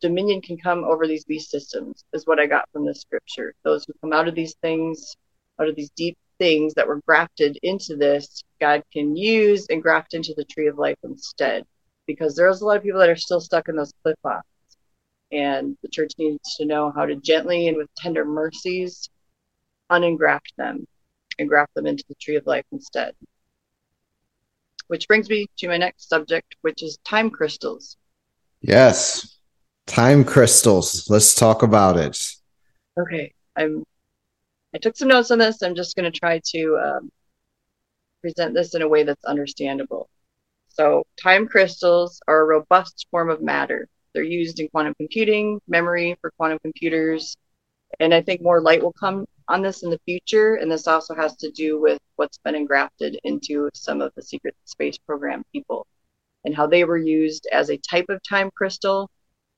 dominion 0.00 0.40
can 0.40 0.58
come 0.58 0.84
over 0.84 1.06
these 1.06 1.24
beast 1.24 1.50
systems. 1.50 2.04
Is 2.12 2.26
what 2.26 2.38
I 2.38 2.46
got 2.46 2.68
from 2.72 2.86
this 2.86 3.00
scripture. 3.00 3.54
Those 3.64 3.84
who 3.84 3.92
come 4.00 4.12
out 4.12 4.28
of 4.28 4.34
these 4.34 4.54
things, 4.62 5.16
out 5.60 5.68
of 5.68 5.76
these 5.76 5.90
deep 5.90 6.16
things 6.38 6.74
that 6.74 6.86
were 6.86 7.00
grafted 7.06 7.58
into 7.62 7.96
this, 7.96 8.42
God 8.60 8.82
can 8.92 9.16
use 9.16 9.66
and 9.70 9.82
graft 9.82 10.14
into 10.14 10.34
the 10.36 10.44
tree 10.44 10.68
of 10.68 10.78
life 10.78 10.98
instead. 11.02 11.64
Because 12.06 12.34
there's 12.34 12.60
a 12.60 12.64
lot 12.64 12.76
of 12.76 12.82
people 12.82 13.00
that 13.00 13.10
are 13.10 13.16
still 13.16 13.40
stuck 13.40 13.68
in 13.68 13.76
those 13.76 13.92
cliff 14.02 14.16
pots 14.22 14.48
and 15.32 15.76
the 15.82 15.88
church 15.88 16.12
needs 16.18 16.56
to 16.56 16.64
know 16.64 16.92
how 16.94 17.04
to 17.04 17.16
gently 17.16 17.68
and 17.68 17.76
with 17.76 17.88
tender 17.96 18.24
mercies 18.24 19.08
unengraft 19.90 20.54
them 20.56 20.86
and 21.38 21.48
graft 21.48 21.74
them 21.74 21.86
into 21.86 22.04
the 22.08 22.14
tree 22.16 22.36
of 22.36 22.46
life 22.46 22.64
instead. 22.72 23.14
Which 24.88 25.06
brings 25.06 25.28
me 25.28 25.46
to 25.58 25.68
my 25.68 25.76
next 25.76 26.08
subject, 26.08 26.56
which 26.62 26.82
is 26.82 26.98
time 27.04 27.30
crystals. 27.30 27.96
Yes, 28.60 29.37
time 29.88 30.24
crystals. 30.24 31.10
Let's 31.10 31.34
talk 31.34 31.64
about 31.64 31.96
it. 31.96 32.22
Okay, 32.98 33.32
I'm. 33.56 33.84
I 34.74 34.78
took 34.78 34.96
some 34.96 35.08
notes 35.08 35.30
on 35.30 35.38
this. 35.38 35.62
I'm 35.62 35.74
just 35.74 35.96
going 35.96 36.10
to 36.10 36.16
try 36.16 36.40
to 36.50 36.78
um, 36.78 37.10
present 38.20 38.54
this 38.54 38.74
in 38.74 38.82
a 38.82 38.88
way 38.88 39.02
that's 39.02 39.24
understandable. 39.24 40.08
So, 40.68 41.04
time 41.20 41.48
crystals 41.48 42.20
are 42.28 42.42
a 42.42 42.44
robust 42.44 43.06
form 43.10 43.30
of 43.30 43.42
matter 43.42 43.88
they're 44.14 44.22
used 44.22 44.58
in 44.58 44.68
quantum 44.68 44.94
computing, 44.94 45.60
memory 45.68 46.16
for 46.20 46.32
quantum 46.32 46.58
computers, 46.60 47.36
and 48.00 48.14
I 48.14 48.22
think 48.22 48.42
more 48.42 48.60
light 48.60 48.82
will 48.82 48.92
come 48.92 49.26
on 49.48 49.62
this 49.62 49.82
in 49.82 49.90
the 49.90 50.00
future. 50.04 50.56
And 50.56 50.70
this 50.70 50.86
also 50.86 51.14
has 51.14 51.36
to 51.36 51.50
do 51.50 51.80
with 51.80 52.00
what's 52.16 52.38
been 52.38 52.54
engrafted 52.54 53.18
into 53.24 53.70
some 53.74 54.00
of 54.00 54.12
the 54.14 54.22
secret 54.22 54.56
space 54.64 54.98
program 54.98 55.44
people 55.52 55.86
and 56.44 56.54
how 56.54 56.66
they 56.66 56.84
were 56.84 56.98
used 56.98 57.46
as 57.52 57.70
a 57.70 57.78
type 57.78 58.06
of 58.08 58.22
time 58.22 58.50
crystal 58.54 59.10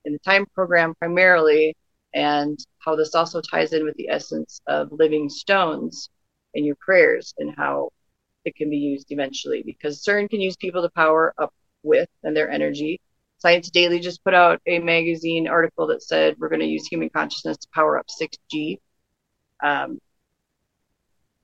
in 0.04 0.12
the 0.12 0.18
time 0.20 0.46
program 0.54 0.94
primarily, 0.94 1.76
and 2.14 2.58
how 2.78 2.96
this 2.96 3.14
also 3.14 3.40
ties 3.40 3.72
in 3.72 3.84
with 3.84 3.94
the 3.96 4.08
essence 4.08 4.60
of 4.66 4.90
living 4.92 5.28
stones 5.28 6.10
in 6.54 6.64
your 6.64 6.76
prayers 6.76 7.34
and 7.38 7.54
how 7.56 7.90
it 8.44 8.56
can 8.56 8.70
be 8.70 8.76
used 8.76 9.12
eventually 9.12 9.62
because 9.64 10.02
CERN 10.02 10.28
can 10.28 10.40
use 10.40 10.56
people 10.56 10.82
to 10.82 10.90
power 10.90 11.32
up 11.38 11.52
with 11.82 12.08
and 12.24 12.36
their 12.36 12.50
energy 12.50 13.00
Science 13.40 13.70
Daily 13.70 14.00
just 14.00 14.22
put 14.22 14.34
out 14.34 14.60
a 14.66 14.78
magazine 14.80 15.48
article 15.48 15.86
that 15.86 16.02
said 16.02 16.36
we're 16.38 16.50
going 16.50 16.60
to 16.60 16.66
use 16.66 16.86
human 16.86 17.08
consciousness 17.08 17.56
to 17.56 17.68
power 17.74 17.98
up 17.98 18.06
6G. 18.20 18.78
Um, 19.62 19.98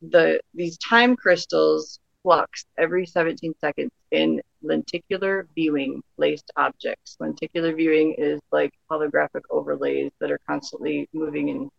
the 0.02 0.40
these 0.52 0.76
time 0.76 1.16
crystals 1.16 1.98
flux 2.26 2.66
every 2.76 3.06
17 3.06 3.54
seconds 3.60 3.92
in 4.10 4.42
lenticular 4.60 5.46
viewing 5.54 6.02
placed 6.16 6.50
objects. 6.56 7.16
Lenticular 7.20 7.72
viewing 7.72 8.16
is 8.18 8.40
like 8.50 8.72
holographic 8.90 9.42
overlays 9.48 10.10
that 10.18 10.32
are 10.32 10.40
constantly 10.44 11.08
moving 11.12 11.50
and 11.50 11.70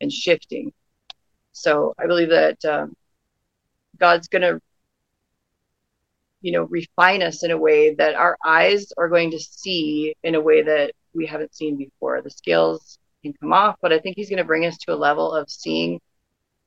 and 0.00 0.10
shifting. 0.10 0.72
So 1.52 1.92
I 1.98 2.06
believe 2.06 2.30
that 2.30 2.64
um, 2.64 2.94
God's 3.98 4.28
going 4.28 4.40
to 4.40 4.58
you 6.40 6.52
know 6.52 6.64
refine 6.70 7.22
us 7.22 7.44
in 7.44 7.50
a 7.50 7.58
way 7.58 7.94
that 7.94 8.14
our 8.14 8.38
eyes 8.46 8.94
are 8.96 9.10
going 9.10 9.30
to 9.32 9.38
see 9.38 10.14
in 10.22 10.36
a 10.36 10.40
way 10.40 10.62
that 10.62 10.92
we 11.14 11.26
haven't 11.26 11.54
seen 11.54 11.76
before 11.76 12.22
the 12.22 12.30
scales 12.30 12.98
can 13.22 13.34
come 13.34 13.52
off 13.52 13.76
but 13.80 13.92
i 13.92 13.98
think 14.00 14.16
he's 14.16 14.28
going 14.28 14.44
to 14.44 14.52
bring 14.52 14.66
us 14.66 14.76
to 14.76 14.92
a 14.92 14.96
level 15.08 15.32
of 15.32 15.48
seeing 15.48 16.00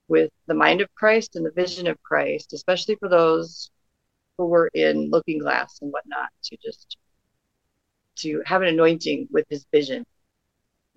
with 0.07 0.29
the 0.47 0.53
mind 0.53 0.81
of 0.81 0.93
christ 0.95 1.35
and 1.35 1.45
the 1.45 1.51
vision 1.51 1.87
of 1.87 2.01
christ 2.03 2.53
especially 2.53 2.95
for 2.95 3.09
those 3.09 3.69
who 4.37 4.45
were 4.45 4.69
in 4.73 5.09
looking 5.09 5.39
glass 5.39 5.79
and 5.81 5.91
whatnot 5.91 6.29
to 6.43 6.57
just 6.63 6.97
to 8.15 8.41
have 8.45 8.61
an 8.61 8.67
anointing 8.67 9.27
with 9.31 9.45
his 9.49 9.65
vision 9.71 10.05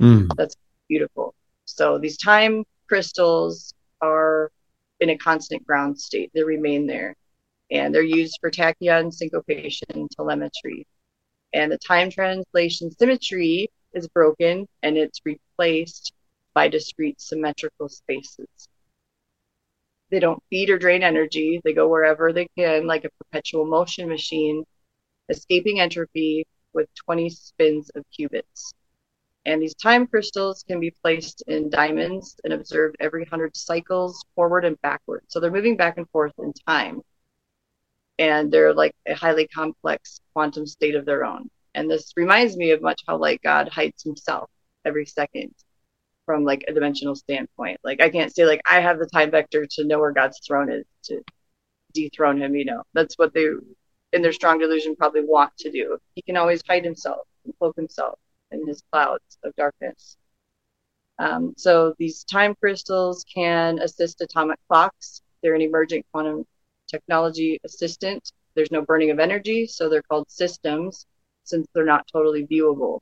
mm. 0.00 0.28
that's 0.36 0.56
beautiful 0.88 1.34
so 1.64 1.98
these 1.98 2.16
time 2.16 2.64
crystals 2.88 3.74
are 4.00 4.50
in 5.00 5.10
a 5.10 5.18
constant 5.18 5.64
ground 5.66 5.98
state 5.98 6.30
they 6.34 6.42
remain 6.42 6.86
there 6.86 7.14
and 7.70 7.94
they're 7.94 8.02
used 8.02 8.38
for 8.40 8.50
tachyon 8.50 9.12
syncopation 9.12 10.08
telemetry. 10.16 10.86
And 11.52 11.70
the 11.70 11.78
time 11.78 12.10
translation 12.10 12.90
symmetry 12.90 13.70
is 13.92 14.08
broken 14.08 14.66
and 14.82 14.96
it's 14.96 15.20
replaced 15.24 16.12
by 16.54 16.68
discrete 16.68 17.20
symmetrical 17.20 17.88
spaces. 17.88 18.68
They 20.10 20.20
don't 20.20 20.42
feed 20.50 20.70
or 20.70 20.78
drain 20.78 21.02
energy, 21.02 21.60
they 21.64 21.72
go 21.72 21.88
wherever 21.88 22.32
they 22.32 22.48
can, 22.56 22.86
like 22.86 23.04
a 23.04 23.10
perpetual 23.10 23.66
motion 23.66 24.08
machine, 24.08 24.64
escaping 25.28 25.80
entropy 25.80 26.46
with 26.72 26.88
20 26.94 27.28
spins 27.30 27.90
of 27.94 28.04
qubits. 28.18 28.74
And 29.46 29.62
these 29.62 29.74
time 29.74 30.06
crystals 30.06 30.64
can 30.66 30.80
be 30.80 30.94
placed 31.02 31.42
in 31.46 31.70
diamonds 31.70 32.36
and 32.44 32.52
observed 32.52 32.96
every 33.00 33.22
100 33.22 33.56
cycles 33.56 34.24
forward 34.34 34.64
and 34.64 34.80
backward. 34.82 35.24
So 35.28 35.40
they're 35.40 35.50
moving 35.50 35.76
back 35.76 35.96
and 35.96 36.08
forth 36.10 36.32
in 36.38 36.52
time 36.66 37.02
and 38.18 38.50
they're 38.50 38.74
like 38.74 38.94
a 39.06 39.14
highly 39.14 39.46
complex 39.46 40.20
quantum 40.32 40.66
state 40.66 40.94
of 40.94 41.04
their 41.04 41.24
own. 41.24 41.48
And 41.74 41.90
this 41.90 42.12
reminds 42.16 42.56
me 42.56 42.70
of 42.72 42.82
much 42.82 43.02
how 43.06 43.16
like 43.16 43.42
God 43.42 43.68
hides 43.68 44.02
himself 44.02 44.50
every 44.84 45.06
second 45.06 45.54
from 46.28 46.44
like 46.44 46.62
a 46.68 46.74
dimensional 46.74 47.14
standpoint. 47.14 47.80
Like 47.82 48.02
I 48.02 48.10
can't 48.10 48.34
say 48.34 48.44
like 48.44 48.60
I 48.70 48.80
have 48.80 48.98
the 48.98 49.06
time 49.06 49.30
vector 49.30 49.64
to 49.64 49.84
know 49.84 49.98
where 49.98 50.12
God's 50.12 50.38
throne 50.46 50.70
is 50.70 50.84
to 51.04 51.22
dethrone 51.94 52.38
him, 52.38 52.54
you 52.54 52.66
know. 52.66 52.82
That's 52.92 53.16
what 53.16 53.32
they 53.32 53.46
in 54.12 54.20
their 54.20 54.34
strong 54.34 54.58
delusion 54.58 54.94
probably 54.94 55.24
want 55.24 55.56
to 55.60 55.70
do. 55.70 55.96
He 56.16 56.20
can 56.20 56.36
always 56.36 56.60
hide 56.68 56.84
himself 56.84 57.26
and 57.46 57.54
cloak 57.58 57.76
himself 57.76 58.18
in 58.50 58.66
his 58.66 58.82
clouds 58.92 59.38
of 59.42 59.56
darkness. 59.56 60.18
Um, 61.18 61.54
so 61.56 61.94
these 61.98 62.24
time 62.24 62.54
crystals 62.60 63.24
can 63.34 63.78
assist 63.78 64.20
atomic 64.20 64.58
clocks. 64.68 65.22
They're 65.42 65.54
an 65.54 65.62
emergent 65.62 66.04
quantum 66.12 66.44
technology 66.88 67.58
assistant. 67.64 68.32
There's 68.54 68.70
no 68.70 68.82
burning 68.82 69.10
of 69.10 69.18
energy, 69.18 69.66
so 69.66 69.88
they're 69.88 70.02
called 70.02 70.30
systems 70.30 71.06
since 71.44 71.66
they're 71.72 71.86
not 71.86 72.06
totally 72.12 72.46
viewable. 72.46 73.00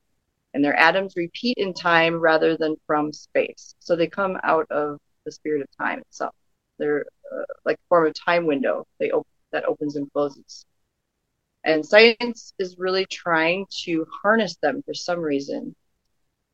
And 0.57 0.65
their 0.65 0.75
atoms 0.75 1.13
repeat 1.15 1.59
in 1.59 1.71
time 1.71 2.15
rather 2.15 2.57
than 2.57 2.77
from 2.87 3.13
space. 3.13 3.75
So 3.77 3.95
they 3.95 4.07
come 4.07 4.39
out 4.41 4.65
of 4.71 4.97
the 5.23 5.31
spirit 5.31 5.61
of 5.61 5.67
time 5.77 5.99
itself. 5.99 6.33
They're 6.79 7.05
uh, 7.31 7.43
like 7.63 7.75
a 7.75 7.87
form 7.87 8.07
of 8.07 8.15
time 8.15 8.47
window 8.47 8.87
they 8.99 9.11
op- 9.11 9.27
that 9.51 9.65
opens 9.65 9.97
and 9.97 10.11
closes. 10.11 10.65
And 11.63 11.85
science 11.85 12.55
is 12.57 12.79
really 12.79 13.05
trying 13.05 13.67
to 13.83 14.07
harness 14.23 14.55
them 14.55 14.81
for 14.83 14.95
some 14.95 15.19
reason. 15.19 15.75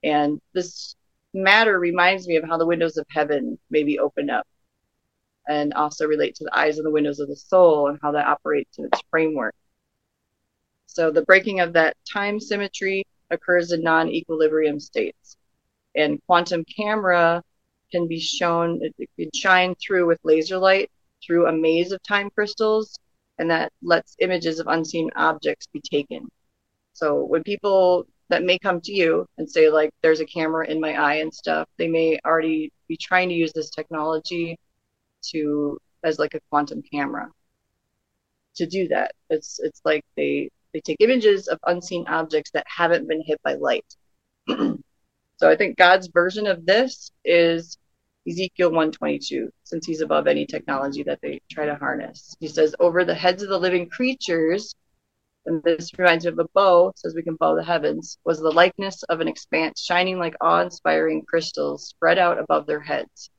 And 0.04 0.41
this 0.54 0.97
matter 1.34 1.80
reminds 1.80 2.28
me 2.28 2.36
of 2.36 2.43
how 2.43 2.58
the 2.58 2.68
windows 2.68 2.97
of 2.97 3.06
heaven 3.10 3.58
maybe 3.70 3.99
open 3.99 4.30
up 4.30 4.45
and 5.47 5.74
also 5.76 6.08
relate 6.08 6.36
to 6.36 6.43
the 6.43 6.58
eyes 6.58 6.76
and 6.78 6.86
the 6.86 6.91
windows 6.91 7.22
of 7.22 7.30
the 7.30 7.38
soul 7.38 7.88
and 7.88 7.99
how 8.01 8.12
that 8.12 8.28
operates 8.28 8.78
in 8.80 8.84
its 8.84 9.01
framework. 9.10 9.56
So 10.88 11.10
the 11.10 11.22
breaking 11.22 11.62
of 11.62 11.72
that 11.72 11.95
time 12.12 12.41
symmetry 12.41 13.06
occurs 13.34 13.71
in 13.71 13.81
non-equilibrium 13.81 14.79
states. 14.79 15.38
And 15.95 16.21
quantum 16.25 16.63
camera 16.65 17.43
can 17.91 18.07
be 18.07 18.19
shown, 18.19 18.79
it, 18.81 19.09
can 19.17 19.29
shine 19.34 19.75
through 19.75 20.07
with 20.07 20.19
laser 20.23 20.57
light 20.57 20.89
through 21.25 21.47
a 21.47 21.51
maze 21.51 21.91
of 21.91 22.01
time 22.03 22.29
crystals, 22.29 22.97
and 23.38 23.49
that 23.49 23.71
lets 23.81 24.15
images 24.19 24.59
of 24.59 24.67
unseen 24.67 25.09
objects 25.15 25.67
be 25.67 25.81
taken. 25.81 26.27
So 26.93 27.23
when 27.23 27.43
people 27.43 28.05
that 28.29 28.43
may 28.43 28.57
come 28.57 28.81
to 28.81 28.91
you 28.91 29.27
and 29.38 29.49
say 29.49 29.69
like 29.69 29.91
there's 30.01 30.19
a 30.19 30.25
camera 30.25 30.67
in 30.67 30.79
my 30.79 30.93
eye 30.93 31.15
and 31.15 31.34
stuff, 31.34 31.67
they 31.77 31.88
may 31.88 32.19
already 32.25 32.71
be 32.88 32.97
trying 32.97 33.29
to 33.29 33.36
use 33.36 33.51
this 33.53 33.69
technology 33.69 34.57
to 35.31 35.77
as 36.03 36.19
like 36.19 36.34
a 36.34 36.39
quantum 36.49 36.81
camera 36.81 37.29
to 38.55 38.65
do 38.65 38.88
that. 38.89 39.11
It's 39.29 39.59
it's 39.59 39.81
like 39.86 40.03
they 40.15 40.49
they 40.74 40.82
take 40.82 40.97
images 40.99 41.47
of 41.47 41.59
unseen 41.65 42.05
objects 42.07 42.51
that 42.51 42.65
haven't 42.67 43.07
been 43.07 43.24
hit 43.26 43.41
by 43.43 43.53
light. 43.53 43.86
so 44.47 45.49
I 45.49 45.55
think 45.55 45.78
God's 45.78 46.07
version 46.07 46.47
of 46.47 46.65
this 46.65 47.11
is 47.24 47.78
Ezekiel 48.28 48.69
122, 48.69 49.51
since 49.63 49.86
he's 49.86 50.01
above 50.01 50.28
any 50.28 50.45
technology 50.45 51.03
that 51.03 51.19
they 51.21 51.41
try 51.51 51.65
to 51.65 51.76
harness. 51.76 52.36
He 52.39 52.47
says, 52.47 52.76
Over 52.80 53.03
the 53.03 53.13
heads 53.13 53.43
of 53.43 53.49
the 53.49 53.59
living 53.59 53.89
creatures, 53.89 54.74
and 55.45 55.61
this 55.63 55.91
reminds 55.97 56.26
me 56.26 56.32
of 56.32 56.39
a 56.39 56.47
bow, 56.53 56.93
says 56.95 57.13
we 57.13 57.21
can 57.21 57.36
bow 57.36 57.55
the 57.55 57.63
heavens, 57.63 58.17
was 58.24 58.39
the 58.39 58.49
likeness 58.49 59.03
of 59.03 59.19
an 59.19 59.28
expanse 59.28 59.82
shining 59.82 60.17
like 60.17 60.36
awe 60.39 60.61
inspiring 60.61 61.24
crystals 61.28 61.88
spread 61.88 62.17
out 62.17 62.39
above 62.39 62.65
their 62.65 62.80
heads. 62.80 63.30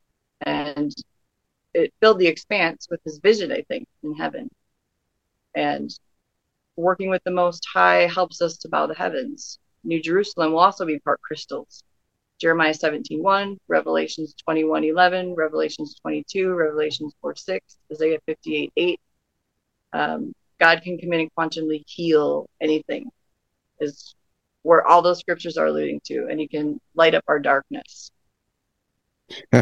And 0.43 0.95
it 1.73 1.95
filled 2.01 2.19
the 2.19 2.27
expanse 2.27 2.89
with 2.91 3.01
his 3.05 3.19
vision, 3.19 3.51
I 3.51 3.63
think, 3.63 3.89
in 4.03 4.15
heaven. 4.15 4.51
And 5.55 5.91
working 6.77 7.11
with 7.11 7.23
the 7.25 7.31
Most 7.31 7.67
High 7.73 8.07
helps 8.07 8.43
us 8.43 8.57
to 8.59 8.69
bow 8.69 8.87
the 8.87 8.95
heavens. 8.95 9.59
New 9.85 10.01
Jerusalem 10.01 10.53
will 10.53 10.61
also 10.61 10.85
be 10.85 10.99
part 10.99 11.21
crystals. 11.21 11.83
Jeremiah 12.41 12.75
17:1, 12.75 13.59
Revelations 13.69 14.35
21:11, 14.47 15.35
Revelations 15.37 15.95
22, 16.01 16.53
Revelations 16.55 17.15
4 17.21 17.37
6, 17.37 17.79
Isaiah 17.93 18.19
58:8. 18.27 19.01
Um, 19.93 20.35
God 20.59 20.83
can 20.83 20.99
come 20.99 21.13
in 21.13 21.21
and 21.21 21.35
quantumly 21.35 21.85
heal 21.87 22.49
anything, 22.61 23.11
is 23.81 24.15
where 24.63 24.87
all 24.87 25.03
those 25.03 25.21
scriptures 25.21 25.57
are 25.57 25.67
alluding 25.67 26.01
to, 26.07 26.27
and 26.29 26.41
He 26.41 26.49
can 26.49 26.81
light 26.95 27.15
up 27.15 27.25
our 27.29 27.39
darkness. 27.39 28.11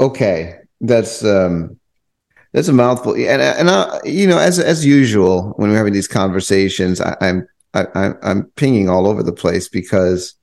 okay, 0.00 0.58
that's 0.80 1.24
um, 1.24 1.78
that's 2.54 2.68
a 2.68 2.72
mouthful, 2.72 3.14
and 3.14 3.42
and 3.42 3.68
I, 3.68 4.00
you 4.04 4.26
know, 4.26 4.38
as 4.38 4.58
as 4.58 4.86
usual, 4.86 5.52
when 5.56 5.70
we're 5.70 5.76
having 5.76 5.92
these 5.92 6.08
conversations, 6.08 7.00
I, 7.00 7.16
I'm 7.20 7.46
I, 7.74 8.14
I'm 8.22 8.44
pinging 8.56 8.88
all 8.88 9.06
over 9.06 9.22
the 9.22 9.32
place 9.32 9.68
because 9.68 10.34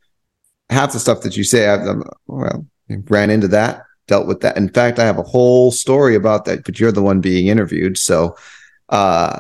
half 0.69 0.93
the 0.93 0.99
stuff 0.99 1.21
that 1.21 1.35
you 1.35 1.43
say, 1.43 1.67
I've 1.67 1.87
well 2.27 2.67
ran 2.87 3.29
into 3.29 3.47
that, 3.47 3.83
dealt 4.07 4.27
with 4.27 4.41
that. 4.41 4.57
In 4.57 4.69
fact, 4.69 4.99
I 4.99 5.05
have 5.05 5.17
a 5.17 5.23
whole 5.23 5.71
story 5.71 6.13
about 6.15 6.45
that, 6.45 6.65
but 6.65 6.79
you're 6.79 6.91
the 6.91 7.01
one 7.01 7.21
being 7.21 7.47
interviewed, 7.47 7.97
so 7.97 8.35
uh, 8.89 9.39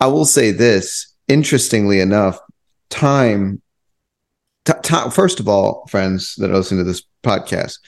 I 0.00 0.06
will 0.08 0.24
say 0.24 0.50
this. 0.50 1.06
Interestingly 1.28 2.00
enough, 2.00 2.40
time 2.88 3.62
T- 4.64 4.72
t- 4.82 5.10
first 5.10 5.40
of 5.40 5.48
all, 5.48 5.86
friends 5.88 6.34
that 6.36 6.50
are 6.50 6.54
listening 6.54 6.84
to 6.84 6.90
this 6.90 7.02
podcast, 7.22 7.78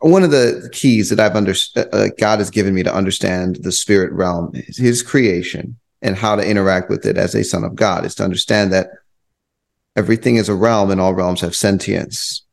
one 0.00 0.22
of 0.22 0.30
the 0.30 0.68
keys 0.72 1.10
that 1.10 1.20
I've 1.20 1.36
understood, 1.36 1.88
uh, 1.92 1.96
uh, 1.96 2.08
God 2.18 2.38
has 2.38 2.50
given 2.50 2.74
me 2.74 2.82
to 2.82 2.94
understand 2.94 3.56
the 3.62 3.72
spirit 3.72 4.12
realm, 4.12 4.52
is 4.54 4.76
His 4.76 5.02
creation, 5.02 5.76
and 6.02 6.16
how 6.16 6.36
to 6.36 6.48
interact 6.48 6.88
with 6.88 7.04
it 7.04 7.16
as 7.16 7.34
a 7.34 7.44
son 7.44 7.64
of 7.64 7.74
God, 7.74 8.04
is 8.04 8.14
to 8.16 8.24
understand 8.24 8.72
that 8.72 8.90
everything 9.96 10.36
is 10.36 10.48
a 10.48 10.54
realm, 10.54 10.90
and 10.90 11.00
all 11.00 11.14
realms 11.14 11.40
have 11.40 11.56
sentience, 11.56 12.44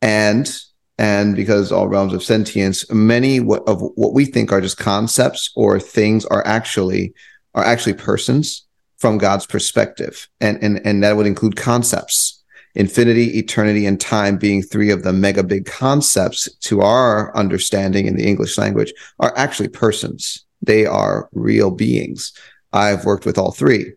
and 0.00 0.56
and 0.96 1.34
because 1.34 1.72
all 1.72 1.88
realms 1.88 2.12
have 2.12 2.22
sentience, 2.22 2.88
many 2.92 3.38
of 3.38 3.82
what 3.96 4.14
we 4.14 4.24
think 4.24 4.52
are 4.52 4.60
just 4.60 4.78
concepts 4.78 5.50
or 5.56 5.80
things 5.80 6.24
are 6.26 6.46
actually 6.46 7.12
are 7.54 7.64
actually 7.64 7.94
persons 7.94 8.64
from 8.98 9.18
God's 9.18 9.46
perspective. 9.46 10.28
And, 10.40 10.62
and, 10.62 10.86
and 10.86 11.02
that 11.02 11.16
would 11.16 11.26
include 11.26 11.56
concepts, 11.56 12.33
infinity, 12.74 13.38
eternity, 13.38 13.86
and 13.86 14.00
time 14.00 14.36
being 14.36 14.62
three 14.62 14.90
of 14.90 15.02
the 15.02 15.12
mega 15.12 15.42
big 15.42 15.66
concepts 15.66 16.52
to 16.56 16.80
our 16.80 17.34
understanding 17.36 18.06
in 18.06 18.16
the 18.16 18.26
English 18.26 18.58
language 18.58 18.92
are 19.20 19.32
actually 19.36 19.68
persons. 19.68 20.44
They 20.62 20.86
are 20.86 21.28
real 21.32 21.70
beings. 21.70 22.32
I've 22.72 23.04
worked 23.04 23.26
with 23.26 23.38
all 23.38 23.52
three. 23.52 23.92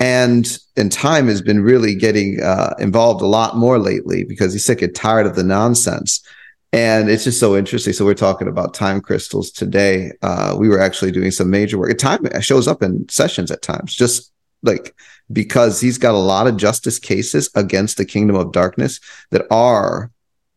And 0.00 0.58
and 0.76 0.92
time 0.92 1.26
has 1.26 1.42
been 1.42 1.60
really 1.60 1.94
getting 1.94 2.40
uh, 2.40 2.74
involved 2.78 3.20
a 3.20 3.26
lot 3.26 3.56
more 3.56 3.78
lately 3.78 4.22
because 4.24 4.52
he's 4.52 4.64
sick 4.64 4.80
and 4.80 4.94
tired 4.94 5.26
of 5.26 5.34
the 5.34 5.42
nonsense. 5.42 6.24
And 6.72 7.08
it's 7.08 7.24
just 7.24 7.40
so 7.40 7.56
interesting. 7.56 7.94
So 7.94 8.04
we're 8.04 8.14
talking 8.14 8.46
about 8.46 8.74
time 8.74 9.00
crystals 9.00 9.50
today. 9.50 10.12
Uh, 10.22 10.54
we 10.56 10.68
were 10.68 10.80
actually 10.80 11.10
doing 11.10 11.30
some 11.30 11.50
major 11.50 11.78
work. 11.78 11.96
Time 11.98 12.28
shows 12.40 12.68
up 12.68 12.82
in 12.82 13.08
sessions 13.08 13.50
at 13.50 13.62
times, 13.62 13.94
just 13.94 14.30
like 14.62 14.94
because 15.32 15.80
he's 15.80 15.98
got 15.98 16.14
a 16.14 16.18
lot 16.18 16.46
of 16.46 16.56
justice 16.56 16.98
cases 16.98 17.50
against 17.54 17.96
the 17.96 18.04
kingdom 18.04 18.36
of 18.36 18.52
darkness 18.52 19.00
that 19.30 19.46
are 19.50 20.10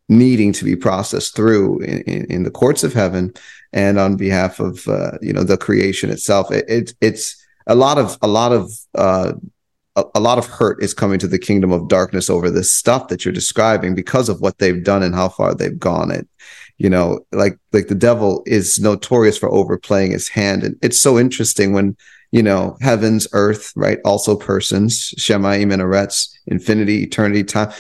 needing 0.10 0.52
to 0.52 0.66
be 0.66 0.76
processed 0.76 1.36
through 1.36 1.80
in, 1.80 2.02
in, 2.02 2.26
in 2.26 2.44
the 2.44 2.52
courts 2.52 2.84
of 2.84 2.94
heaven 2.94 3.34
and 3.74 3.98
on 3.98 4.18
behalf 4.18 4.60
of 4.60 4.86
uh, 4.88 5.12
you 5.22 5.34
know 5.34 5.44
the 5.44 5.58
creation 5.58 6.10
itself. 6.10 6.52
It, 6.52 6.66
it, 6.68 6.94
it's 7.02 7.42
a 7.68 7.76
lot 7.76 7.98
of 7.98 8.18
a 8.22 8.28
lot 8.28 8.52
of 8.52 8.72
uh, 8.96 9.34
a, 9.96 10.04
a, 10.16 10.20
lot 10.20 10.38
of 10.38 10.46
hurt 10.46 10.84
is 10.84 10.94
coming 10.94 11.20
to 11.20 11.28
the 11.28 11.40
kingdom 11.40 11.72
of 11.72 11.88
darkness 11.88 12.30
over 12.30 12.50
this 12.50 12.72
stuff 12.72 13.08
that 13.08 13.24
you're 13.24 13.34
describing 13.34 13.96
because 13.96 14.30
of 14.30 14.42
what 14.42 14.58
they've 14.58 14.84
done 14.84 15.04
and 15.04 15.16
how 15.16 15.30
far 15.30 15.56
they've 15.56 15.80
gone. 15.80 16.12
It 16.12 16.28
you 16.78 16.90
know 16.90 17.20
like 17.32 17.58
like 17.72 17.88
the 17.88 17.96
devil 17.96 18.44
is 18.46 18.80
notorious 18.80 19.38
for 19.38 19.50
overplaying 19.50 20.12
his 20.12 20.28
hand. 20.28 20.64
And 20.64 20.76
it's 20.82 21.00
so 21.00 21.18
interesting 21.18 21.74
when 21.74 21.96
you 22.32 22.42
know, 22.42 22.78
heavens, 22.82 23.28
earth, 23.34 23.74
right? 23.76 24.00
Also 24.06 24.36
persons, 24.36 25.14
Shemaim, 25.18 25.68
minarets, 25.68 26.38
infinity, 26.48 27.04
eternity, 27.04 27.44
time. 27.44 27.72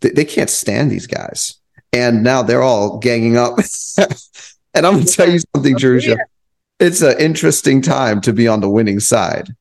They, 0.00 0.10
they 0.10 0.24
can't 0.24 0.50
stand 0.50 0.90
these 0.90 1.06
guys. 1.06 1.54
And 1.92 2.22
now 2.22 2.42
they're 2.42 2.62
all 2.62 2.98
ganging 2.98 3.36
up. 3.36 3.58
and 3.98 4.86
I'm 4.86 4.94
going 4.94 5.04
to 5.04 5.12
tell 5.12 5.30
you 5.30 5.40
something, 5.54 5.76
Jerusha. 5.76 6.16
It's 6.80 7.02
an 7.02 7.18
interesting 7.20 7.82
time 7.82 8.20
to 8.22 8.32
be 8.32 8.48
on 8.48 8.60
the 8.60 8.70
winning 8.70 8.98
side. 8.98 9.54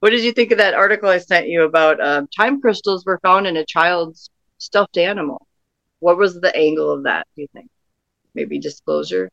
What 0.00 0.10
did 0.10 0.24
you 0.24 0.32
think 0.32 0.50
of 0.50 0.58
that 0.58 0.74
article 0.74 1.08
I 1.08 1.18
sent 1.18 1.46
you 1.46 1.62
about 1.62 2.00
um, 2.00 2.26
time 2.36 2.60
crystals 2.60 3.04
were 3.06 3.20
found 3.22 3.46
in 3.46 3.56
a 3.56 3.64
child's 3.64 4.30
stuffed 4.58 4.96
animal? 4.96 5.46
What 6.00 6.18
was 6.18 6.40
the 6.40 6.54
angle 6.56 6.90
of 6.90 7.04
that, 7.04 7.28
do 7.36 7.42
you 7.42 7.48
think? 7.52 7.70
Maybe 8.34 8.58
disclosure? 8.58 9.30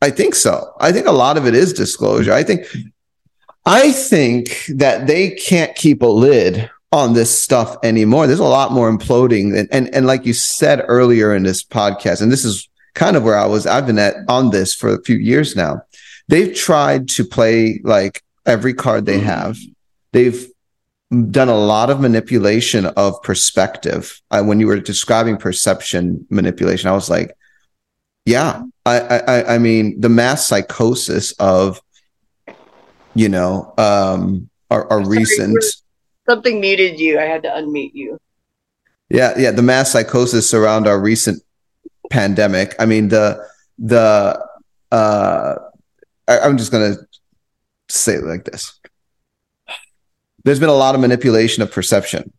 I 0.00 0.10
think 0.10 0.34
so. 0.34 0.72
I 0.80 0.92
think 0.92 1.06
a 1.06 1.12
lot 1.12 1.36
of 1.36 1.46
it 1.46 1.54
is 1.54 1.72
disclosure. 1.72 2.32
I 2.32 2.42
think 2.42 2.66
I 3.66 3.92
think 3.92 4.66
that 4.76 5.06
they 5.06 5.30
can't 5.30 5.74
keep 5.74 6.02
a 6.02 6.06
lid 6.06 6.70
on 6.92 7.12
this 7.12 7.36
stuff 7.36 7.76
anymore. 7.82 8.26
There's 8.26 8.38
a 8.38 8.44
lot 8.44 8.72
more 8.72 8.90
imploding 8.90 9.58
and, 9.58 9.68
and 9.72 9.94
and 9.94 10.06
like 10.06 10.24
you 10.24 10.32
said 10.32 10.84
earlier 10.86 11.34
in 11.34 11.42
this 11.42 11.62
podcast, 11.64 12.22
and 12.22 12.30
this 12.30 12.44
is 12.44 12.68
kind 12.94 13.16
of 13.16 13.22
where 13.22 13.38
I 13.38 13.46
was, 13.46 13.66
I've 13.66 13.86
been 13.86 13.98
at 13.98 14.16
on 14.28 14.50
this 14.50 14.74
for 14.74 14.94
a 14.94 15.02
few 15.02 15.16
years 15.16 15.54
now. 15.54 15.82
They've 16.28 16.54
tried 16.54 17.08
to 17.10 17.24
play 17.24 17.80
like 17.84 18.22
every 18.44 18.74
card 18.74 19.06
they 19.06 19.20
have. 19.20 19.56
They've 20.12 20.48
done 21.30 21.48
a 21.48 21.56
lot 21.56 21.90
of 21.90 22.00
manipulation 22.00 22.86
of 22.86 23.22
perspective. 23.22 24.20
When 24.30 24.60
you 24.60 24.66
were 24.66 24.80
describing 24.80 25.38
perception 25.38 26.26
manipulation, 26.28 26.90
I 26.90 26.92
was 26.92 27.08
like, 27.08 27.34
yeah, 28.28 28.62
I, 28.84 29.00
I, 29.00 29.54
I 29.54 29.58
mean, 29.58 29.98
the 29.98 30.10
mass 30.10 30.46
psychosis 30.46 31.32
of, 31.38 31.80
you 33.14 33.30
know, 33.30 33.72
um, 33.78 34.50
our, 34.70 34.86
our 34.92 35.02
Sorry, 35.02 35.18
recent. 35.18 35.64
Something 36.28 36.60
muted 36.60 37.00
you. 37.00 37.18
I 37.18 37.22
had 37.22 37.42
to 37.44 37.48
unmute 37.48 37.92
you. 37.94 38.18
Yeah, 39.08 39.32
yeah. 39.38 39.50
The 39.50 39.62
mass 39.62 39.92
psychosis 39.92 40.52
around 40.52 40.86
our 40.86 41.00
recent 41.00 41.42
pandemic. 42.10 42.74
I 42.78 42.84
mean, 42.84 43.08
the 43.08 43.42
the 43.78 44.38
uh, 44.92 45.54
I, 46.28 46.38
I'm 46.40 46.58
just 46.58 46.70
gonna 46.70 46.96
say 47.88 48.16
it 48.16 48.24
like 48.24 48.44
this. 48.44 48.78
There's 50.44 50.60
been 50.60 50.68
a 50.68 50.74
lot 50.74 50.94
of 50.94 51.00
manipulation 51.00 51.62
of 51.62 51.72
perception 51.72 52.30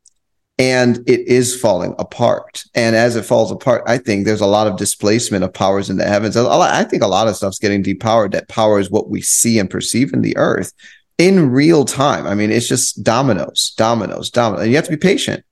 and 0.60 0.98
it 1.08 1.26
is 1.26 1.60
falling 1.60 1.96
apart. 1.98 2.66
And 2.76 2.94
as 2.94 3.16
it 3.16 3.24
falls 3.24 3.50
apart, 3.50 3.82
I 3.88 3.98
think 3.98 4.26
there's 4.26 4.42
a 4.42 4.46
lot 4.46 4.68
of 4.68 4.78
displacement 4.78 5.46
of 5.46 5.54
powers 5.54 5.90
in 5.90 5.96
the 5.96 6.06
heavens. 6.06 6.36
I 6.36 6.84
think 6.84 7.02
a 7.02 7.08
lot 7.08 7.30
of 7.30 7.38
stuff's 7.38 7.60
getting 7.60 7.82
depowered 7.82 8.34
that 8.34 8.50
powers 8.50 8.92
what 8.92 9.10
we 9.10 9.22
see 9.22 9.58
and 9.58 9.70
perceive 9.70 10.14
in 10.14 10.22
the 10.22 10.36
earth 10.36 10.74
in 11.18 11.50
real 11.50 11.86
time. 11.86 12.28
I 12.28 12.36
mean, 12.36 12.52
it's 12.52 12.68
just 12.68 13.02
dominoes, 13.04 13.74
dominoes, 13.78 14.30
dominoes. 14.30 14.64
And 14.64 14.70
you 14.70 14.76
have 14.76 14.86
to 14.86 14.92
be 14.92 14.98
patient. 14.98 15.46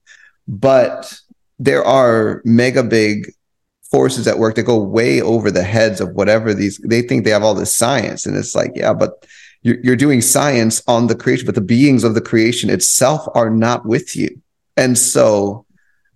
But 0.46 1.18
there 1.58 1.86
are 1.86 2.42
mega 2.44 2.84
big 2.84 3.32
forces 3.90 4.28
at 4.28 4.38
work 4.38 4.56
that 4.56 4.64
go 4.64 4.78
way 4.78 5.22
over 5.22 5.50
the 5.50 5.64
heads 5.64 6.02
of 6.02 6.10
whatever 6.10 6.54
these 6.54 6.78
they 6.80 7.02
think 7.02 7.24
they 7.24 7.32
have 7.32 7.44
all 7.44 7.54
this 7.54 7.72
science. 7.72 8.26
And 8.26 8.36
it's 8.36 8.56
like, 8.56 8.72
yeah, 8.76 8.94
but 8.94 9.26
you're, 9.62 9.80
you're 9.82 9.96
doing 9.96 10.22
science 10.22 10.84
on 10.88 11.08
the 11.08 11.16
creation, 11.16 11.46
but 11.46 11.56
the 11.56 11.62
beings 11.62 12.04
of 12.04 12.14
the 12.14 12.22
creation 12.22 12.70
itself 12.70 13.26
are 13.34 13.50
not 13.50 13.86
with 13.86 14.14
you 14.14 14.42
and 14.78 14.98
so 14.98 15.66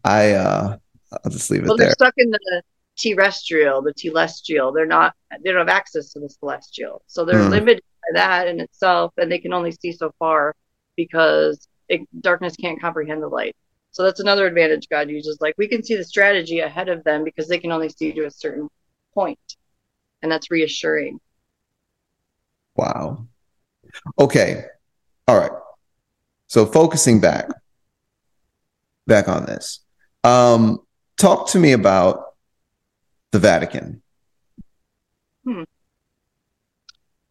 I 0.03 0.31
uh 0.31 0.77
I'll 1.11 1.31
just 1.31 1.49
leave 1.51 1.63
it 1.63 1.67
well, 1.67 1.77
there. 1.77 1.87
They're 1.87 1.93
stuck 1.93 2.13
in 2.17 2.29
the 2.29 2.63
terrestrial, 2.97 3.81
the 3.81 3.93
telestial. 3.93 4.73
They're 4.73 4.85
not 4.85 5.13
they 5.43 5.51
don't 5.51 5.67
have 5.67 5.69
access 5.69 6.13
to 6.13 6.19
the 6.19 6.29
celestial. 6.29 7.03
So 7.07 7.25
they're 7.25 7.35
mm. 7.35 7.49
limited 7.49 7.83
by 8.13 8.19
that 8.19 8.47
in 8.47 8.59
itself 8.59 9.13
and 9.17 9.31
they 9.31 9.39
can 9.39 9.53
only 9.53 9.71
see 9.71 9.91
so 9.91 10.13
far 10.19 10.55
because 10.95 11.67
it, 11.89 12.01
darkness 12.21 12.55
can't 12.55 12.79
comprehend 12.79 13.21
the 13.21 13.27
light. 13.27 13.55
So 13.91 14.03
that's 14.03 14.21
another 14.21 14.47
advantage 14.47 14.87
God 14.89 15.09
uses. 15.09 15.37
Like 15.41 15.55
we 15.57 15.67
can 15.67 15.83
see 15.83 15.95
the 15.95 16.03
strategy 16.03 16.59
ahead 16.59 16.87
of 16.87 17.03
them 17.03 17.23
because 17.23 17.47
they 17.47 17.59
can 17.59 17.71
only 17.71 17.89
see 17.89 18.13
to 18.13 18.25
a 18.25 18.31
certain 18.31 18.69
point. 19.13 19.39
And 20.21 20.31
that's 20.31 20.51
reassuring. 20.51 21.19
Wow. 22.75 23.25
Okay. 24.19 24.63
All 25.27 25.37
right. 25.37 25.51
So 26.47 26.65
focusing 26.65 27.19
back, 27.19 27.49
back 29.11 29.27
on 29.27 29.45
this. 29.45 29.81
Um, 30.23 30.79
talk 31.17 31.49
to 31.49 31.59
me 31.59 31.73
about 31.73 32.35
the 33.31 33.39
Vatican. 33.39 34.01
Hmm. 35.43 35.63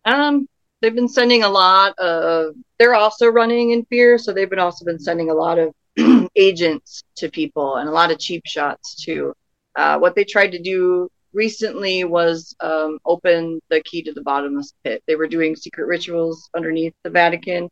Um, 0.05 0.49
they've 0.81 0.95
been 0.95 1.09
sending 1.09 1.43
a 1.43 1.49
lot 1.49 1.99
of. 1.99 2.55
They're 2.79 2.95
also 2.95 3.29
running 3.29 3.71
in 3.71 3.85
fear, 3.87 4.19
so 4.19 4.33
they've 4.33 4.51
been 4.51 4.59
also 4.59 4.85
been 4.85 4.99
sending 4.99 5.31
a 5.31 5.35
lot 5.35 5.59
of 5.59 5.75
agents 6.37 7.03
to 7.17 7.31
people 7.31 7.77
and 7.77 7.89
a 7.89 7.93
lot 7.93 8.11
of 8.11 8.19
cheap 8.19 8.43
shots 8.47 9.03
too. 9.03 9.33
Uh, 9.75 9.99
what 9.99 10.15
they 10.15 10.25
tried 10.25 10.53
to 10.53 10.59
do 10.59 11.09
recently 11.33 12.05
was 12.05 12.55
um, 12.61 12.99
open 13.07 13.61
the 13.71 13.81
key 13.83 14.03
to 14.03 14.13
the 14.13 14.23
bottomless 14.23 14.75
pit. 14.85 15.03
They 15.07 15.17
were 15.17 15.29
doing 15.29 15.57
secret 15.57 15.87
rituals 15.87 16.51
underneath 16.55 16.95
the 17.05 17.11
Vatican 17.11 17.71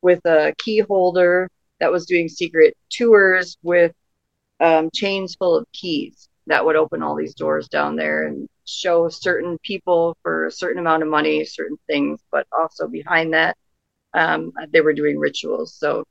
with 0.00 0.24
a 0.24 0.54
key 0.58 0.78
holder 0.78 1.50
that 1.80 1.92
was 1.92 2.06
doing 2.06 2.28
secret 2.28 2.76
tours 2.90 3.58
with 3.62 3.92
um, 4.60 4.90
chains 4.94 5.34
full 5.36 5.56
of 5.56 5.66
keys 5.72 6.28
that 6.46 6.64
would 6.64 6.76
open 6.76 7.02
all 7.02 7.16
these 7.16 7.34
doors 7.34 7.68
down 7.68 7.96
there 7.96 8.26
and 8.26 8.48
show 8.66 9.08
certain 9.08 9.58
people 9.62 10.16
for 10.22 10.46
a 10.46 10.50
certain 10.52 10.78
amount 10.80 11.02
of 11.02 11.08
money 11.08 11.44
certain 11.44 11.78
things 11.86 12.20
but 12.30 12.46
also 12.56 12.86
behind 12.88 13.32
that 13.34 13.56
um, 14.14 14.52
they 14.72 14.80
were 14.80 14.92
doing 14.92 15.18
rituals. 15.18 15.74
So 15.74 16.04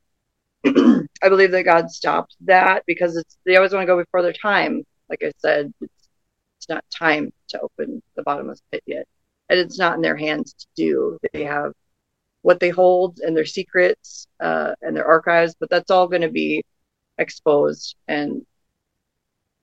i 0.66 1.28
believe 1.28 1.50
that 1.52 1.64
god 1.64 1.90
stopped 1.90 2.36
that 2.42 2.84
because 2.86 3.16
it's 3.16 3.38
they 3.46 3.56
always 3.56 3.72
want 3.72 3.82
to 3.82 3.86
go 3.86 3.96
before 3.96 4.22
their 4.22 4.32
time. 4.32 4.84
Like 5.08 5.22
i 5.24 5.32
said 5.38 5.72
it's, 5.80 6.08
it's 6.58 6.68
not 6.68 6.84
time 6.96 7.32
to 7.48 7.60
open 7.60 8.02
the 8.16 8.22
bottomless 8.22 8.60
pit 8.70 8.82
yet 8.86 9.06
and 9.48 9.58
it's 9.58 9.78
not 9.78 9.96
in 9.96 10.02
their 10.02 10.16
hands 10.16 10.54
to 10.54 10.66
do. 10.76 11.18
They 11.32 11.44
have 11.44 11.72
what 12.42 12.60
they 12.60 12.70
hold 12.70 13.18
and 13.20 13.36
their 13.36 13.44
secrets 13.44 14.26
uh, 14.40 14.74
and 14.82 14.96
their 14.96 15.06
archives, 15.06 15.54
but 15.58 15.70
that's 15.70 15.90
all 15.90 16.08
going 16.08 16.22
to 16.22 16.30
be 16.30 16.64
exposed 17.18 17.96
and 18.08 18.44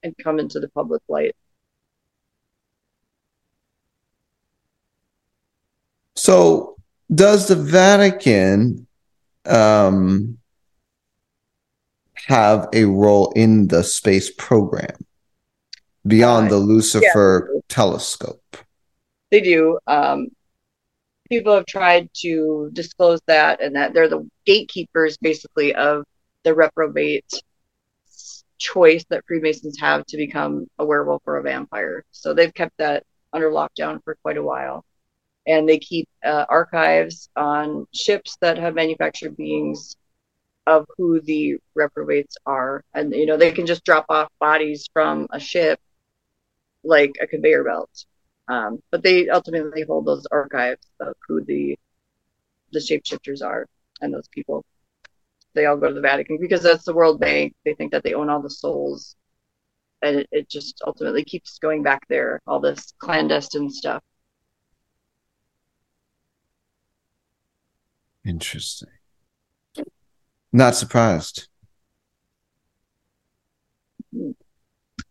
and 0.03 0.15
come 0.23 0.39
into 0.39 0.59
the 0.59 0.69
public 0.69 1.01
light. 1.09 1.35
So, 6.15 6.77
does 7.13 7.47
the 7.47 7.55
Vatican 7.55 8.87
um, 9.45 10.37
have 12.13 12.67
a 12.73 12.85
role 12.85 13.31
in 13.35 13.67
the 13.67 13.83
space 13.83 14.31
program 14.31 14.97
beyond 16.05 16.47
uh, 16.47 16.51
the 16.51 16.57
Lucifer 16.57 17.51
yeah. 17.53 17.59
telescope? 17.69 18.57
They 19.31 19.41
do. 19.41 19.79
Um, 19.87 20.27
people 21.27 21.53
have 21.53 21.65
tried 21.65 22.09
to 22.21 22.69
disclose 22.73 23.19
that 23.27 23.61
and 23.61 23.75
that 23.75 23.93
they're 23.93 24.09
the 24.09 24.27
gatekeepers 24.45 25.17
basically 25.17 25.73
of 25.75 26.03
the 26.43 26.53
reprobate 26.53 27.31
choice 28.57 29.05
that 29.09 29.23
Freemasons 29.27 29.79
have 29.79 30.05
to 30.07 30.17
become 30.17 30.67
a 30.79 30.85
werewolf 30.85 31.21
or 31.25 31.37
a 31.37 31.43
vampire. 31.43 32.03
So 32.11 32.33
they've 32.33 32.53
kept 32.53 32.77
that 32.77 33.03
under 33.33 33.49
lockdown 33.49 34.03
for 34.03 34.15
quite 34.23 34.37
a 34.37 34.43
while. 34.43 34.83
And 35.45 35.67
they 35.67 35.79
keep 35.79 36.09
uh, 36.25 36.45
archives 36.49 37.29
on 37.35 37.87
ships 37.93 38.37
that 38.41 38.57
have 38.57 38.75
manufactured 38.75 39.37
beings 39.37 39.95
of 40.65 40.85
who 40.97 41.21
the 41.21 41.57
reprobates 41.75 42.35
are. 42.45 42.83
And, 42.93 43.13
you 43.13 43.25
know, 43.25 43.37
they 43.37 43.51
can 43.51 43.65
just 43.65 43.85
drop 43.85 44.05
off 44.09 44.29
bodies 44.39 44.89
from 44.91 45.27
a 45.31 45.39
ship 45.39 45.79
like 46.83 47.15
a 47.21 47.27
conveyor 47.27 47.63
belt. 47.63 48.05
Um, 48.47 48.81
but 48.91 49.03
they 49.03 49.29
ultimately 49.29 49.83
hold 49.83 50.05
those 50.05 50.25
archives 50.31 50.87
of 50.99 51.15
who 51.27 51.43
the 51.43 51.77
the 52.71 52.79
shapeshifters 52.79 53.41
are 53.43 53.65
and 54.01 54.13
those 54.13 54.27
people. 54.29 54.65
They 55.53 55.65
all 55.65 55.77
go 55.77 55.87
to 55.87 55.93
the 55.93 56.01
Vatican 56.01 56.37
because 56.39 56.61
that's 56.61 56.83
the 56.83 56.93
World 56.93 57.19
Bank. 57.19 57.55
They 57.65 57.73
think 57.73 57.91
that 57.91 58.03
they 58.03 58.13
own 58.13 58.29
all 58.29 58.41
the 58.41 58.49
souls, 58.49 59.15
and 60.01 60.17
it, 60.17 60.27
it 60.31 60.49
just 60.49 60.81
ultimately 60.85 61.23
keeps 61.23 61.57
going 61.59 61.81
back 61.83 62.07
there. 62.07 62.41
All 62.45 62.59
this 62.59 62.93
clandestine 62.99 63.69
stuff. 63.69 64.03
Interesting. 68.23 68.89
Not 70.51 70.75
surprised. 70.75 71.47
Hmm. 74.13 74.31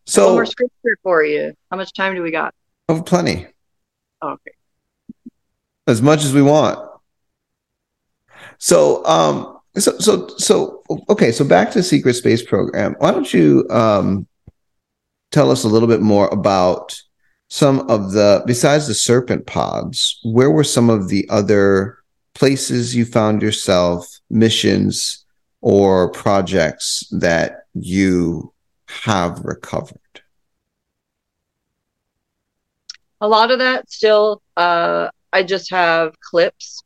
So, 0.06 0.26
One 0.26 0.34
more 0.34 0.46
scripture 0.46 0.98
for 1.02 1.24
you. 1.24 1.54
How 1.70 1.76
much 1.76 1.92
time 1.92 2.14
do 2.14 2.22
we 2.22 2.30
got? 2.30 2.54
Oh, 2.88 3.02
plenty. 3.02 3.46
Okay. 4.22 4.50
As 5.86 6.00
much 6.02 6.24
as 6.24 6.32
we 6.32 6.42
want. 6.42 6.78
So, 8.58 9.04
um, 9.04 9.58
so, 9.76 9.98
so, 9.98 10.28
so, 10.38 10.82
okay. 11.08 11.32
So 11.32 11.44
back 11.44 11.70
to 11.72 11.82
secret 11.82 12.14
space 12.14 12.42
program. 12.42 12.94
Why 12.98 13.10
don't 13.10 13.32
you, 13.32 13.66
um, 13.70 14.26
tell 15.32 15.50
us 15.50 15.64
a 15.64 15.68
little 15.68 15.88
bit 15.88 16.00
more 16.00 16.28
about 16.28 17.00
some 17.48 17.80
of 17.90 18.12
the, 18.12 18.42
besides 18.46 18.86
the 18.86 18.94
serpent 18.94 19.46
pods, 19.46 20.18
where 20.24 20.50
were 20.50 20.64
some 20.64 20.88
of 20.88 21.08
the 21.08 21.28
other 21.28 21.98
places 22.34 22.94
you 22.94 23.04
found 23.04 23.42
yourself, 23.42 24.08
missions 24.30 25.24
or 25.60 26.10
projects 26.12 27.04
that 27.10 27.64
you 27.74 28.52
have 28.88 29.40
recovered? 29.44 29.98
A 33.20 33.28
lot 33.28 33.50
of 33.50 33.58
that 33.58 33.90
still 33.90 34.42
uh, 34.56 35.08
i 35.32 35.42
just 35.42 35.70
have 35.70 36.18
clips. 36.20 36.82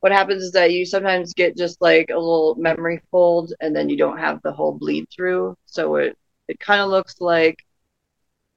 What 0.00 0.12
happens 0.12 0.42
is 0.42 0.52
that 0.52 0.72
you 0.72 0.86
sometimes 0.86 1.34
get 1.34 1.56
just 1.56 1.80
like 1.82 2.10
a 2.10 2.18
little 2.18 2.54
memory 2.56 3.00
fold 3.10 3.52
and 3.60 3.74
then 3.76 3.88
you 3.90 3.96
don't 3.96 4.18
have 4.18 4.40
the 4.42 4.52
whole 4.52 4.72
bleed 4.72 5.06
through. 5.14 5.56
So 5.66 5.96
it 5.96 6.16
it 6.48 6.58
kind 6.60 6.80
of 6.80 6.90
looks 6.90 7.20
like 7.20 7.56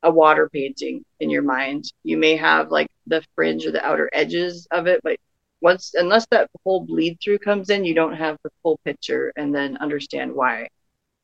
a 0.04 0.12
water 0.12 0.50
painting 0.50 1.06
in 1.20 1.30
your 1.30 1.42
mind. 1.44 1.86
You 2.04 2.18
may 2.18 2.36
have 2.38 2.72
like 2.72 2.88
the 3.08 3.24
fringe 3.36 3.66
or 3.66 3.72
the 3.72 3.86
outer 3.86 4.10
edges 4.14 4.68
of 4.72 4.88
it 4.88 5.02
but 5.04 5.18
once 5.62 5.94
unless 5.96 6.26
that 6.28 6.50
whole 6.64 6.86
bleed 6.86 7.18
through 7.24 7.40
comes 7.40 7.70
in 7.70 7.86
you 7.86 7.94
don't 7.96 8.16
have 8.16 8.38
the 8.44 8.52
full 8.62 8.78
picture 8.86 9.32
and 9.38 9.54
then 9.56 9.78
understand 9.78 10.34
why. 10.34 10.68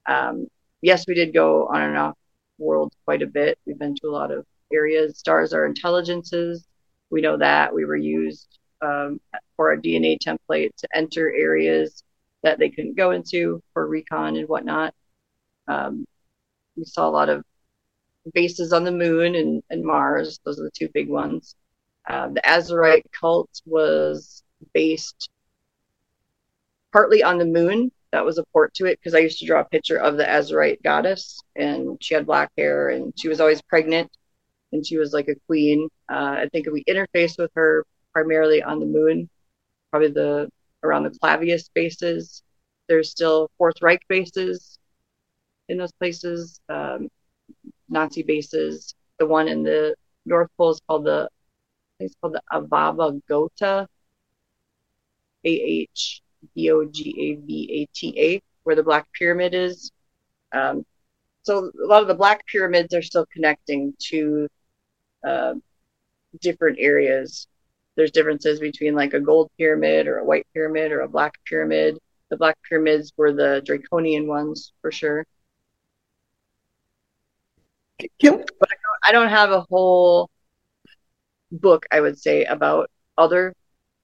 Um, 0.06 0.48
yes 0.82 1.06
we 1.08 1.16
did 1.16 1.34
go 1.34 1.68
on 1.68 1.82
and 1.82 1.98
off 1.98 2.18
world 2.58 2.94
quite 3.06 3.22
a 3.22 3.28
bit. 3.28 3.58
We've 3.66 3.80
been 3.80 3.96
to 3.96 4.08
a 4.10 4.12
lot 4.12 4.32
of 4.32 4.46
areas. 4.72 5.18
Stars 5.18 5.54
are 5.54 5.66
intelligences. 5.66 6.66
We 7.10 7.22
know 7.22 7.38
that 7.38 7.74
we 7.74 7.86
were 7.86 7.96
used 7.96 8.60
um, 8.82 9.20
for 9.56 9.72
a 9.72 9.78
DNA 9.78 10.18
template 10.20 10.76
to 10.78 10.88
enter 10.94 11.34
areas 11.34 12.04
that 12.44 12.60
they 12.60 12.70
couldn't 12.70 12.96
go 12.96 13.12
into 13.12 13.62
for 13.74 13.88
recon 13.88 14.38
and 14.38 14.48
whatnot. 14.48 14.94
Um, 15.68 16.06
we 16.76 16.86
saw 16.86 17.08
a 17.08 17.12
lot 17.12 17.30
of 17.30 17.44
bases 18.34 18.74
on 18.74 18.84
the 18.84 18.92
moon 18.92 19.36
and, 19.36 19.64
and 19.70 19.84
Mars. 19.84 20.40
Those 20.46 20.60
are 20.60 20.64
the 20.64 20.72
two 20.72 20.90
big 20.94 21.10
ones. 21.10 21.56
Uh, 22.08 22.30
the 22.30 22.42
Azurite 22.42 23.04
cult 23.20 23.50
was 23.66 24.44
based 24.74 25.30
partly 26.92 27.24
on 27.24 27.38
the 27.38 27.46
moon. 27.46 27.92
That 28.12 28.26
was 28.26 28.40
a 28.40 28.46
port 28.54 28.74
to 28.76 28.86
it 28.86 29.00
because 29.00 29.14
I 29.14 29.20
used 29.20 29.40
to 29.40 29.46
draw 29.46 29.62
a 29.62 29.66
picture 29.66 29.98
of 29.98 30.18
the 30.18 30.24
Azurite 30.24 30.82
goddess, 30.82 31.40
and 31.56 32.02
she 32.02 32.16
had 32.16 32.26
black 32.26 32.52
hair 32.58 32.90
and 32.90 33.14
she 33.16 33.28
was 33.28 33.40
always 33.40 33.62
pregnant 33.62 34.10
and 34.72 34.86
she 34.86 34.98
was 34.98 35.14
like 35.14 35.28
a 35.28 35.36
queen. 35.48 35.90
Uh, 36.10 36.36
I 36.40 36.50
think 36.52 36.68
we 36.72 36.84
interfaced 36.86 37.38
with 37.38 37.52
her 37.56 37.86
primarily 38.14 38.62
on 38.62 38.80
the 38.80 38.86
moon, 38.86 39.30
probably 39.92 40.10
the 40.12 40.50
around 40.84 41.04
the 41.04 41.18
Clavius 41.20 41.70
bases. 41.74 42.44
There's 42.88 43.12
still 43.12 43.50
Fourth 43.58 43.82
Reich 43.82 44.02
bases 44.08 44.80
in 45.68 45.78
those 45.78 45.92
places, 45.94 46.60
um, 46.70 47.10
Nazi 47.90 48.24
bases. 48.24 48.96
The 49.20 49.26
one 49.26 49.48
in 49.48 49.64
the 49.64 49.96
North 50.26 50.50
Pole 50.58 50.72
is 50.72 50.82
called 50.88 51.06
the 51.06 51.30
it's 52.00 52.16
called 52.22 52.34
the 52.34 52.42
Avava 52.52 53.22
Gota, 53.30 53.86
A 55.46 55.50
H 55.50 56.22
B 56.56 56.72
O 56.72 56.86
G 56.86 57.10
A 57.20 57.46
V 57.46 57.70
A 57.74 57.86
T 57.94 58.14
A, 58.18 58.42
where 58.64 58.76
the 58.76 58.84
Black 58.84 59.08
Pyramid 59.14 59.54
is. 59.54 59.92
Um, 60.54 60.86
so 61.44 61.72
a 61.84 61.86
lot 61.86 62.02
of 62.02 62.08
the 62.08 62.16
Black 62.16 62.46
Pyramids 62.46 62.94
are 62.94 63.02
still 63.02 63.26
connecting 63.34 63.94
to 64.00 64.48
uh, 65.26 65.54
different 66.42 66.78
areas. 66.80 67.48
There's 67.96 68.12
differences 68.12 68.60
between 68.60 68.96
like 68.96 69.14
a 69.14 69.20
gold 69.20 69.50
pyramid 69.58 70.08
or 70.08 70.20
a 70.20 70.26
white 70.26 70.48
pyramid 70.54 70.92
or 70.92 71.02
a 71.02 71.10
black 71.10 71.34
pyramid. 71.46 71.98
The 72.30 72.38
black 72.38 72.58
pyramids 72.68 73.12
were 73.18 73.34
the 73.34 73.62
draconian 73.66 74.28
ones 74.28 74.74
for 74.82 74.92
sure. 74.92 75.26
But 78.60 78.70
I 78.72 78.76
don't, 78.76 79.00
I 79.08 79.12
don't 79.12 79.30
have 79.30 79.52
a 79.52 79.62
whole 79.70 80.30
book, 81.52 81.86
I 81.92 82.02
would 82.02 82.18
say, 82.18 82.46
about 82.46 82.90
other 83.18 83.54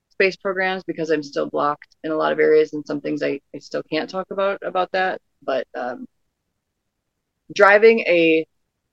space 0.10 0.36
programs 0.36 0.84
because 0.84 1.10
I'm 1.10 1.24
still 1.24 1.50
blocked 1.50 1.96
in 2.04 2.12
a 2.12 2.16
lot 2.16 2.32
of 2.32 2.40
areas 2.40 2.74
and 2.74 2.86
some 2.86 3.02
things 3.02 3.22
I, 3.22 3.40
I 3.54 3.60
still 3.60 3.84
can't 3.84 4.10
talk 4.10 4.28
about 4.32 4.60
about 4.64 4.92
that. 4.94 5.22
But 5.42 5.68
um, 5.76 6.06
driving 7.54 8.00
a 8.02 8.46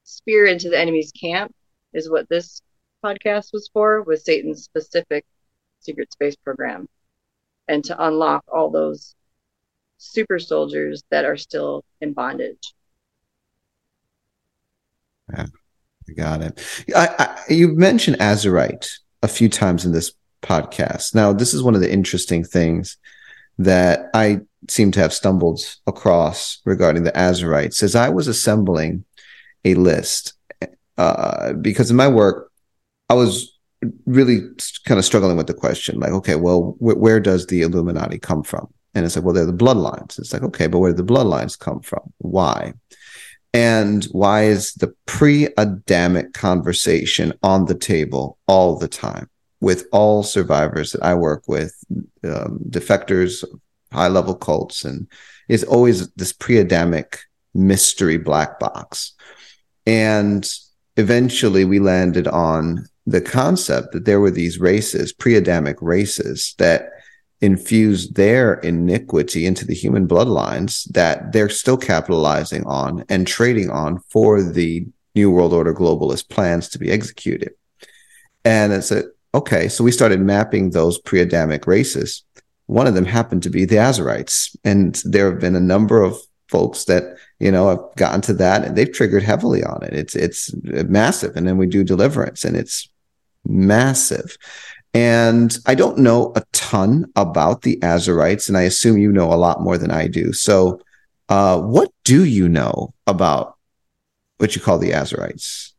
spear 0.04 0.46
into 0.46 0.68
the 0.68 0.78
enemy's 0.78 1.12
camp 1.12 1.54
is 1.92 2.10
what 2.10 2.28
this 2.28 2.62
podcast 3.04 3.52
was 3.52 3.68
for, 3.72 4.02
was 4.02 4.24
Satan's 4.24 4.64
specific 4.64 5.24
secret 5.80 6.12
space 6.12 6.36
program. 6.36 6.88
And 7.68 7.84
to 7.84 8.06
unlock 8.06 8.44
all 8.52 8.70
those 8.70 9.14
super 9.98 10.38
soldiers 10.38 11.02
that 11.10 11.24
are 11.24 11.36
still 11.36 11.84
in 12.00 12.12
bondage. 12.12 12.74
Yeah, 15.32 15.46
I 16.08 16.12
got 16.12 16.42
it. 16.42 16.60
I, 16.94 17.08
I, 17.18 17.52
you 17.52 17.68
mentioned 17.68 18.18
Azurite 18.18 18.98
a 19.22 19.28
few 19.28 19.48
times 19.48 19.84
in 19.84 19.92
this 19.92 20.12
podcast. 20.42 21.14
Now, 21.14 21.32
this 21.32 21.54
is 21.54 21.62
one 21.62 21.74
of 21.74 21.80
the 21.80 21.92
interesting 21.92 22.44
things 22.44 22.98
that 23.58 24.10
I 24.12 24.40
seem 24.68 24.90
to 24.92 25.00
have 25.00 25.12
stumbled 25.12 25.60
across 25.86 26.60
regarding 26.64 27.04
the 27.04 27.12
Azerites 27.12 27.82
as 27.82 27.94
I 27.94 28.08
was 28.08 28.26
assembling 28.28 29.04
a 29.64 29.74
list. 29.74 30.34
Uh, 31.02 31.52
because 31.54 31.90
in 31.90 31.96
my 31.96 32.08
work, 32.08 32.50
I 33.08 33.14
was 33.14 33.58
really 34.06 34.42
kind 34.86 34.98
of 34.98 35.04
struggling 35.04 35.36
with 35.36 35.48
the 35.48 35.54
question 35.54 35.98
like, 35.98 36.12
okay, 36.12 36.36
well, 36.36 36.76
wh- 36.78 37.00
where 37.00 37.18
does 37.18 37.46
the 37.46 37.62
Illuminati 37.62 38.18
come 38.18 38.42
from? 38.42 38.72
And 38.94 39.04
it's 39.04 39.16
like, 39.16 39.24
well, 39.24 39.34
they're 39.34 39.46
the 39.46 39.52
bloodlines. 39.52 40.18
It's 40.18 40.32
like, 40.32 40.42
okay, 40.42 40.68
but 40.68 40.78
where 40.78 40.92
do 40.92 41.02
the 41.02 41.12
bloodlines 41.12 41.58
come 41.58 41.80
from? 41.80 42.12
Why? 42.18 42.74
And 43.52 44.04
why 44.12 44.44
is 44.44 44.74
the 44.74 44.94
pre 45.06 45.48
Adamic 45.58 46.32
conversation 46.34 47.32
on 47.42 47.66
the 47.66 47.74
table 47.74 48.38
all 48.46 48.78
the 48.78 48.88
time 48.88 49.28
with 49.60 49.86
all 49.92 50.22
survivors 50.22 50.92
that 50.92 51.02
I 51.02 51.14
work 51.14 51.48
with, 51.48 51.74
um, 52.24 52.60
defectors, 52.68 53.44
high 53.92 54.08
level 54.08 54.34
cults, 54.34 54.84
and 54.84 55.06
it's 55.48 55.64
always 55.64 56.08
this 56.12 56.32
pre 56.32 56.58
Adamic 56.58 57.18
mystery 57.54 58.18
black 58.18 58.58
box. 58.58 59.12
And 59.86 60.48
eventually 60.96 61.64
we 61.64 61.78
landed 61.78 62.26
on 62.26 62.86
the 63.06 63.20
concept 63.20 63.92
that 63.92 64.04
there 64.04 64.20
were 64.20 64.30
these 64.30 64.58
races, 64.58 65.12
pre 65.12 65.34
Adamic 65.34 65.76
races, 65.80 66.54
that 66.58 66.90
infused 67.40 68.14
their 68.14 68.54
iniquity 68.54 69.46
into 69.46 69.66
the 69.66 69.74
human 69.74 70.06
bloodlines 70.06 70.84
that 70.92 71.32
they're 71.32 71.48
still 71.48 71.76
capitalizing 71.76 72.64
on 72.66 73.04
and 73.08 73.26
trading 73.26 73.68
on 73.68 73.98
for 74.10 74.40
the 74.40 74.86
New 75.16 75.30
World 75.30 75.52
Order 75.52 75.74
globalist 75.74 76.28
plans 76.28 76.68
to 76.68 76.78
be 76.78 76.90
executed. 76.90 77.52
And 78.44 78.72
it's 78.72 78.92
a, 78.92 79.04
okay, 79.34 79.68
so 79.68 79.82
we 79.82 79.92
started 79.92 80.20
mapping 80.20 80.70
those 80.70 80.98
pre 81.00 81.20
Adamic 81.20 81.66
races. 81.66 82.22
One 82.66 82.86
of 82.86 82.94
them 82.94 83.04
happened 83.04 83.42
to 83.42 83.50
be 83.50 83.64
the 83.64 83.76
Azerites. 83.76 84.56
And 84.64 85.00
there 85.04 85.30
have 85.30 85.40
been 85.40 85.56
a 85.56 85.60
number 85.60 86.00
of 86.00 86.16
folks 86.48 86.84
that 86.84 87.16
you 87.42 87.50
know 87.50 87.68
I've 87.68 87.96
gotten 87.96 88.20
to 88.22 88.34
that 88.34 88.64
and 88.64 88.76
they've 88.76 88.92
triggered 88.92 89.22
heavily 89.22 89.62
on 89.64 89.82
it 89.82 89.92
it's 89.92 90.14
it's 90.14 90.54
massive 90.64 91.36
and 91.36 91.46
then 91.46 91.58
we 91.58 91.66
do 91.66 91.84
deliverance 91.84 92.44
and 92.44 92.56
it's 92.56 92.88
massive 93.44 94.36
and 94.94 95.56
I 95.66 95.74
don't 95.74 95.98
know 95.98 96.32
a 96.36 96.42
ton 96.52 97.10
about 97.16 97.62
the 97.62 97.78
Azerites, 97.78 98.48
and 98.48 98.58
I 98.58 98.62
assume 98.62 98.98
you 98.98 99.10
know 99.10 99.32
a 99.32 99.36
lot 99.36 99.62
more 99.62 99.78
than 99.78 99.90
I 99.90 100.06
do. 100.06 100.32
So, 100.32 100.80
uh, 101.28 101.58
what 101.60 101.90
do 102.04 102.24
you 102.24 102.48
know 102.48 102.92
about 103.06 103.56
what 104.36 104.54
you 104.54 104.60
call 104.60 104.78
the 104.78 104.90
Azerites? 104.90 105.72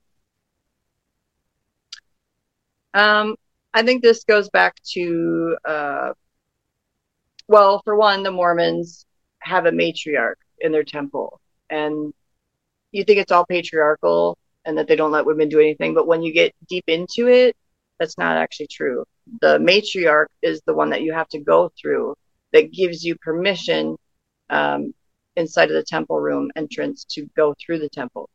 Um, 2.96 3.36
I 3.74 3.84
think 3.84 4.02
this 4.02 4.24
goes 4.24 4.50
back 4.50 4.76
to, 4.94 5.58
uh, 5.66 6.14
well, 7.48 7.82
for 7.84 7.96
one, 7.96 8.24
the 8.24 8.32
Mormons 8.32 9.06
have 9.40 9.66
a 9.66 9.72
matriarch 9.72 10.36
in 10.60 10.72
their 10.72 10.84
temple, 10.84 11.40
and 11.74 12.14
you 12.92 13.04
think 13.04 13.20
it's 13.20 13.32
all 13.32 13.46
patriarchal 13.46 14.38
and 14.66 14.78
that 14.78 14.88
they 14.88 14.96
don't 14.96 15.12
let 15.12 15.26
women 15.26 15.50
do 15.50 15.60
anything, 15.60 15.94
but 15.94 16.08
when 16.08 16.22
you 16.22 16.32
get 16.32 16.54
deep 16.70 16.86
into 16.88 17.28
it, 17.28 17.56
that's 18.00 18.18
not 18.18 18.38
actually 18.38 18.68
true. 18.68 19.04
The 19.42 19.58
matriarch 19.58 20.28
is 20.42 20.62
the 20.66 20.74
one 20.74 20.90
that 20.92 21.02
you 21.02 21.14
have 21.14 21.28
to 21.30 21.40
go 21.40 21.72
through 21.80 22.16
that 22.54 22.72
gives 22.72 23.04
you 23.04 23.16
permission 23.18 23.98
um, 24.50 24.94
inside 25.36 25.70
of 25.70 25.76
the 25.76 25.84
temple 25.84 26.20
room 26.20 26.52
entrance 26.56 27.06
to 27.16 27.28
go 27.36 27.56
through 27.60 27.80
the 27.80 27.90
temple. 27.90 28.30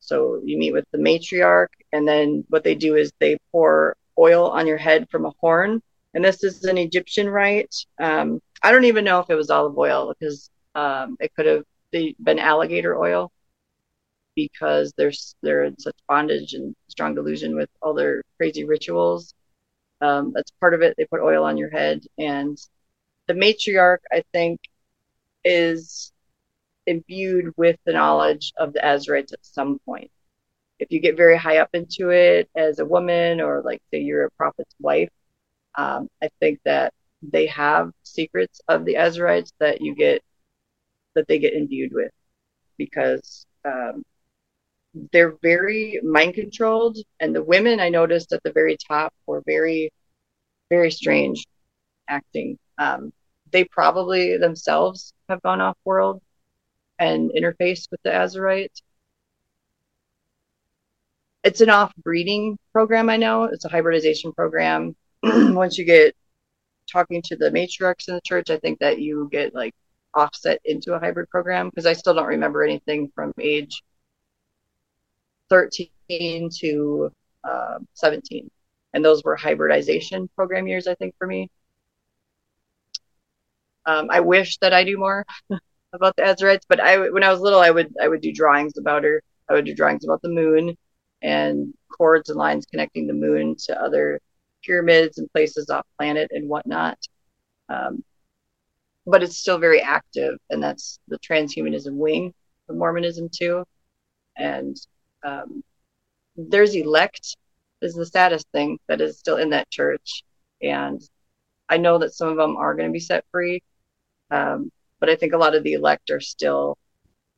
So 0.00 0.40
you 0.44 0.58
meet 0.58 0.72
with 0.72 0.84
the 0.92 0.98
matriarch, 0.98 1.72
and 1.92 2.06
then 2.06 2.44
what 2.48 2.64
they 2.64 2.74
do 2.74 2.96
is 2.96 3.12
they 3.20 3.38
pour 3.52 3.96
oil 4.18 4.48
on 4.50 4.66
your 4.66 4.76
head 4.76 5.08
from 5.10 5.24
a 5.24 5.32
horn. 5.40 5.80
And 6.14 6.24
this 6.24 6.44
is 6.44 6.64
an 6.64 6.78
Egyptian 6.78 7.28
rite. 7.28 7.74
Um, 8.00 8.40
I 8.62 8.70
don't 8.72 8.84
even 8.84 9.04
know 9.04 9.20
if 9.20 9.30
it 9.30 9.34
was 9.34 9.50
olive 9.50 9.78
oil 9.78 10.12
because 10.12 10.50
um, 10.74 11.16
it 11.20 11.32
could 11.34 11.46
have 11.46 11.64
been 12.22 12.38
alligator 12.38 12.96
oil 12.98 13.30
because 14.36 14.92
they're 14.96 15.12
they're 15.42 15.64
in 15.64 15.78
such 15.78 15.96
bondage 16.08 16.54
and 16.54 16.74
strong 16.88 17.14
delusion 17.14 17.54
with 17.54 17.70
all 17.82 17.94
their 17.94 18.22
crazy 18.36 18.64
rituals. 18.64 19.34
Um, 20.00 20.32
that's 20.34 20.50
part 20.60 20.74
of 20.74 20.82
it. 20.82 20.94
They 20.96 21.06
put 21.06 21.20
oil 21.20 21.44
on 21.44 21.56
your 21.56 21.70
head, 21.70 22.04
and 22.18 22.58
the 23.28 23.34
matriarch, 23.34 23.98
I 24.12 24.22
think, 24.32 24.60
is 25.44 26.12
imbued 26.86 27.52
with 27.56 27.78
the 27.86 27.92
knowledge 27.92 28.52
of 28.58 28.72
the 28.72 28.80
Azerites 28.80 29.32
at 29.32 29.44
some 29.44 29.78
point. 29.86 30.10
If 30.78 30.90
you 30.90 31.00
get 31.00 31.16
very 31.16 31.36
high 31.38 31.58
up 31.58 31.70
into 31.72 32.10
it 32.10 32.48
as 32.56 32.78
a 32.78 32.84
woman, 32.84 33.40
or 33.40 33.62
like 33.62 33.80
say 33.92 34.00
you're 34.00 34.26
a 34.26 34.30
prophet's 34.32 34.74
wife, 34.80 35.10
um, 35.76 36.08
I 36.22 36.28
think 36.40 36.60
that 36.64 36.92
they 37.22 37.46
have 37.46 37.92
secrets 38.02 38.60
of 38.68 38.84
the 38.84 38.94
Azerites 38.94 39.52
that 39.60 39.80
you 39.80 39.94
get 39.94 40.22
that 41.14 41.26
they 41.28 41.38
get 41.38 41.54
imbued 41.54 41.92
with 41.92 42.10
because 42.76 43.46
um, 43.64 44.02
they're 45.12 45.36
very 45.42 46.00
mind 46.02 46.34
controlled. 46.34 46.98
And 47.20 47.34
the 47.34 47.42
women 47.42 47.80
i 47.80 47.88
noticed 47.88 48.32
at 48.32 48.42
the 48.42 48.52
very 48.52 48.76
top 48.76 49.12
were 49.26 49.42
very 49.46 49.90
very 50.70 50.90
strange 50.90 51.46
acting. 52.08 52.58
Um, 52.78 53.12
they 53.52 53.64
probably 53.64 54.36
themselves 54.38 55.12
have 55.28 55.42
gone 55.42 55.60
off 55.60 55.76
world 55.84 56.20
and 56.98 57.30
interfaced 57.30 57.90
with 57.90 58.00
the 58.04 58.10
azerite 58.10 58.80
it's 61.44 61.60
an 61.60 61.70
off 61.70 61.94
breeding 61.96 62.58
program 62.72 63.08
i 63.10 63.16
know. 63.16 63.44
It's 63.44 63.64
a 63.64 63.68
hybridization 63.68 64.32
program. 64.32 64.96
Once 65.22 65.78
you 65.78 65.84
get 65.84 66.16
talking 66.90 67.22
to 67.22 67.36
the 67.36 67.50
matriarchs 67.50 68.08
in 68.08 68.14
the 68.14 68.20
church 68.24 68.50
i 68.50 68.58
think 68.58 68.78
that 68.78 69.00
you 69.00 69.28
get 69.32 69.54
like 69.54 69.72
offset 70.14 70.60
into 70.64 70.94
a 70.94 70.98
hybrid 70.98 71.28
program 71.28 71.68
because 71.68 71.86
i 71.86 71.92
still 71.92 72.14
don't 72.14 72.26
remember 72.26 72.62
anything 72.62 73.10
from 73.14 73.32
age 73.40 73.82
13 75.50 76.50
to 76.60 77.10
uh, 77.44 77.78
17. 77.94 78.50
And 78.92 79.04
those 79.04 79.22
were 79.24 79.36
hybridization 79.36 80.28
program 80.36 80.66
years, 80.66 80.86
I 80.86 80.94
think, 80.94 81.14
for 81.18 81.26
me. 81.26 81.50
Um, 83.86 84.08
I 84.10 84.20
wish 84.20 84.58
that 84.58 84.72
I 84.72 84.84
knew 84.84 84.98
more 84.98 85.26
about 85.92 86.16
the 86.16 86.22
Azerites, 86.22 86.64
but 86.68 86.80
I, 86.80 87.10
when 87.10 87.22
I 87.22 87.30
was 87.30 87.40
little, 87.40 87.60
I 87.60 87.70
would 87.70 87.94
I 88.00 88.08
would 88.08 88.22
do 88.22 88.32
drawings 88.32 88.78
about 88.78 89.04
her. 89.04 89.22
I 89.48 89.52
would 89.52 89.66
do 89.66 89.74
drawings 89.74 90.04
about 90.04 90.22
the 90.22 90.30
moon 90.30 90.76
and 91.22 91.74
cords 91.94 92.30
and 92.30 92.38
lines 92.38 92.66
connecting 92.66 93.06
the 93.06 93.12
moon 93.12 93.56
to 93.66 93.80
other 93.80 94.20
pyramids 94.62 95.18
and 95.18 95.30
places 95.32 95.68
off 95.68 95.86
planet 95.98 96.30
and 96.32 96.48
whatnot. 96.48 96.98
Um, 97.68 98.02
but 99.06 99.22
it's 99.22 99.36
still 99.36 99.58
very 99.58 99.80
active, 99.80 100.38
and 100.50 100.62
that's 100.62 100.98
the 101.08 101.18
transhumanism 101.18 101.94
wing 101.94 102.32
of 102.68 102.76
Mormonism 102.76 103.28
too. 103.28 103.64
And 104.36 104.76
um, 105.24 105.62
there's 106.36 106.74
elect 106.74 107.36
is 107.82 107.94
the 107.94 108.06
saddest 108.06 108.46
thing 108.52 108.78
that 108.88 109.00
is 109.00 109.18
still 109.18 109.36
in 109.36 109.50
that 109.50 109.70
church, 109.70 110.22
and 110.62 111.00
I 111.68 111.76
know 111.76 111.98
that 111.98 112.14
some 112.14 112.28
of 112.28 112.36
them 112.36 112.56
are 112.56 112.74
going 112.74 112.88
to 112.88 112.92
be 112.92 113.00
set 113.00 113.24
free, 113.30 113.62
um, 114.30 114.70
but 115.00 115.08
I 115.10 115.16
think 115.16 115.32
a 115.32 115.38
lot 115.38 115.54
of 115.54 115.62
the 115.62 115.74
elect 115.74 116.10
are 116.10 116.20
still 116.20 116.76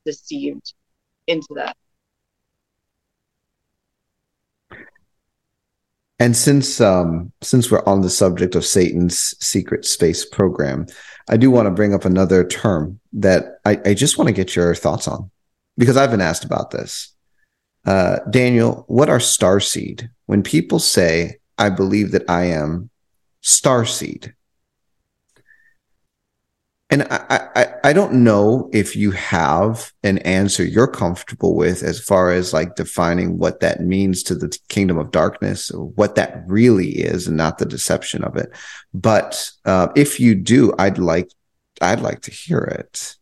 deceived 0.04 0.74
into 1.26 1.48
that. 1.56 1.76
And 6.18 6.36
since 6.36 6.80
um, 6.80 7.32
since 7.42 7.70
we're 7.70 7.84
on 7.84 8.00
the 8.00 8.10
subject 8.10 8.54
of 8.54 8.64
Satan's 8.64 9.34
secret 9.40 9.84
space 9.84 10.24
program, 10.24 10.86
I 11.28 11.36
do 11.36 11.50
want 11.50 11.66
to 11.66 11.70
bring 11.70 11.92
up 11.92 12.04
another 12.04 12.46
term 12.46 13.00
that 13.12 13.60
I, 13.64 13.80
I 13.84 13.94
just 13.94 14.16
want 14.16 14.28
to 14.28 14.34
get 14.34 14.56
your 14.56 14.74
thoughts 14.74 15.08
on 15.08 15.30
because 15.76 15.96
I've 15.96 16.10
been 16.10 16.22
asked 16.22 16.44
about 16.44 16.70
this. 16.70 17.14
Uh, 17.84 18.18
Daniel, 18.30 18.84
what 18.88 19.10
are 19.10 19.20
star 19.20 19.60
seed? 19.60 20.10
When 20.24 20.42
people 20.42 20.78
say, 20.78 21.36
"I 21.58 21.68
believe 21.68 22.12
that 22.12 22.28
I 22.30 22.44
am 22.46 22.88
star 23.42 23.84
seed," 23.84 24.34
And 26.96 27.06
I, 27.10 27.48
I, 27.54 27.66
I 27.90 27.92
don't 27.92 28.24
know 28.24 28.70
if 28.72 28.96
you 28.96 29.10
have 29.10 29.92
an 30.02 30.16
answer 30.20 30.64
you're 30.64 30.86
comfortable 30.86 31.54
with 31.54 31.82
as 31.82 32.00
far 32.00 32.30
as 32.30 32.54
like 32.54 32.74
defining 32.74 33.36
what 33.36 33.60
that 33.60 33.82
means 33.82 34.22
to 34.22 34.34
the 34.34 34.58
kingdom 34.70 34.96
of 34.96 35.10
darkness 35.10 35.70
what 35.74 36.14
that 36.14 36.42
really 36.46 36.88
is 36.88 37.26
and 37.26 37.36
not 37.36 37.58
the 37.58 37.66
deception 37.66 38.24
of 38.24 38.36
it. 38.36 38.48
But 38.94 39.50
uh, 39.66 39.88
if 39.94 40.18
you 40.18 40.34
do, 40.34 40.72
I'd 40.78 40.96
like 40.96 41.30
I'd 41.82 42.00
like 42.00 42.22
to 42.22 42.30
hear 42.30 42.60
it. 42.60 43.14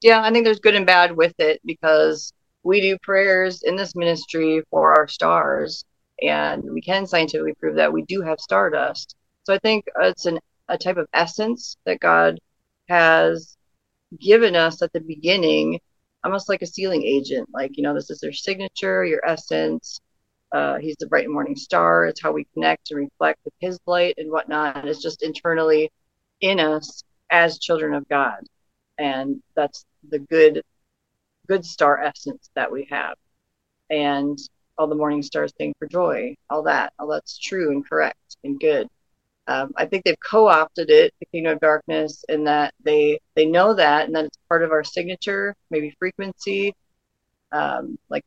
Yeah, 0.00 0.22
I 0.22 0.30
think 0.30 0.44
there's 0.44 0.60
good 0.60 0.76
and 0.76 0.86
bad 0.86 1.16
with 1.16 1.34
it 1.40 1.60
because 1.64 2.32
we 2.62 2.80
do 2.80 2.96
prayers 3.02 3.64
in 3.64 3.74
this 3.74 3.96
ministry 3.96 4.62
for 4.70 4.96
our 4.96 5.08
stars, 5.08 5.84
and 6.22 6.62
we 6.62 6.80
can 6.80 7.08
scientifically 7.08 7.54
prove 7.54 7.74
that 7.74 7.92
we 7.92 8.02
do 8.02 8.22
have 8.22 8.38
stardust. 8.38 9.16
So 9.42 9.52
I 9.52 9.58
think 9.58 9.86
it's 10.00 10.26
an 10.26 10.38
a 10.68 10.78
type 10.78 10.96
of 10.96 11.06
essence 11.12 11.76
that 11.84 12.00
God 12.00 12.38
has 12.88 13.56
given 14.20 14.54
us 14.56 14.82
at 14.82 14.92
the 14.92 15.00
beginning, 15.00 15.80
almost 16.24 16.48
like 16.48 16.62
a 16.62 16.66
sealing 16.66 17.04
agent. 17.04 17.48
Like, 17.52 17.76
you 17.76 17.82
know, 17.82 17.94
this 17.94 18.10
is 18.10 18.20
their 18.20 18.32
signature, 18.32 19.04
your 19.04 19.24
essence. 19.26 20.00
Uh, 20.52 20.76
he's 20.78 20.96
the 20.98 21.06
bright 21.06 21.28
morning 21.28 21.56
star. 21.56 22.06
It's 22.06 22.22
how 22.22 22.32
we 22.32 22.46
connect 22.54 22.90
and 22.90 23.00
reflect 23.00 23.40
with 23.44 23.54
his 23.58 23.78
light 23.86 24.14
and 24.18 24.30
whatnot. 24.30 24.76
And 24.76 24.88
it's 24.88 25.02
just 25.02 25.22
internally 25.22 25.90
in 26.40 26.60
us 26.60 27.02
as 27.30 27.58
children 27.58 27.94
of 27.94 28.08
God. 28.08 28.40
And 28.98 29.42
that's 29.54 29.84
the 30.08 30.20
good, 30.20 30.62
good 31.48 31.64
star 31.64 32.00
essence 32.02 32.48
that 32.54 32.70
we 32.70 32.86
have. 32.90 33.16
And 33.90 34.38
all 34.78 34.86
the 34.86 34.94
morning 34.94 35.22
stars 35.22 35.52
sing 35.58 35.74
for 35.78 35.88
joy, 35.88 36.36
all 36.50 36.62
that, 36.64 36.92
all 36.98 37.08
that's 37.08 37.38
true 37.38 37.70
and 37.70 37.86
correct 37.86 38.36
and 38.44 38.58
good. 38.60 38.88
Um, 39.48 39.72
I 39.76 39.86
think 39.86 40.04
they've 40.04 40.18
co-opted 40.20 40.90
it, 40.90 41.14
the 41.20 41.26
Kingdom 41.26 41.54
of 41.54 41.60
Darkness, 41.60 42.24
in 42.28 42.44
that 42.44 42.74
they 42.82 43.20
they 43.36 43.46
know 43.46 43.74
that, 43.74 44.06
and 44.06 44.14
that 44.16 44.24
it's 44.26 44.38
part 44.48 44.62
of 44.62 44.72
our 44.72 44.82
signature, 44.84 45.54
maybe 45.70 45.94
frequency. 45.98 46.74
Um, 47.52 47.98
like 48.10 48.24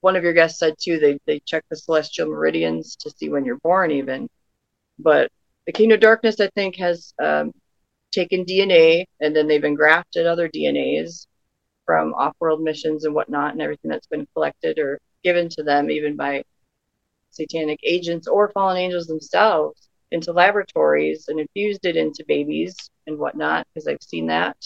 one 0.00 0.16
of 0.16 0.24
your 0.24 0.32
guests 0.32 0.58
said 0.58 0.74
too, 0.80 0.98
they 0.98 1.18
they 1.26 1.40
check 1.40 1.64
the 1.70 1.76
celestial 1.76 2.28
meridians 2.28 2.96
to 2.96 3.10
see 3.10 3.28
when 3.28 3.44
you're 3.44 3.58
born, 3.58 3.90
even. 3.92 4.28
But 4.98 5.30
the 5.66 5.72
Kingdom 5.72 5.96
of 5.96 6.00
Darkness, 6.00 6.40
I 6.40 6.48
think, 6.54 6.76
has 6.76 7.14
um, 7.22 7.52
taken 8.12 8.44
DNA 8.44 9.04
and 9.20 9.34
then 9.36 9.46
they've 9.48 9.64
engrafted 9.64 10.26
other 10.26 10.48
DNAs 10.48 11.26
from 11.86 12.14
off-world 12.14 12.62
missions 12.62 13.04
and 13.04 13.14
whatnot, 13.14 13.52
and 13.52 13.62
everything 13.62 13.90
that's 13.90 14.06
been 14.08 14.26
collected 14.34 14.78
or 14.78 15.00
given 15.24 15.48
to 15.50 15.62
them, 15.62 15.90
even 15.90 16.16
by 16.16 16.42
satanic 17.30 17.78
agents 17.84 18.26
or 18.28 18.50
fallen 18.50 18.76
angels 18.76 19.06
themselves 19.06 19.87
into 20.10 20.32
laboratories 20.32 21.28
and 21.28 21.38
infused 21.40 21.84
it 21.84 21.96
into 21.96 22.24
babies 22.26 22.76
and 23.06 23.18
whatnot, 23.18 23.66
because 23.72 23.86
I've 23.86 24.02
seen 24.02 24.26
that, 24.26 24.56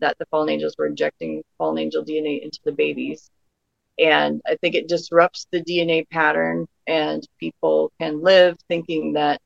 that 0.00 0.16
the 0.18 0.26
fallen 0.26 0.48
angels 0.48 0.74
were 0.78 0.86
injecting 0.86 1.42
fallen 1.58 1.78
angel 1.78 2.04
DNA 2.04 2.42
into 2.42 2.58
the 2.64 2.72
babies. 2.72 3.30
And 3.98 4.40
I 4.46 4.56
think 4.56 4.74
it 4.74 4.88
disrupts 4.88 5.46
the 5.50 5.62
DNA 5.62 6.08
pattern, 6.08 6.66
and 6.86 7.26
people 7.38 7.92
can 8.00 8.22
live 8.22 8.56
thinking 8.68 9.12
that 9.14 9.40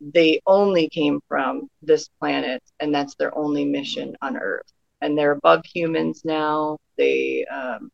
they 0.00 0.40
only 0.46 0.88
came 0.88 1.20
from 1.28 1.68
this 1.82 2.08
planet 2.20 2.62
and 2.80 2.94
that's 2.94 3.14
their 3.16 3.36
only 3.36 3.64
mission 3.64 4.16
on 4.22 4.36
Earth. 4.36 4.72
And 5.00 5.16
they're 5.16 5.32
above 5.32 5.64
humans 5.66 6.22
now. 6.24 6.78
They, 6.96 7.44
um, 7.46 7.90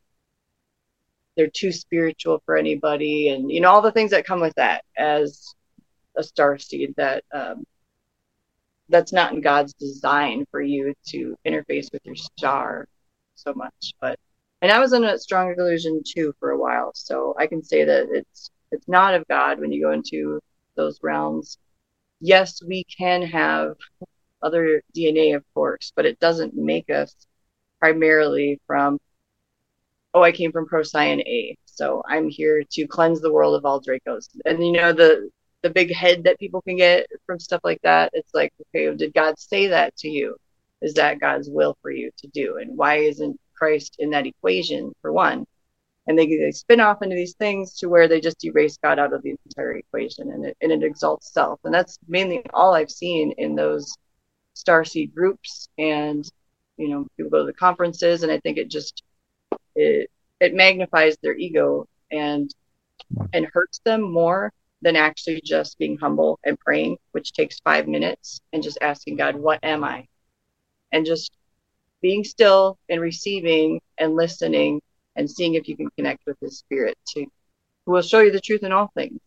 they're 1.36 1.50
too 1.52 1.72
spiritual 1.72 2.42
for 2.44 2.56
anybody 2.56 3.28
and 3.30 3.50
you 3.50 3.60
know 3.60 3.70
all 3.70 3.82
the 3.82 3.92
things 3.92 4.10
that 4.12 4.26
come 4.26 4.40
with 4.40 4.54
that 4.54 4.84
as 4.96 5.54
a 6.16 6.22
star 6.22 6.58
seed 6.58 6.94
that 6.96 7.24
um, 7.32 7.64
that's 8.88 9.12
not 9.12 9.32
in 9.32 9.40
God's 9.40 9.74
design 9.74 10.44
for 10.50 10.60
you 10.60 10.94
to 11.08 11.36
interface 11.46 11.92
with 11.92 12.04
your 12.04 12.16
star 12.16 12.86
so 13.34 13.52
much. 13.54 13.94
But 14.00 14.18
and 14.62 14.72
I 14.72 14.78
was 14.78 14.92
in 14.92 15.04
a 15.04 15.18
strong 15.18 15.54
delusion 15.54 16.02
too 16.06 16.34
for 16.38 16.50
a 16.50 16.58
while, 16.58 16.92
so 16.94 17.34
I 17.38 17.46
can 17.46 17.62
say 17.62 17.84
that 17.84 18.08
it's 18.10 18.50
it's 18.70 18.88
not 18.88 19.14
of 19.14 19.26
God 19.28 19.60
when 19.60 19.72
you 19.72 19.82
go 19.82 19.92
into 19.92 20.40
those 20.76 20.98
realms. 21.02 21.58
Yes, 22.20 22.62
we 22.62 22.84
can 22.84 23.22
have 23.22 23.74
other 24.42 24.82
DNA, 24.96 25.36
of 25.36 25.44
course, 25.54 25.92
but 25.94 26.06
it 26.06 26.18
doesn't 26.20 26.54
make 26.54 26.90
us 26.90 27.14
primarily 27.80 28.60
from. 28.66 28.98
Oh, 30.14 30.22
I 30.22 30.30
came 30.32 30.52
from 30.52 30.66
Procyon 30.66 31.20
A, 31.22 31.56
so 31.64 32.02
I'm 32.08 32.28
here 32.28 32.62
to 32.70 32.86
cleanse 32.86 33.20
the 33.20 33.32
world 33.32 33.56
of 33.56 33.64
all 33.64 33.80
Dracos. 33.80 34.28
And 34.44 34.64
you 34.64 34.72
know 34.72 34.92
the 34.92 35.28
the 35.64 35.70
big 35.70 35.92
head 35.94 36.24
that 36.24 36.38
people 36.38 36.60
can 36.60 36.76
get 36.76 37.06
from 37.24 37.40
stuff 37.40 37.62
like 37.64 37.80
that. 37.82 38.10
It's 38.12 38.34
like, 38.34 38.52
okay, 38.60 38.94
did 38.94 39.14
God 39.14 39.38
say 39.38 39.68
that 39.68 39.96
to 39.96 40.08
you? 40.08 40.36
Is 40.82 40.92
that 40.94 41.20
God's 41.20 41.48
will 41.48 41.74
for 41.80 41.90
you 41.90 42.10
to 42.18 42.28
do? 42.28 42.58
And 42.58 42.76
why 42.76 42.96
isn't 42.96 43.40
Christ 43.56 43.96
in 43.98 44.10
that 44.10 44.26
equation 44.26 44.92
for 45.00 45.10
one? 45.10 45.46
And 46.06 46.18
they, 46.18 46.26
they 46.26 46.50
spin 46.50 46.80
off 46.80 47.00
into 47.00 47.16
these 47.16 47.32
things 47.36 47.78
to 47.78 47.88
where 47.88 48.08
they 48.08 48.20
just 48.20 48.44
erase 48.44 48.76
God 48.76 48.98
out 48.98 49.14
of 49.14 49.22
the 49.22 49.34
entire 49.46 49.78
equation 49.78 50.30
and 50.32 50.44
it, 50.44 50.56
and 50.60 50.70
it 50.70 50.82
exalts 50.82 51.32
self. 51.32 51.60
And 51.64 51.72
that's 51.72 51.98
mainly 52.06 52.42
all 52.52 52.74
I've 52.74 52.90
seen 52.90 53.32
in 53.38 53.56
those 53.56 53.96
starseed 54.54 55.14
groups. 55.14 55.70
And, 55.78 56.30
you 56.76 56.88
know, 56.88 57.06
people 57.16 57.30
go 57.30 57.38
to 57.38 57.46
the 57.46 57.54
conferences 57.54 58.22
and 58.22 58.30
I 58.30 58.38
think 58.40 58.58
it 58.58 58.68
just, 58.68 59.02
it, 59.74 60.10
it 60.40 60.52
magnifies 60.52 61.16
their 61.22 61.34
ego 61.34 61.88
and, 62.10 62.54
and 63.32 63.46
hurts 63.50 63.80
them 63.86 64.02
more 64.02 64.52
than 64.84 64.96
actually 64.96 65.40
just 65.42 65.78
being 65.78 65.96
humble 65.96 66.38
and 66.44 66.60
praying, 66.60 66.98
which 67.12 67.32
takes 67.32 67.58
five 67.60 67.88
minutes, 67.88 68.40
and 68.52 68.62
just 68.62 68.78
asking 68.82 69.16
God, 69.16 69.34
What 69.34 69.58
am 69.62 69.82
I? 69.82 70.06
And 70.92 71.04
just 71.04 71.32
being 72.02 72.22
still 72.22 72.78
and 72.88 73.00
receiving 73.00 73.80
and 73.98 74.14
listening 74.14 74.80
and 75.16 75.28
seeing 75.28 75.54
if 75.54 75.66
you 75.66 75.76
can 75.76 75.88
connect 75.96 76.20
with 76.26 76.36
His 76.40 76.58
Spirit 76.58 76.96
to 77.08 77.24
who 77.86 77.92
will 77.92 78.02
show 78.02 78.20
you 78.20 78.30
the 78.30 78.40
truth 78.40 78.62
in 78.62 78.72
all 78.72 78.90
things. 78.94 79.18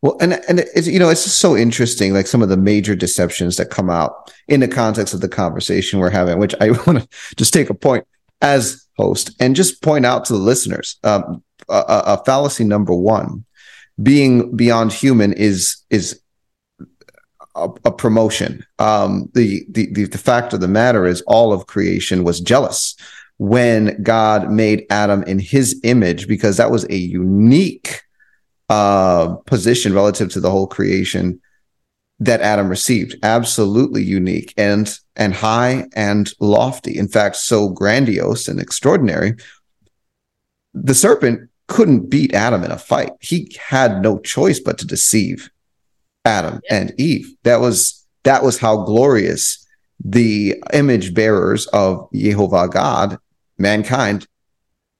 Well, 0.00 0.16
and 0.20 0.34
and 0.48 0.60
it's 0.60 0.86
you 0.86 1.00
know 1.00 1.10
it's 1.10 1.24
just 1.24 1.40
so 1.40 1.56
interesting, 1.56 2.14
like 2.14 2.28
some 2.28 2.42
of 2.42 2.48
the 2.48 2.56
major 2.56 2.94
deceptions 2.94 3.56
that 3.56 3.70
come 3.70 3.90
out 3.90 4.32
in 4.46 4.60
the 4.60 4.68
context 4.68 5.12
of 5.12 5.20
the 5.20 5.28
conversation 5.28 5.98
we're 5.98 6.10
having, 6.10 6.38
which 6.38 6.54
I 6.60 6.70
want 6.86 7.00
to 7.00 7.08
just 7.36 7.52
take 7.52 7.70
a 7.70 7.74
point 7.74 8.06
as 8.40 8.86
host 8.96 9.32
and 9.40 9.56
just 9.56 9.82
point 9.82 10.06
out 10.06 10.24
to 10.26 10.34
the 10.34 10.38
listeners. 10.38 10.96
Um, 11.02 11.42
a, 11.68 11.84
a 12.06 12.24
fallacy 12.24 12.64
number 12.64 12.94
one 12.94 13.44
being 14.02 14.54
beyond 14.56 14.92
human 14.92 15.32
is 15.32 15.76
is 15.90 16.20
a, 17.54 17.68
a 17.84 17.92
promotion. 17.92 18.64
Um, 18.78 19.30
the, 19.34 19.64
the 19.68 19.92
the 19.92 20.04
the 20.04 20.18
fact 20.18 20.52
of 20.52 20.60
the 20.60 20.68
matter 20.68 21.06
is, 21.06 21.22
all 21.22 21.52
of 21.52 21.66
creation 21.66 22.24
was 22.24 22.40
jealous 22.40 22.96
when 23.38 24.02
God 24.02 24.50
made 24.50 24.86
Adam 24.90 25.22
in 25.24 25.38
His 25.38 25.80
image, 25.84 26.28
because 26.28 26.56
that 26.56 26.70
was 26.70 26.84
a 26.84 26.96
unique 26.96 28.02
uh, 28.68 29.34
position 29.46 29.94
relative 29.94 30.30
to 30.30 30.40
the 30.40 30.50
whole 30.50 30.66
creation 30.66 31.40
that 32.20 32.40
Adam 32.40 32.68
received. 32.68 33.16
Absolutely 33.22 34.02
unique 34.02 34.52
and 34.56 34.98
and 35.16 35.34
high 35.34 35.86
and 35.94 36.32
lofty. 36.40 36.96
In 36.98 37.08
fact, 37.08 37.36
so 37.36 37.68
grandiose 37.68 38.48
and 38.48 38.60
extraordinary. 38.60 39.34
The 40.74 40.94
serpent 40.94 41.48
couldn't 41.68 42.08
beat 42.10 42.34
Adam 42.34 42.64
in 42.64 42.72
a 42.72 42.78
fight. 42.78 43.12
He 43.20 43.54
had 43.60 44.02
no 44.02 44.18
choice 44.18 44.58
but 44.58 44.78
to 44.78 44.86
deceive 44.86 45.50
Adam 46.24 46.60
yeah. 46.64 46.76
and 46.76 46.94
Eve. 46.98 47.34
That 47.44 47.60
was 47.60 48.04
that 48.24 48.42
was 48.42 48.58
how 48.58 48.82
glorious 48.82 49.64
the 50.04 50.62
image 50.72 51.14
bearers 51.14 51.66
of 51.68 52.08
Jehovah 52.12 52.68
God, 52.68 53.18
mankind, 53.58 54.26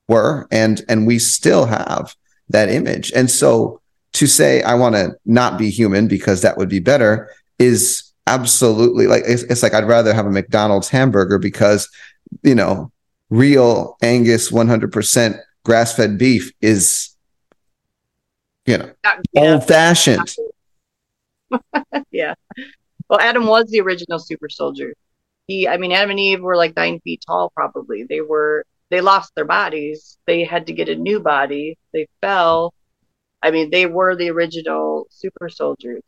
were, 0.09 0.47
and 0.51 0.83
and 0.89 1.07
we 1.07 1.19
still 1.19 1.67
have 1.67 2.15
that 2.51 2.69
image. 2.69 3.13
And 3.13 3.31
so 3.31 3.81
to 4.15 4.27
say 4.27 4.63
I 4.63 4.75
want 4.75 4.95
to 4.95 5.17
not 5.25 5.59
be 5.59 5.71
human 5.71 6.09
because 6.09 6.43
that 6.43 6.57
would 6.57 6.69
be 6.69 6.81
better 6.81 7.31
is 7.59 8.05
absolutely 8.27 9.07
like 9.07 9.25
it's, 9.27 9.43
it's 9.45 9.63
like 9.63 9.75
I'd 9.75 9.89
rather 9.89 10.15
have 10.15 10.27
a 10.27 10.31
McDonald's 10.31 10.89
hamburger 10.89 11.39
because 11.39 11.89
you 12.43 12.55
know 12.55 12.93
real 13.31 13.97
Angus 14.03 14.51
100% 14.51 15.41
grass 15.65 15.95
fed 15.95 16.19
beef 16.19 16.53
is, 16.61 17.17
you 18.67 18.79
know, 18.79 18.91
yeah. 19.33 19.53
old 19.53 19.67
fashioned. 19.67 20.35
yeah. 22.11 22.35
Well, 23.09 23.21
Adam 23.21 23.47
was 23.47 23.67
the 23.71 23.81
original 23.81 24.19
super 24.19 24.49
soldier. 24.49 24.95
he 25.49 25.67
i 25.67 25.77
mean 25.77 25.93
adam 25.93 26.11
and 26.11 26.21
eve 26.21 26.41
were 26.41 26.57
like 26.57 26.77
nine 26.77 27.01
feet 27.01 27.23
tall 27.27 27.51
probably 27.51 28.05
they 28.05 28.21
were 28.21 28.65
they 28.91 29.01
lost 29.01 29.35
their 29.35 29.45
bodies 29.45 30.19
they 30.27 30.45
had 30.45 30.67
to 30.67 30.73
get 30.73 30.89
a 30.89 30.95
new 30.95 31.19
body 31.19 31.77
they 31.93 32.07
fell 32.21 32.73
i 33.43 33.51
mean 33.51 33.71
they 33.71 33.87
were 33.87 34.15
the 34.15 34.31
original 34.31 35.07
super 35.11 35.49
soldiers 35.49 36.03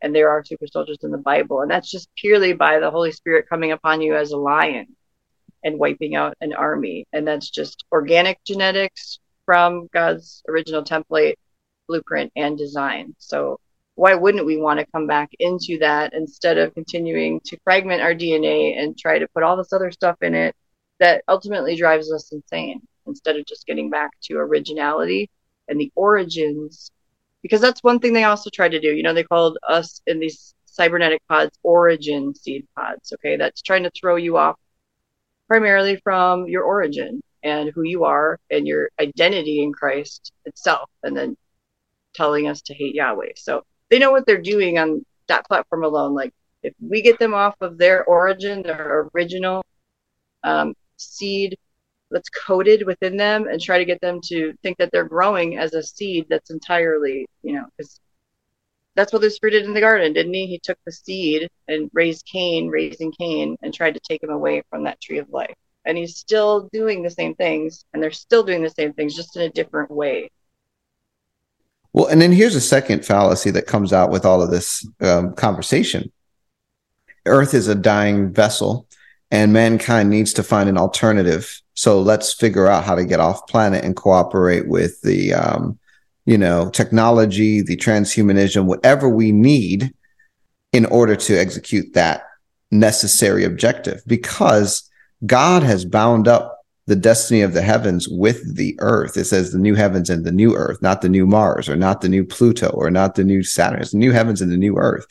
and 0.00 0.14
there 0.14 0.30
are 0.30 0.44
super 0.44 0.66
soldiers 0.66 0.98
in 1.02 1.10
the 1.10 1.18
bible 1.18 1.60
and 1.60 1.70
that's 1.70 1.90
just 1.90 2.08
purely 2.16 2.52
by 2.52 2.78
the 2.78 2.90
holy 2.90 3.12
spirit 3.12 3.48
coming 3.48 3.72
upon 3.72 4.00
you 4.00 4.14
as 4.14 4.30
a 4.30 4.36
lion 4.36 4.86
and 5.64 5.78
wiping 5.78 6.14
out 6.14 6.34
an 6.40 6.54
army. 6.54 7.06
And 7.12 7.26
that's 7.26 7.50
just 7.50 7.84
organic 7.92 8.38
genetics 8.44 9.18
from 9.44 9.88
god's 9.92 10.42
original 10.48 10.82
template 10.82 11.34
blueprint 11.88 12.32
and 12.36 12.56
design. 12.56 13.14
So 13.18 13.58
why 13.96 14.14
wouldn't 14.14 14.46
we 14.46 14.56
want 14.56 14.80
to 14.80 14.86
come 14.92 15.06
back 15.06 15.30
into 15.38 15.78
that 15.78 16.14
instead 16.14 16.58
of 16.58 16.74
continuing 16.74 17.40
to 17.46 17.58
fragment 17.62 18.02
our 18.02 18.14
DNA 18.14 18.78
and 18.78 18.98
try 18.98 19.18
to 19.18 19.28
put 19.28 19.42
all 19.42 19.56
this 19.56 19.72
other 19.72 19.90
stuff 19.90 20.16
in 20.22 20.34
it 20.34 20.54
that 21.00 21.22
ultimately 21.28 21.76
drives 21.76 22.10
us 22.12 22.32
insane 22.32 22.80
instead 23.06 23.36
of 23.36 23.46
just 23.46 23.66
getting 23.66 23.90
back 23.90 24.10
to 24.22 24.36
originality 24.36 25.30
and 25.68 25.80
the 25.80 25.92
origins? 25.94 26.90
Because 27.42 27.60
that's 27.60 27.82
one 27.82 28.00
thing 28.00 28.12
they 28.12 28.24
also 28.24 28.50
tried 28.50 28.70
to 28.70 28.80
do. 28.80 28.94
You 28.94 29.02
know 29.02 29.14
they 29.14 29.22
called 29.22 29.58
us 29.68 30.00
in 30.06 30.18
these 30.18 30.54
cybernetic 30.64 31.22
pods 31.28 31.56
origin 31.62 32.34
seed 32.34 32.66
pods 32.76 33.12
okay? 33.12 33.36
That's 33.36 33.62
trying 33.62 33.84
to 33.84 33.90
throw 33.90 34.16
you 34.16 34.36
off 34.36 34.56
primarily 35.48 35.96
from 35.96 36.46
your 36.46 36.64
origin 36.64 37.22
and 37.42 37.70
who 37.74 37.82
you 37.82 38.04
are 38.04 38.38
and 38.50 38.66
your 38.66 38.90
identity 38.98 39.62
in 39.62 39.72
Christ 39.72 40.32
itself 40.44 40.88
and 41.02 41.16
then 41.16 41.36
telling 42.14 42.48
us 42.48 42.62
to 42.62 42.74
hate 42.74 42.94
Yahweh 42.94 43.32
so 43.36 43.62
they 43.90 43.98
know 43.98 44.10
what 44.10 44.26
they're 44.26 44.40
doing 44.40 44.78
on 44.78 45.04
that 45.28 45.46
platform 45.46 45.84
alone. 45.84 46.14
Like 46.14 46.32
if 46.62 46.74
we 46.80 47.02
get 47.02 47.18
them 47.18 47.34
off 47.34 47.54
of 47.60 47.78
their 47.78 48.04
origin, 48.04 48.62
their 48.62 49.08
original 49.14 49.64
um, 50.42 50.74
seed 50.96 51.56
that's 52.10 52.28
coded 52.30 52.86
within 52.86 53.16
them, 53.16 53.48
and 53.48 53.60
try 53.60 53.78
to 53.78 53.84
get 53.84 54.00
them 54.00 54.20
to 54.24 54.54
think 54.62 54.78
that 54.78 54.90
they're 54.92 55.08
growing 55.08 55.58
as 55.58 55.74
a 55.74 55.82
seed 55.82 56.26
that's 56.28 56.50
entirely, 56.50 57.26
you 57.42 57.54
know, 57.54 57.64
because 57.76 58.00
that's 58.94 59.12
what 59.12 59.28
spirit 59.30 59.52
did 59.52 59.64
in 59.64 59.74
the 59.74 59.80
garden, 59.80 60.12
didn't 60.12 60.34
he? 60.34 60.46
He 60.46 60.58
took 60.58 60.78
the 60.84 60.92
seed 60.92 61.48
and 61.68 61.90
raised 61.92 62.26
Cain, 62.26 62.68
raising 62.68 63.12
Cain, 63.12 63.56
and 63.62 63.74
tried 63.74 63.94
to 63.94 64.00
take 64.00 64.22
him 64.22 64.30
away 64.30 64.62
from 64.70 64.84
that 64.84 65.00
tree 65.00 65.18
of 65.18 65.28
life. 65.30 65.54
And 65.84 65.98
he's 65.98 66.16
still 66.16 66.68
doing 66.72 67.02
the 67.02 67.10
same 67.10 67.34
things, 67.34 67.84
and 67.92 68.02
they're 68.02 68.10
still 68.10 68.42
doing 68.42 68.62
the 68.62 68.70
same 68.70 68.92
things, 68.92 69.14
just 69.14 69.36
in 69.36 69.42
a 69.42 69.50
different 69.50 69.90
way. 69.90 70.30
Well, 71.92 72.06
and 72.06 72.20
then 72.20 72.32
here's 72.32 72.56
a 72.56 72.60
second 72.60 73.04
fallacy 73.04 73.50
that 73.50 73.66
comes 73.66 73.92
out 73.92 74.10
with 74.10 74.24
all 74.24 74.42
of 74.42 74.50
this 74.50 74.86
um, 75.00 75.34
conversation 75.34 76.10
Earth 77.26 77.54
is 77.54 77.68
a 77.68 77.74
dying 77.74 78.32
vessel, 78.32 78.86
and 79.30 79.52
mankind 79.52 80.10
needs 80.10 80.32
to 80.34 80.42
find 80.42 80.68
an 80.68 80.78
alternative. 80.78 81.60
So 81.74 82.00
let's 82.00 82.34
figure 82.34 82.66
out 82.66 82.84
how 82.84 82.94
to 82.94 83.04
get 83.04 83.20
off 83.20 83.46
planet 83.46 83.84
and 83.84 83.96
cooperate 83.96 84.68
with 84.68 85.00
the, 85.02 85.34
um, 85.34 85.78
you 86.26 86.38
know, 86.38 86.70
technology, 86.70 87.60
the 87.60 87.76
transhumanism, 87.76 88.64
whatever 88.64 89.08
we 89.08 89.32
need 89.32 89.92
in 90.72 90.86
order 90.86 91.16
to 91.16 91.36
execute 91.36 91.92
that 91.94 92.24
necessary 92.70 93.44
objective. 93.44 94.02
Because 94.06 94.88
God 95.26 95.62
has 95.62 95.84
bound 95.84 96.26
up 96.28 96.64
the 96.86 96.96
destiny 96.96 97.40
of 97.40 97.54
the 97.54 97.62
heavens 97.62 98.08
with 98.08 98.56
the 98.56 98.76
earth. 98.80 99.16
It 99.16 99.24
says 99.24 99.52
the 99.52 99.58
new 99.58 99.74
heavens 99.74 100.10
and 100.10 100.24
the 100.24 100.32
new 100.32 100.54
earth, 100.54 100.82
not 100.82 101.00
the 101.00 101.08
new 101.08 101.26
Mars 101.26 101.68
or 101.68 101.76
not 101.76 102.02
the 102.02 102.10
new 102.10 102.24
Pluto 102.24 102.68
or 102.68 102.90
not 102.90 103.14
the 103.14 103.24
new 103.24 103.42
Saturn. 103.42 103.80
It's 103.80 103.92
the 103.92 103.98
new 103.98 104.12
heavens 104.12 104.42
and 104.42 104.52
the 104.52 104.58
new 104.58 104.76
earth. 104.76 105.06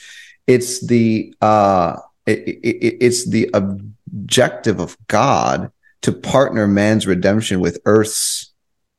It's 0.45 0.85
the 0.85 1.33
uh, 1.41 1.97
it, 2.25 2.39
it, 2.47 2.97
it's 3.01 3.29
the 3.29 3.49
objective 3.53 4.79
of 4.79 4.97
God 5.07 5.71
to 6.03 6.11
partner 6.11 6.67
man's 6.67 7.07
redemption 7.07 7.59
with 7.59 7.79
Earth's 7.85 8.51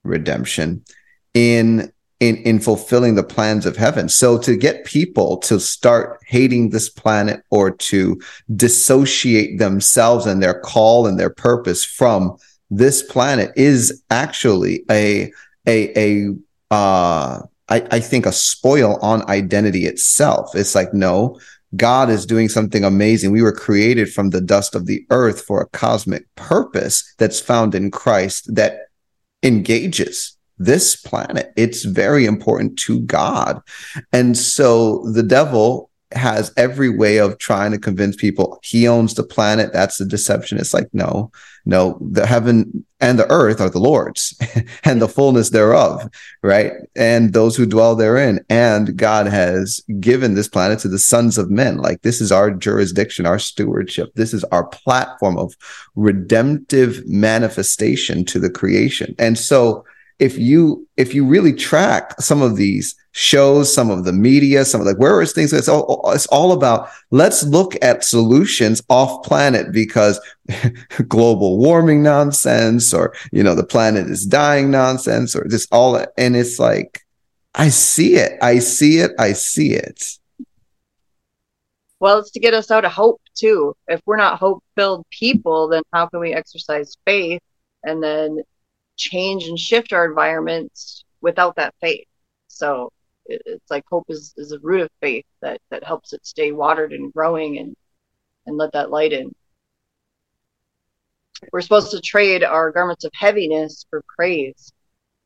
redemption 0.03 0.85
in 1.33 1.93
in 2.25 2.37
in 2.39 2.59
fulfilling 2.59 3.15
the 3.15 3.23
plans 3.23 3.67
of 3.67 3.77
heaven. 3.77 4.09
So 4.09 4.39
to 4.39 4.57
get 4.57 4.85
people 4.85 5.37
to 5.39 5.61
start 5.61 6.21
hating 6.27 6.71
this 6.71 6.89
planet 6.89 7.43
or 7.51 7.71
to 7.71 8.21
dissociate 8.57 9.59
themselves 9.59 10.25
and 10.25 10.43
their 10.43 10.59
call 10.59 11.07
and 11.07 11.21
their 11.21 11.31
purpose 11.31 11.85
from 11.85 12.37
this 12.71 13.03
planet 13.03 13.53
is 13.57 14.03
actually 14.11 14.85
a 14.91 15.33
a 15.67 15.79
a 16.07 16.35
uh 16.71 17.43
I, 17.69 17.87
I 17.91 18.01
think 18.01 18.27
a 18.27 18.33
spoil 18.33 18.99
on 19.01 19.29
identity 19.31 19.87
itself. 19.87 20.55
It's 20.55 20.75
like, 20.75 20.93
no, 20.93 21.39
God 21.77 22.11
is 22.11 22.27
doing 22.27 22.51
something 22.51 22.85
amazing. 22.85 23.33
We 23.33 23.41
were 23.41 23.53
created 23.53 24.13
from 24.13 24.31
the 24.31 24.43
dust 24.43 24.75
of 24.75 24.85
the 24.85 25.07
earth 25.09 25.41
for 25.43 25.63
a 25.63 25.69
cosmic 25.69 26.27
purpose 26.37 27.03
that's 27.17 27.41
found 27.41 27.75
in 27.75 27.91
Christ 27.91 28.55
that 28.55 28.89
engages 29.43 30.34
this 30.59 30.97
planet. 30.97 31.53
It's 31.57 31.85
very 31.85 32.27
important 32.27 32.79
to 32.81 33.01
God. 33.01 33.61
And 34.13 34.37
so 34.37 35.05
the 35.13 35.23
devil 35.23 35.91
has 36.13 36.53
every 36.57 36.89
way 36.89 37.19
of 37.19 37.39
trying 37.39 37.73
to 37.73 37.79
convince 37.79 38.17
people 38.17 38.59
he 38.63 38.87
owns 38.87 39.15
the 39.15 39.23
planet. 39.23 39.73
That's 39.73 39.99
the 39.99 40.05
deception. 40.05 40.59
It's 40.59 40.75
like, 40.75 40.89
no, 40.93 41.31
no, 41.67 41.99
the 42.01 42.27
heaven 42.27 42.85
and 43.01 43.19
the 43.19 43.31
earth 43.31 43.61
are 43.61 43.71
the 43.71 43.79
Lord's 43.79 44.39
and 44.85 45.01
the 45.01 45.09
fullness 45.09 45.51
thereof, 45.51 46.09
right? 46.43 46.73
And 46.95 47.33
those 47.33 47.57
who 47.57 47.67
dwell 47.67 47.97
therein. 47.97 48.45
And 48.49 48.97
God 48.97 49.27
has 49.27 49.81
given 49.99 50.35
this 50.35 50.49
planet 50.49 50.79
to 50.81 50.89
the 50.89 50.99
sons 50.99 51.39
of 51.39 51.51
men. 51.51 51.79
Like 51.79 52.03
this 52.03 52.21
is 52.21 52.31
our 52.31 52.51
jurisdiction, 52.51 53.27
our 53.27 53.39
stewardship. 53.39 54.13
This 54.15 54.35
is 54.35 54.45
our 54.45 54.65
platform 54.67 55.39
of 55.39 55.57
redemptive 55.97 57.07
manifestation 57.07 58.25
to 58.27 58.39
the 58.39 58.51
creation. 58.51 59.15
And 59.19 59.39
so 59.39 59.85
if 60.19 60.39
you 60.39 60.87
if 60.97 61.15
you 61.15 61.27
really 61.27 61.53
track 61.53 62.21
some 62.21 62.43
of 62.43 62.57
these 62.57 62.95
shows, 63.13 63.73
some 63.73 63.91
of 63.91 64.05
the 64.05 64.13
media, 64.13 64.65
some 64.65 64.81
of 64.81 64.87
like 64.87 64.99
where 64.99 65.21
is 65.21 65.33
things? 65.33 65.53
It's 65.53 65.69
all 65.69 66.11
it's 66.13 66.27
all 66.27 66.53
about. 66.53 66.89
Let's 67.11 67.43
look 67.43 67.75
at 67.83 68.05
solutions 68.05 68.83
off 68.89 69.25
planet 69.25 69.73
because 69.73 70.21
global 71.09 71.59
warming 71.59 72.03
nonsense, 72.03 72.95
or 72.95 73.15
you 73.33 73.43
know 73.43 73.55
the 73.55 73.67
planet 73.67 74.09
is 74.09 74.25
dying 74.25 74.71
nonsense, 74.71 75.35
or 75.35 75.45
this 75.49 75.67
all. 75.73 75.97
And 76.17 76.37
it's 76.37 76.59
like 76.59 77.05
I 77.55 77.69
see 77.69 78.15
it, 78.15 78.39
I 78.43 78.61
see 78.61 78.99
it, 78.99 79.13
I 79.19 79.33
see 79.33 79.73
it. 79.73 80.19
Well, 82.01 82.19
it's 82.19 82.33
to 82.33 82.41
get 82.41 82.55
us 82.55 82.71
out 82.71 82.85
of 82.85 82.93
hope 82.93 83.21
too. 83.35 83.75
If 83.89 84.01
we're 84.07 84.17
not 84.17 84.39
hope 84.39 84.63
filled 84.77 85.07
people, 85.11 85.69
then 85.69 85.83
how 85.93 86.07
can 86.07 86.21
we 86.21 86.35
exercise 86.35 86.97
faith 87.05 87.41
and 87.83 88.03
then 88.03 88.43
change 88.97 89.45
and 89.45 89.59
shift 89.59 89.93
our 89.93 90.05
environments 90.07 91.05
without 91.21 91.57
that 91.57 91.75
faith. 91.81 92.07
So 92.49 92.91
it, 93.27 93.43
it's 93.47 93.71
like 93.71 93.85
hope 93.89 94.05
is, 94.09 94.35
is 94.37 94.53
a 94.53 94.59
root 94.61 94.83
of 94.83 94.91
faith 95.01 95.25
that, 95.43 95.61
that 95.71 95.85
helps 95.85 96.13
it 96.13 96.27
stay 96.27 96.53
watered 96.53 96.93
and 96.93 97.13
growing 97.13 97.59
and, 97.59 97.75
and 98.47 98.57
let 98.57 98.73
that 98.73 98.91
light 98.91 99.13
in. 99.13 99.33
We're 101.53 101.61
supposed 101.61 101.91
to 101.91 102.01
trade 102.01 102.43
our 102.43 102.71
garments 102.71 103.05
of 103.05 103.13
heaviness 103.15 103.85
for 103.91 104.03
praise. 104.17 104.73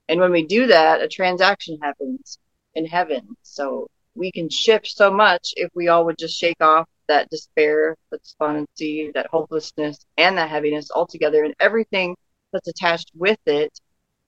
And 0.09 0.21
when 0.21 0.33
we 0.33 0.47
do 0.47 0.67
that, 0.67 1.03
a 1.03 1.09
transaction 1.09 1.79
happens 1.83 2.39
in 2.75 2.87
heaven. 2.87 3.37
So 3.43 3.89
we 4.15 4.33
can 4.33 4.49
shift 4.49 4.89
so 4.89 5.11
much 5.11 5.53
if 5.57 5.71
we 5.75 5.89
all 5.89 6.05
would 6.07 6.19
just 6.19 6.39
shake 6.39 6.61
off 6.61 6.89
that 7.09 7.29
despair, 7.31 7.97
that 8.11 8.23
despondency, 8.23 9.11
that 9.15 9.29
hopelessness, 9.31 9.99
and 10.17 10.37
that 10.37 10.51
heaviness 10.51 10.91
altogether, 10.91 11.45
and 11.45 11.55
everything 11.61 12.17
that's 12.53 12.69
attached 12.69 13.11
with 13.15 13.39
it. 13.47 13.79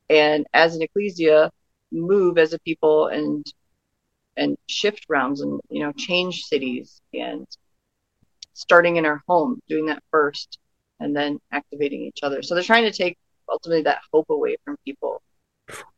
And 0.09 0.47
as 0.53 0.75
an 0.77 0.83
ecclesia 0.83 1.51
move 1.93 2.39
as 2.39 2.53
a 2.53 2.59
people 2.61 3.09
and 3.09 3.45
and 4.37 4.57
shift 4.69 5.07
realms 5.09 5.41
and 5.41 5.61
you 5.71 5.83
know 5.83 5.93
change 5.93 6.45
cities 6.45 7.01
and 7.15 7.47
starting 8.55 8.97
in 8.97 9.07
our 9.07 9.23
home 9.29 9.61
doing 9.69 9.87
that 9.87 10.03
first 10.11 10.59
and 11.01 11.17
then 11.17 11.39
activating 11.53 12.03
each 12.03 12.21
other. 12.23 12.43
So 12.43 12.55
they're 12.55 12.63
trying 12.65 12.85
to 12.85 12.93
take 12.93 13.17
ultimately 13.51 13.83
that 13.83 14.01
hope 14.13 14.31
away 14.31 14.57
from 14.65 14.77
people 14.85 15.23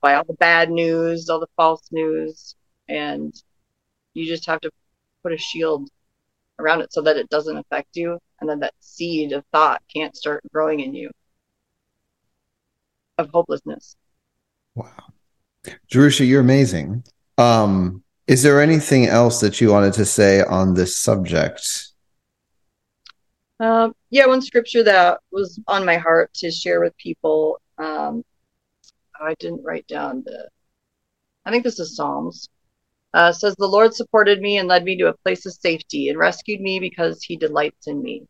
by 0.01 0.15
all 0.15 0.25
the 0.25 0.35
bad 0.35 0.71
news 0.71 1.29
all 1.29 1.41
the 1.41 1.47
false 1.57 1.89
news 1.93 2.57
and 2.89 3.35
you 4.15 4.27
just 4.27 4.47
have 4.47 4.61
to 4.61 4.71
put 5.23 5.33
a 5.33 5.39
shield 5.39 5.89
around 6.59 6.81
it 6.81 6.93
so 6.93 7.03
that 7.03 7.17
it 7.17 7.29
doesn't 7.31 7.57
affect 7.57 7.97
you 7.97 8.19
and 8.41 8.49
then 8.49 8.61
that 8.61 8.75
seed 8.81 9.33
of 9.33 9.45
thought 9.53 9.83
can't 9.93 10.17
start 10.17 10.43
growing 10.53 10.81
in 10.81 10.95
you 10.95 11.11
of 13.23 13.31
hopelessness. 13.33 13.97
Wow. 14.75 14.91
Jerusha, 15.89 16.25
you're 16.25 16.41
amazing. 16.41 17.05
Um, 17.39 18.03
is 18.27 18.43
there 18.43 18.61
anything 18.61 19.07
else 19.07 19.41
that 19.41 19.61
you 19.61 19.71
wanted 19.71 19.95
to 19.95 20.05
say 20.05 20.43
on 20.43 20.75
this 20.75 20.99
subject? 20.99 21.89
Um, 23.61 23.95
yeah, 24.11 24.27
one 24.27 24.43
scripture 24.43 24.83
that 24.83 25.21
was 25.31 25.61
on 25.69 25.85
my 25.85 25.97
heart 25.97 26.35
to 26.35 26.51
share 26.51 26.81
with 26.81 26.97
people. 26.97 27.61
Um, 27.79 28.25
I 29.21 29.35
didn't 29.39 29.63
write 29.63 29.87
down 29.87 30.23
the. 30.25 30.49
I 31.45 31.51
think 31.51 31.63
this 31.63 31.79
is 31.79 31.95
Psalms. 31.95 32.49
Uh, 33.15 33.31
says 33.31 33.55
the 33.57 33.67
Lord 33.69 33.95
supported 33.95 34.41
me 34.41 34.57
and 34.57 34.69
led 34.69 34.85
me 34.85 34.97
to 34.99 35.09
a 35.09 35.17
place 35.19 35.45
of 35.45 35.53
safety 35.53 36.09
and 36.09 36.19
rescued 36.19 36.61
me 36.61 36.81
because 36.81 37.23
He 37.23 37.37
delights 37.37 37.87
in 37.87 38.03
me. 38.03 38.27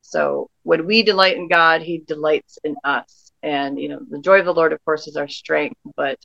So 0.00 0.48
when 0.64 0.86
we 0.86 1.02
delight 1.02 1.36
in 1.36 1.48
God, 1.48 1.82
He 1.82 1.98
delights 1.98 2.58
in 2.64 2.74
us. 2.82 3.21
And, 3.42 3.78
you 3.78 3.88
know, 3.88 4.00
the 4.08 4.20
joy 4.20 4.38
of 4.38 4.46
the 4.46 4.54
Lord, 4.54 4.72
of 4.72 4.84
course, 4.84 5.08
is 5.08 5.16
our 5.16 5.28
strength. 5.28 5.76
But 5.96 6.18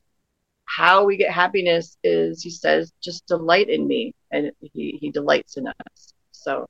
how 0.66 1.06
we 1.06 1.18
get 1.18 1.32
happiness 1.32 1.98
is, 2.04 2.44
He 2.44 2.50
says, 2.50 2.92
just 3.02 3.26
delight 3.28 3.70
in 3.70 3.88
me. 3.88 4.14
And 4.32 4.52
He, 4.62 4.98
he 5.02 5.12
delights 5.12 5.58
in 5.58 5.68
us. 5.68 6.14
So 6.32 6.68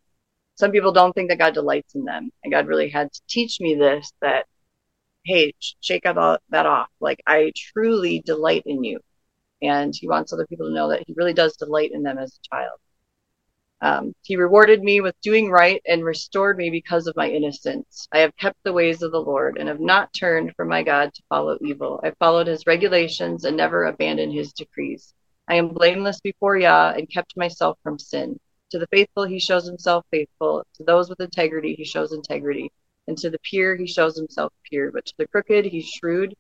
some 0.55 0.71
people 0.71 0.91
don't 0.91 1.13
think 1.13 1.29
that 1.29 1.39
God 1.39 1.53
delights 1.53 1.95
in 1.95 2.03
them. 2.05 2.31
And 2.43 2.53
God 2.53 2.67
really 2.67 2.89
had 2.89 3.11
to 3.11 3.21
teach 3.27 3.59
me 3.59 3.75
this 3.75 4.11
that, 4.21 4.45
hey, 5.25 5.53
shake 5.81 6.03
that 6.03 6.17
off. 6.17 6.89
Like, 6.99 7.21
I 7.27 7.51
truly 7.55 8.21
delight 8.25 8.63
in 8.65 8.83
you. 8.83 8.99
And 9.61 9.93
He 9.95 10.07
wants 10.07 10.31
other 10.31 10.47
people 10.47 10.67
to 10.67 10.73
know 10.73 10.89
that 10.89 11.03
He 11.05 11.13
really 11.17 11.33
does 11.33 11.57
delight 11.57 11.91
in 11.93 12.03
them 12.03 12.17
as 12.17 12.35
a 12.35 12.55
child. 12.55 12.79
Um, 13.81 14.13
he 14.23 14.35
rewarded 14.35 14.81
me 14.81 15.01
with 15.01 15.19
doing 15.21 15.51
right 15.51 15.81
and 15.87 16.03
restored 16.03 16.57
me 16.57 16.69
because 16.69 17.05
of 17.05 17.15
my 17.15 17.29
innocence. 17.29 18.07
I 18.11 18.19
have 18.19 18.35
kept 18.37 18.57
the 18.63 18.73
ways 18.73 19.03
of 19.03 19.11
the 19.11 19.21
Lord 19.21 19.57
and 19.57 19.67
have 19.69 19.79
not 19.79 20.13
turned 20.13 20.55
from 20.55 20.69
my 20.69 20.81
God 20.81 21.13
to 21.13 21.23
follow 21.29 21.57
evil. 21.61 21.99
I 22.03 22.11
followed 22.19 22.47
his 22.47 22.65
regulations 22.65 23.45
and 23.45 23.55
never 23.55 23.85
abandoned 23.85 24.33
his 24.33 24.51
decrees. 24.53 25.13
I 25.47 25.55
am 25.55 25.69
blameless 25.69 26.19
before 26.21 26.57
Yah 26.57 26.93
and 26.97 27.09
kept 27.09 27.37
myself 27.37 27.77
from 27.83 27.99
sin. 27.99 28.39
To 28.71 28.79
the 28.79 28.87
faithful, 28.87 29.25
he 29.25 29.39
shows 29.39 29.65
himself 29.65 30.05
faithful. 30.11 30.65
To 30.75 30.83
those 30.83 31.09
with 31.09 31.21
integrity, 31.21 31.75
he 31.75 31.85
shows 31.85 32.13
integrity. 32.13 32.71
And 33.07 33.17
to 33.19 33.29
the 33.29 33.39
pure, 33.39 33.75
he 33.75 33.87
shows 33.87 34.17
himself 34.17 34.51
pure. 34.63 34.91
But 34.91 35.05
to 35.05 35.13
the 35.17 35.27
crooked, 35.27 35.65
he's 35.65 35.87
shrewd 35.87 36.35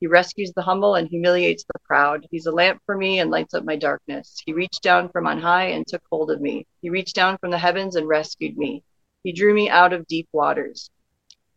he 0.00 0.06
rescues 0.06 0.52
the 0.54 0.62
humble 0.62 0.94
and 0.94 1.08
humiliates 1.08 1.64
the 1.64 1.78
proud. 1.84 2.26
He's 2.30 2.46
a 2.46 2.52
lamp 2.52 2.80
for 2.86 2.96
me 2.96 3.18
and 3.18 3.30
lights 3.30 3.54
up 3.54 3.64
my 3.64 3.76
darkness. 3.76 4.40
He 4.46 4.52
reached 4.52 4.82
down 4.82 5.08
from 5.08 5.26
on 5.26 5.40
high 5.40 5.66
and 5.66 5.86
took 5.86 6.02
hold 6.10 6.30
of 6.30 6.40
me. 6.40 6.66
He 6.82 6.90
reached 6.90 7.16
down 7.16 7.36
from 7.38 7.50
the 7.50 7.58
heavens 7.58 7.96
and 7.96 8.06
rescued 8.06 8.56
me. 8.56 8.84
He 9.24 9.32
drew 9.32 9.52
me 9.52 9.68
out 9.68 9.92
of 9.92 10.06
deep 10.06 10.28
waters. 10.32 10.88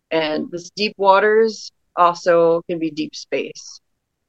And 0.09 0.49
this 0.49 0.71
deep 0.71 0.93
waters 0.97 1.71
also 1.95 2.63
can 2.63 2.79
be 2.79 2.89
deep 2.89 3.15
space. 3.15 3.79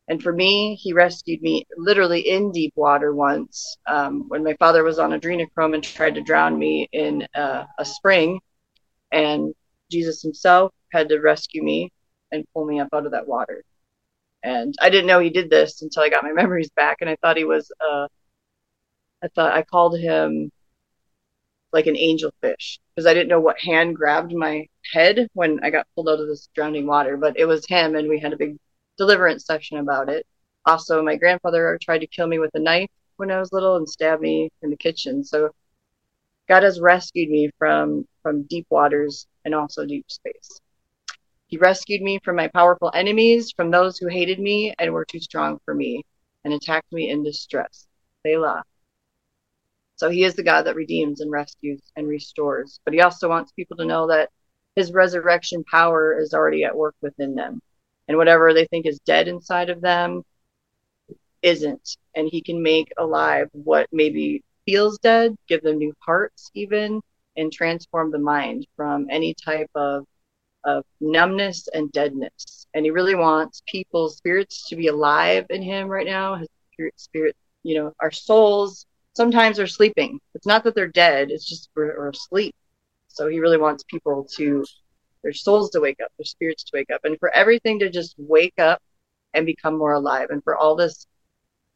And 0.09 0.23
for 0.23 0.33
me, 0.33 0.75
he 0.75 0.93
rescued 0.93 1.41
me 1.41 1.65
literally 1.79 2.21
in 2.29 2.53
deep 2.53 2.75
water 2.77 3.15
once 3.15 3.79
um, 3.87 4.29
when 4.29 4.45
my 4.45 4.55
father 4.59 4.85
was 4.85 4.99
on 4.99 5.13
adrenochrome 5.13 5.75
and 5.75 5.83
tried 5.83 6.17
to 6.17 6.21
drown 6.21 6.59
me 6.59 6.89
in 6.93 7.27
a 7.35 7.67
spring. 7.85 8.41
And 9.11 9.55
Jesus 9.91 10.21
himself 10.21 10.73
had 10.93 11.09
to 11.09 11.21
rescue 11.21 11.63
me 11.63 11.91
and 12.31 12.45
pull 12.53 12.67
me 12.67 12.81
up 12.81 12.89
out 12.93 13.07
of 13.07 13.13
that 13.13 13.27
water. 13.27 13.63
And 14.43 14.75
I 14.81 14.91
didn't 14.91 15.07
know 15.07 15.21
he 15.21 15.31
did 15.31 15.51
this 15.51 15.83
until 15.83 16.03
I 16.03 16.09
got 16.09 16.25
my 16.25 16.33
memories 16.43 16.71
back, 16.71 16.99
and 17.01 17.11
I 17.11 17.17
thought 17.17 17.37
he 17.37 17.45
was. 17.45 17.71
Uh, 17.81 18.09
I 19.25 19.29
thought 19.29 19.53
I 19.53 19.63
called 19.63 19.99
him 19.99 20.51
like 21.73 21.87
an 21.87 21.95
angelfish 21.95 22.79
because 22.95 23.07
I 23.07 23.15
didn't 23.15 23.29
know 23.29 23.41
what 23.41 23.59
hand 23.61 23.97
grabbed 23.97 24.33
my 24.35 24.67
head 24.93 25.29
when 25.33 25.61
I 25.63 25.71
got 25.71 25.87
pulled 25.95 26.09
out 26.09 26.21
of 26.21 26.27
this 26.27 26.49
drowning 26.55 26.87
water, 26.87 27.17
but 27.17 27.39
it 27.39 27.47
was 27.47 27.65
him, 27.67 27.95
and 27.95 28.09
we 28.09 28.19
had 28.19 28.33
a 28.33 28.37
big 28.37 28.57
deliverance 28.99 29.47
session 29.47 29.79
about 29.79 30.09
it. 30.09 30.27
Also, 30.67 31.03
my 31.03 31.17
grandfather 31.17 31.79
tried 31.83 31.99
to 31.99 32.07
kill 32.07 32.27
me 32.27 32.39
with 32.39 32.55
a 32.55 32.59
knife 32.59 32.91
when 33.17 33.31
I 33.31 33.39
was 33.39 33.53
little 33.53 33.77
and 33.77 33.89
stabbed 33.89 34.23
me 34.23 34.51
in 34.63 34.71
the 34.71 34.77
kitchen. 34.77 35.25
So 35.25 35.51
God 36.49 36.63
has 36.63 36.81
rescued 36.81 37.31
me 37.31 37.51
from 37.59 38.07
from 38.23 38.43
deep 38.45 38.67
waters 38.71 39.27
and 39.45 39.55
also 39.55 39.87
deep 39.87 40.05
space. 40.09 40.61
He 41.53 41.59
rescued 41.59 42.01
me 42.01 42.19
from 42.25 42.37
my 42.37 42.49
powerful 42.49 42.91
enemies, 42.95 43.53
from 43.55 43.71
those 43.71 43.99
who 43.99 44.07
hated 44.07 44.39
me 44.39 44.73
and 44.79 44.91
were 44.91 45.05
too 45.05 45.21
strong 45.21 45.61
for 45.67 45.75
me, 45.75 46.03
and 46.45 46.55
attacked 46.55 46.91
me 46.91 47.11
in 47.11 47.23
distress. 47.23 47.87
Selah. 48.25 48.63
So 49.97 50.09
he 50.09 50.25
is 50.25 50.35
the 50.35 50.43
God 50.43 50.63
that 50.63 50.77
redeems 50.77 51.21
and 51.21 51.31
rescues 51.31 51.83
and 51.95 52.09
restores. 52.09 52.81
But 52.87 52.95
he 52.95 53.03
also 53.03 53.29
wants 53.29 53.53
people 53.53 53.77
to 53.77 53.85
know 53.85 54.07
that 54.07 54.31
his 54.77 54.95
resurrection 54.95 55.63
power 55.65 56.19
is 56.19 56.33
already 56.33 56.65
at 56.65 56.75
work 56.75 56.95
within 57.03 57.35
them. 57.35 57.61
And 58.09 58.17
whatever 58.17 58.55
they 58.55 58.65
think 58.69 58.87
is 58.87 58.99
dead 59.01 59.29
inside 59.29 59.69
of 59.69 59.83
them 59.83 60.23
isn't. 61.43 61.99
And 62.15 62.31
he 62.33 62.41
can 62.41 62.63
make 62.63 62.91
alive 62.97 63.51
what 63.53 63.89
maybe 63.93 64.43
feels 64.65 64.99
dead, 65.01 65.37
give 65.49 65.61
them 65.61 65.77
new 65.77 65.93
hearts, 65.99 66.51
even, 66.55 67.03
and 67.37 67.53
transform 67.53 68.11
the 68.11 68.19
mind 68.19 68.67
from 68.75 69.07
any 69.11 69.35
type 69.35 69.69
of 69.75 70.07
of 70.65 70.85
numbness 71.01 71.69
and 71.75 71.91
deadness. 71.93 72.67
And 72.75 72.85
he 72.85 72.91
really 72.91 73.15
wants 73.15 73.63
people's 73.67 74.17
spirits 74.17 74.69
to 74.69 74.77
be 74.77 74.89
alive 74.89 75.47
in 75.51 75.63
him 75.63 75.89
right 75.89 76.07
now. 76.07 76.37
His 76.37 76.49
spirit, 76.73 76.95
spirit, 76.97 77.37
you 77.63 77.77
know, 77.77 77.93
our 78.01 78.11
souls 78.11 78.87
sometimes 79.15 79.59
are 79.59 79.67
sleeping. 79.67 80.21
It's 80.35 80.47
not 80.47 80.65
that 80.65 80.75
they're 80.75 80.89
dead, 80.89 81.31
it's 81.31 81.47
just 81.47 81.71
we're, 81.75 81.97
we're 81.97 82.11
asleep. 82.11 82.55
So 83.09 83.29
he 83.29 83.41
really 83.41 83.59
wants 83.59 83.85
people 83.85 84.27
to, 84.37 84.65
their 85.23 85.35
souls 85.35 85.71
to 85.71 85.81
wake 85.81 86.01
up, 86.03 86.11
their 86.19 86.25
spirits 86.25 86.65
to 86.65 86.71
wake 86.75 86.91
up, 86.91 87.01
and 87.05 87.19
for 87.19 87.35
everything 87.35 87.79
to 87.81 87.91
just 87.91 88.15
wake 88.17 88.59
up 88.59 88.81
and 89.35 89.47
become 89.47 89.77
more 89.77 89.93
alive, 89.93 90.29
and 90.31 90.43
for 90.43 90.57
all 90.57 90.77
this 90.77 91.07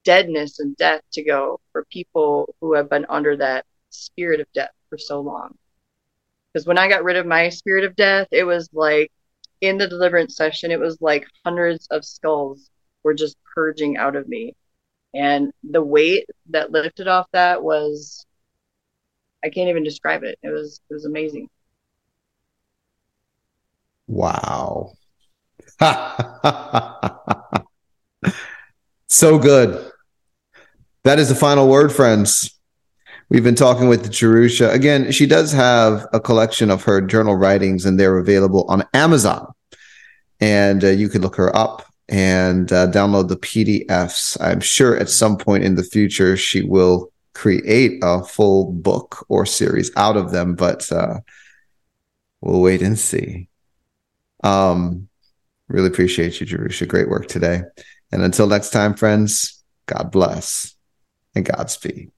deadness 0.04 0.60
and 0.60 0.76
death 0.76 1.02
to 1.12 1.22
go 1.22 1.60
for 1.72 1.84
people 1.90 2.54
who 2.60 2.74
have 2.74 2.88
been 2.88 3.06
under 3.08 3.36
that 3.36 3.64
spirit 3.90 4.40
of 4.40 4.46
death 4.54 4.70
for 4.88 4.98
so 4.98 5.20
long. 5.20 5.54
Because 6.56 6.66
when 6.66 6.78
I 6.78 6.88
got 6.88 7.04
rid 7.04 7.18
of 7.18 7.26
my 7.26 7.50
spirit 7.50 7.84
of 7.84 7.94
death, 7.96 8.28
it 8.32 8.44
was 8.44 8.70
like 8.72 9.12
in 9.60 9.76
the 9.76 9.86
deliverance 9.86 10.36
session, 10.36 10.70
it 10.70 10.80
was 10.80 10.96
like 11.02 11.26
hundreds 11.44 11.86
of 11.88 12.02
skulls 12.02 12.70
were 13.02 13.12
just 13.12 13.36
purging 13.54 13.98
out 13.98 14.16
of 14.16 14.26
me. 14.26 14.56
And 15.12 15.52
the 15.62 15.82
weight 15.82 16.24
that 16.48 16.70
lifted 16.70 17.08
off 17.08 17.26
that 17.34 17.62
was 17.62 18.24
I 19.44 19.50
can't 19.50 19.68
even 19.68 19.84
describe 19.84 20.22
it. 20.22 20.38
It 20.42 20.48
was 20.48 20.80
it 20.88 20.94
was 20.94 21.04
amazing. 21.04 21.50
Wow. 24.06 24.94
so 29.10 29.38
good. 29.38 29.90
That 31.04 31.18
is 31.18 31.28
the 31.28 31.34
final 31.34 31.68
word, 31.68 31.92
friends. 31.92 32.55
We've 33.28 33.42
been 33.42 33.56
talking 33.56 33.88
with 33.88 34.12
Jerusha. 34.12 34.70
Again, 34.70 35.10
she 35.10 35.26
does 35.26 35.50
have 35.52 36.06
a 36.12 36.20
collection 36.20 36.70
of 36.70 36.84
her 36.84 37.00
journal 37.00 37.34
writings, 37.34 37.84
and 37.84 37.98
they're 37.98 38.18
available 38.18 38.64
on 38.68 38.84
Amazon. 38.94 39.52
And 40.38 40.84
uh, 40.84 40.88
you 40.88 41.08
can 41.08 41.22
look 41.22 41.34
her 41.36 41.54
up 41.56 41.84
and 42.08 42.70
uh, 42.72 42.86
download 42.88 43.28
the 43.28 43.36
PDFs. 43.36 44.36
I'm 44.40 44.60
sure 44.60 44.96
at 44.96 45.08
some 45.08 45.36
point 45.38 45.64
in 45.64 45.74
the 45.74 45.82
future 45.82 46.36
she 46.36 46.62
will 46.62 47.12
create 47.34 47.98
a 48.02 48.22
full 48.22 48.72
book 48.72 49.26
or 49.28 49.44
series 49.44 49.90
out 49.96 50.16
of 50.16 50.30
them, 50.30 50.54
but 50.54 50.90
uh, 50.92 51.18
we'll 52.40 52.62
wait 52.62 52.80
and 52.80 52.96
see. 52.96 53.48
Um, 54.44 55.08
really 55.66 55.88
appreciate 55.88 56.38
you, 56.38 56.46
Jerusha. 56.46 56.86
Great 56.86 57.08
work 57.08 57.26
today. 57.26 57.62
And 58.12 58.22
until 58.22 58.46
next 58.46 58.70
time, 58.70 58.94
friends, 58.94 59.64
God 59.86 60.12
bless 60.12 60.76
and 61.34 61.44
Godspeed. 61.44 62.12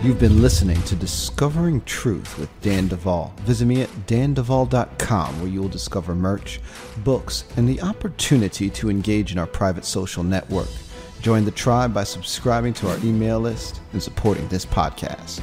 You've 0.00 0.20
been 0.20 0.40
listening 0.40 0.80
to 0.84 0.94
Discovering 0.94 1.80
Truth 1.82 2.38
with 2.38 2.48
Dan 2.62 2.86
Duval. 2.86 3.34
Visit 3.40 3.66
me 3.66 3.82
at 3.82 3.90
danduval.com 4.06 5.40
where 5.40 5.50
you 5.50 5.60
will 5.60 5.68
discover 5.68 6.14
merch, 6.14 6.60
books, 6.98 7.44
and 7.56 7.68
the 7.68 7.82
opportunity 7.82 8.70
to 8.70 8.90
engage 8.90 9.32
in 9.32 9.38
our 9.38 9.46
private 9.46 9.84
social 9.84 10.22
network. 10.22 10.68
Join 11.20 11.44
the 11.44 11.50
tribe 11.50 11.92
by 11.92 12.04
subscribing 12.04 12.74
to 12.74 12.88
our 12.88 12.96
email 13.04 13.40
list 13.40 13.80
and 13.92 14.02
supporting 14.02 14.46
this 14.48 14.64
podcast. 14.64 15.42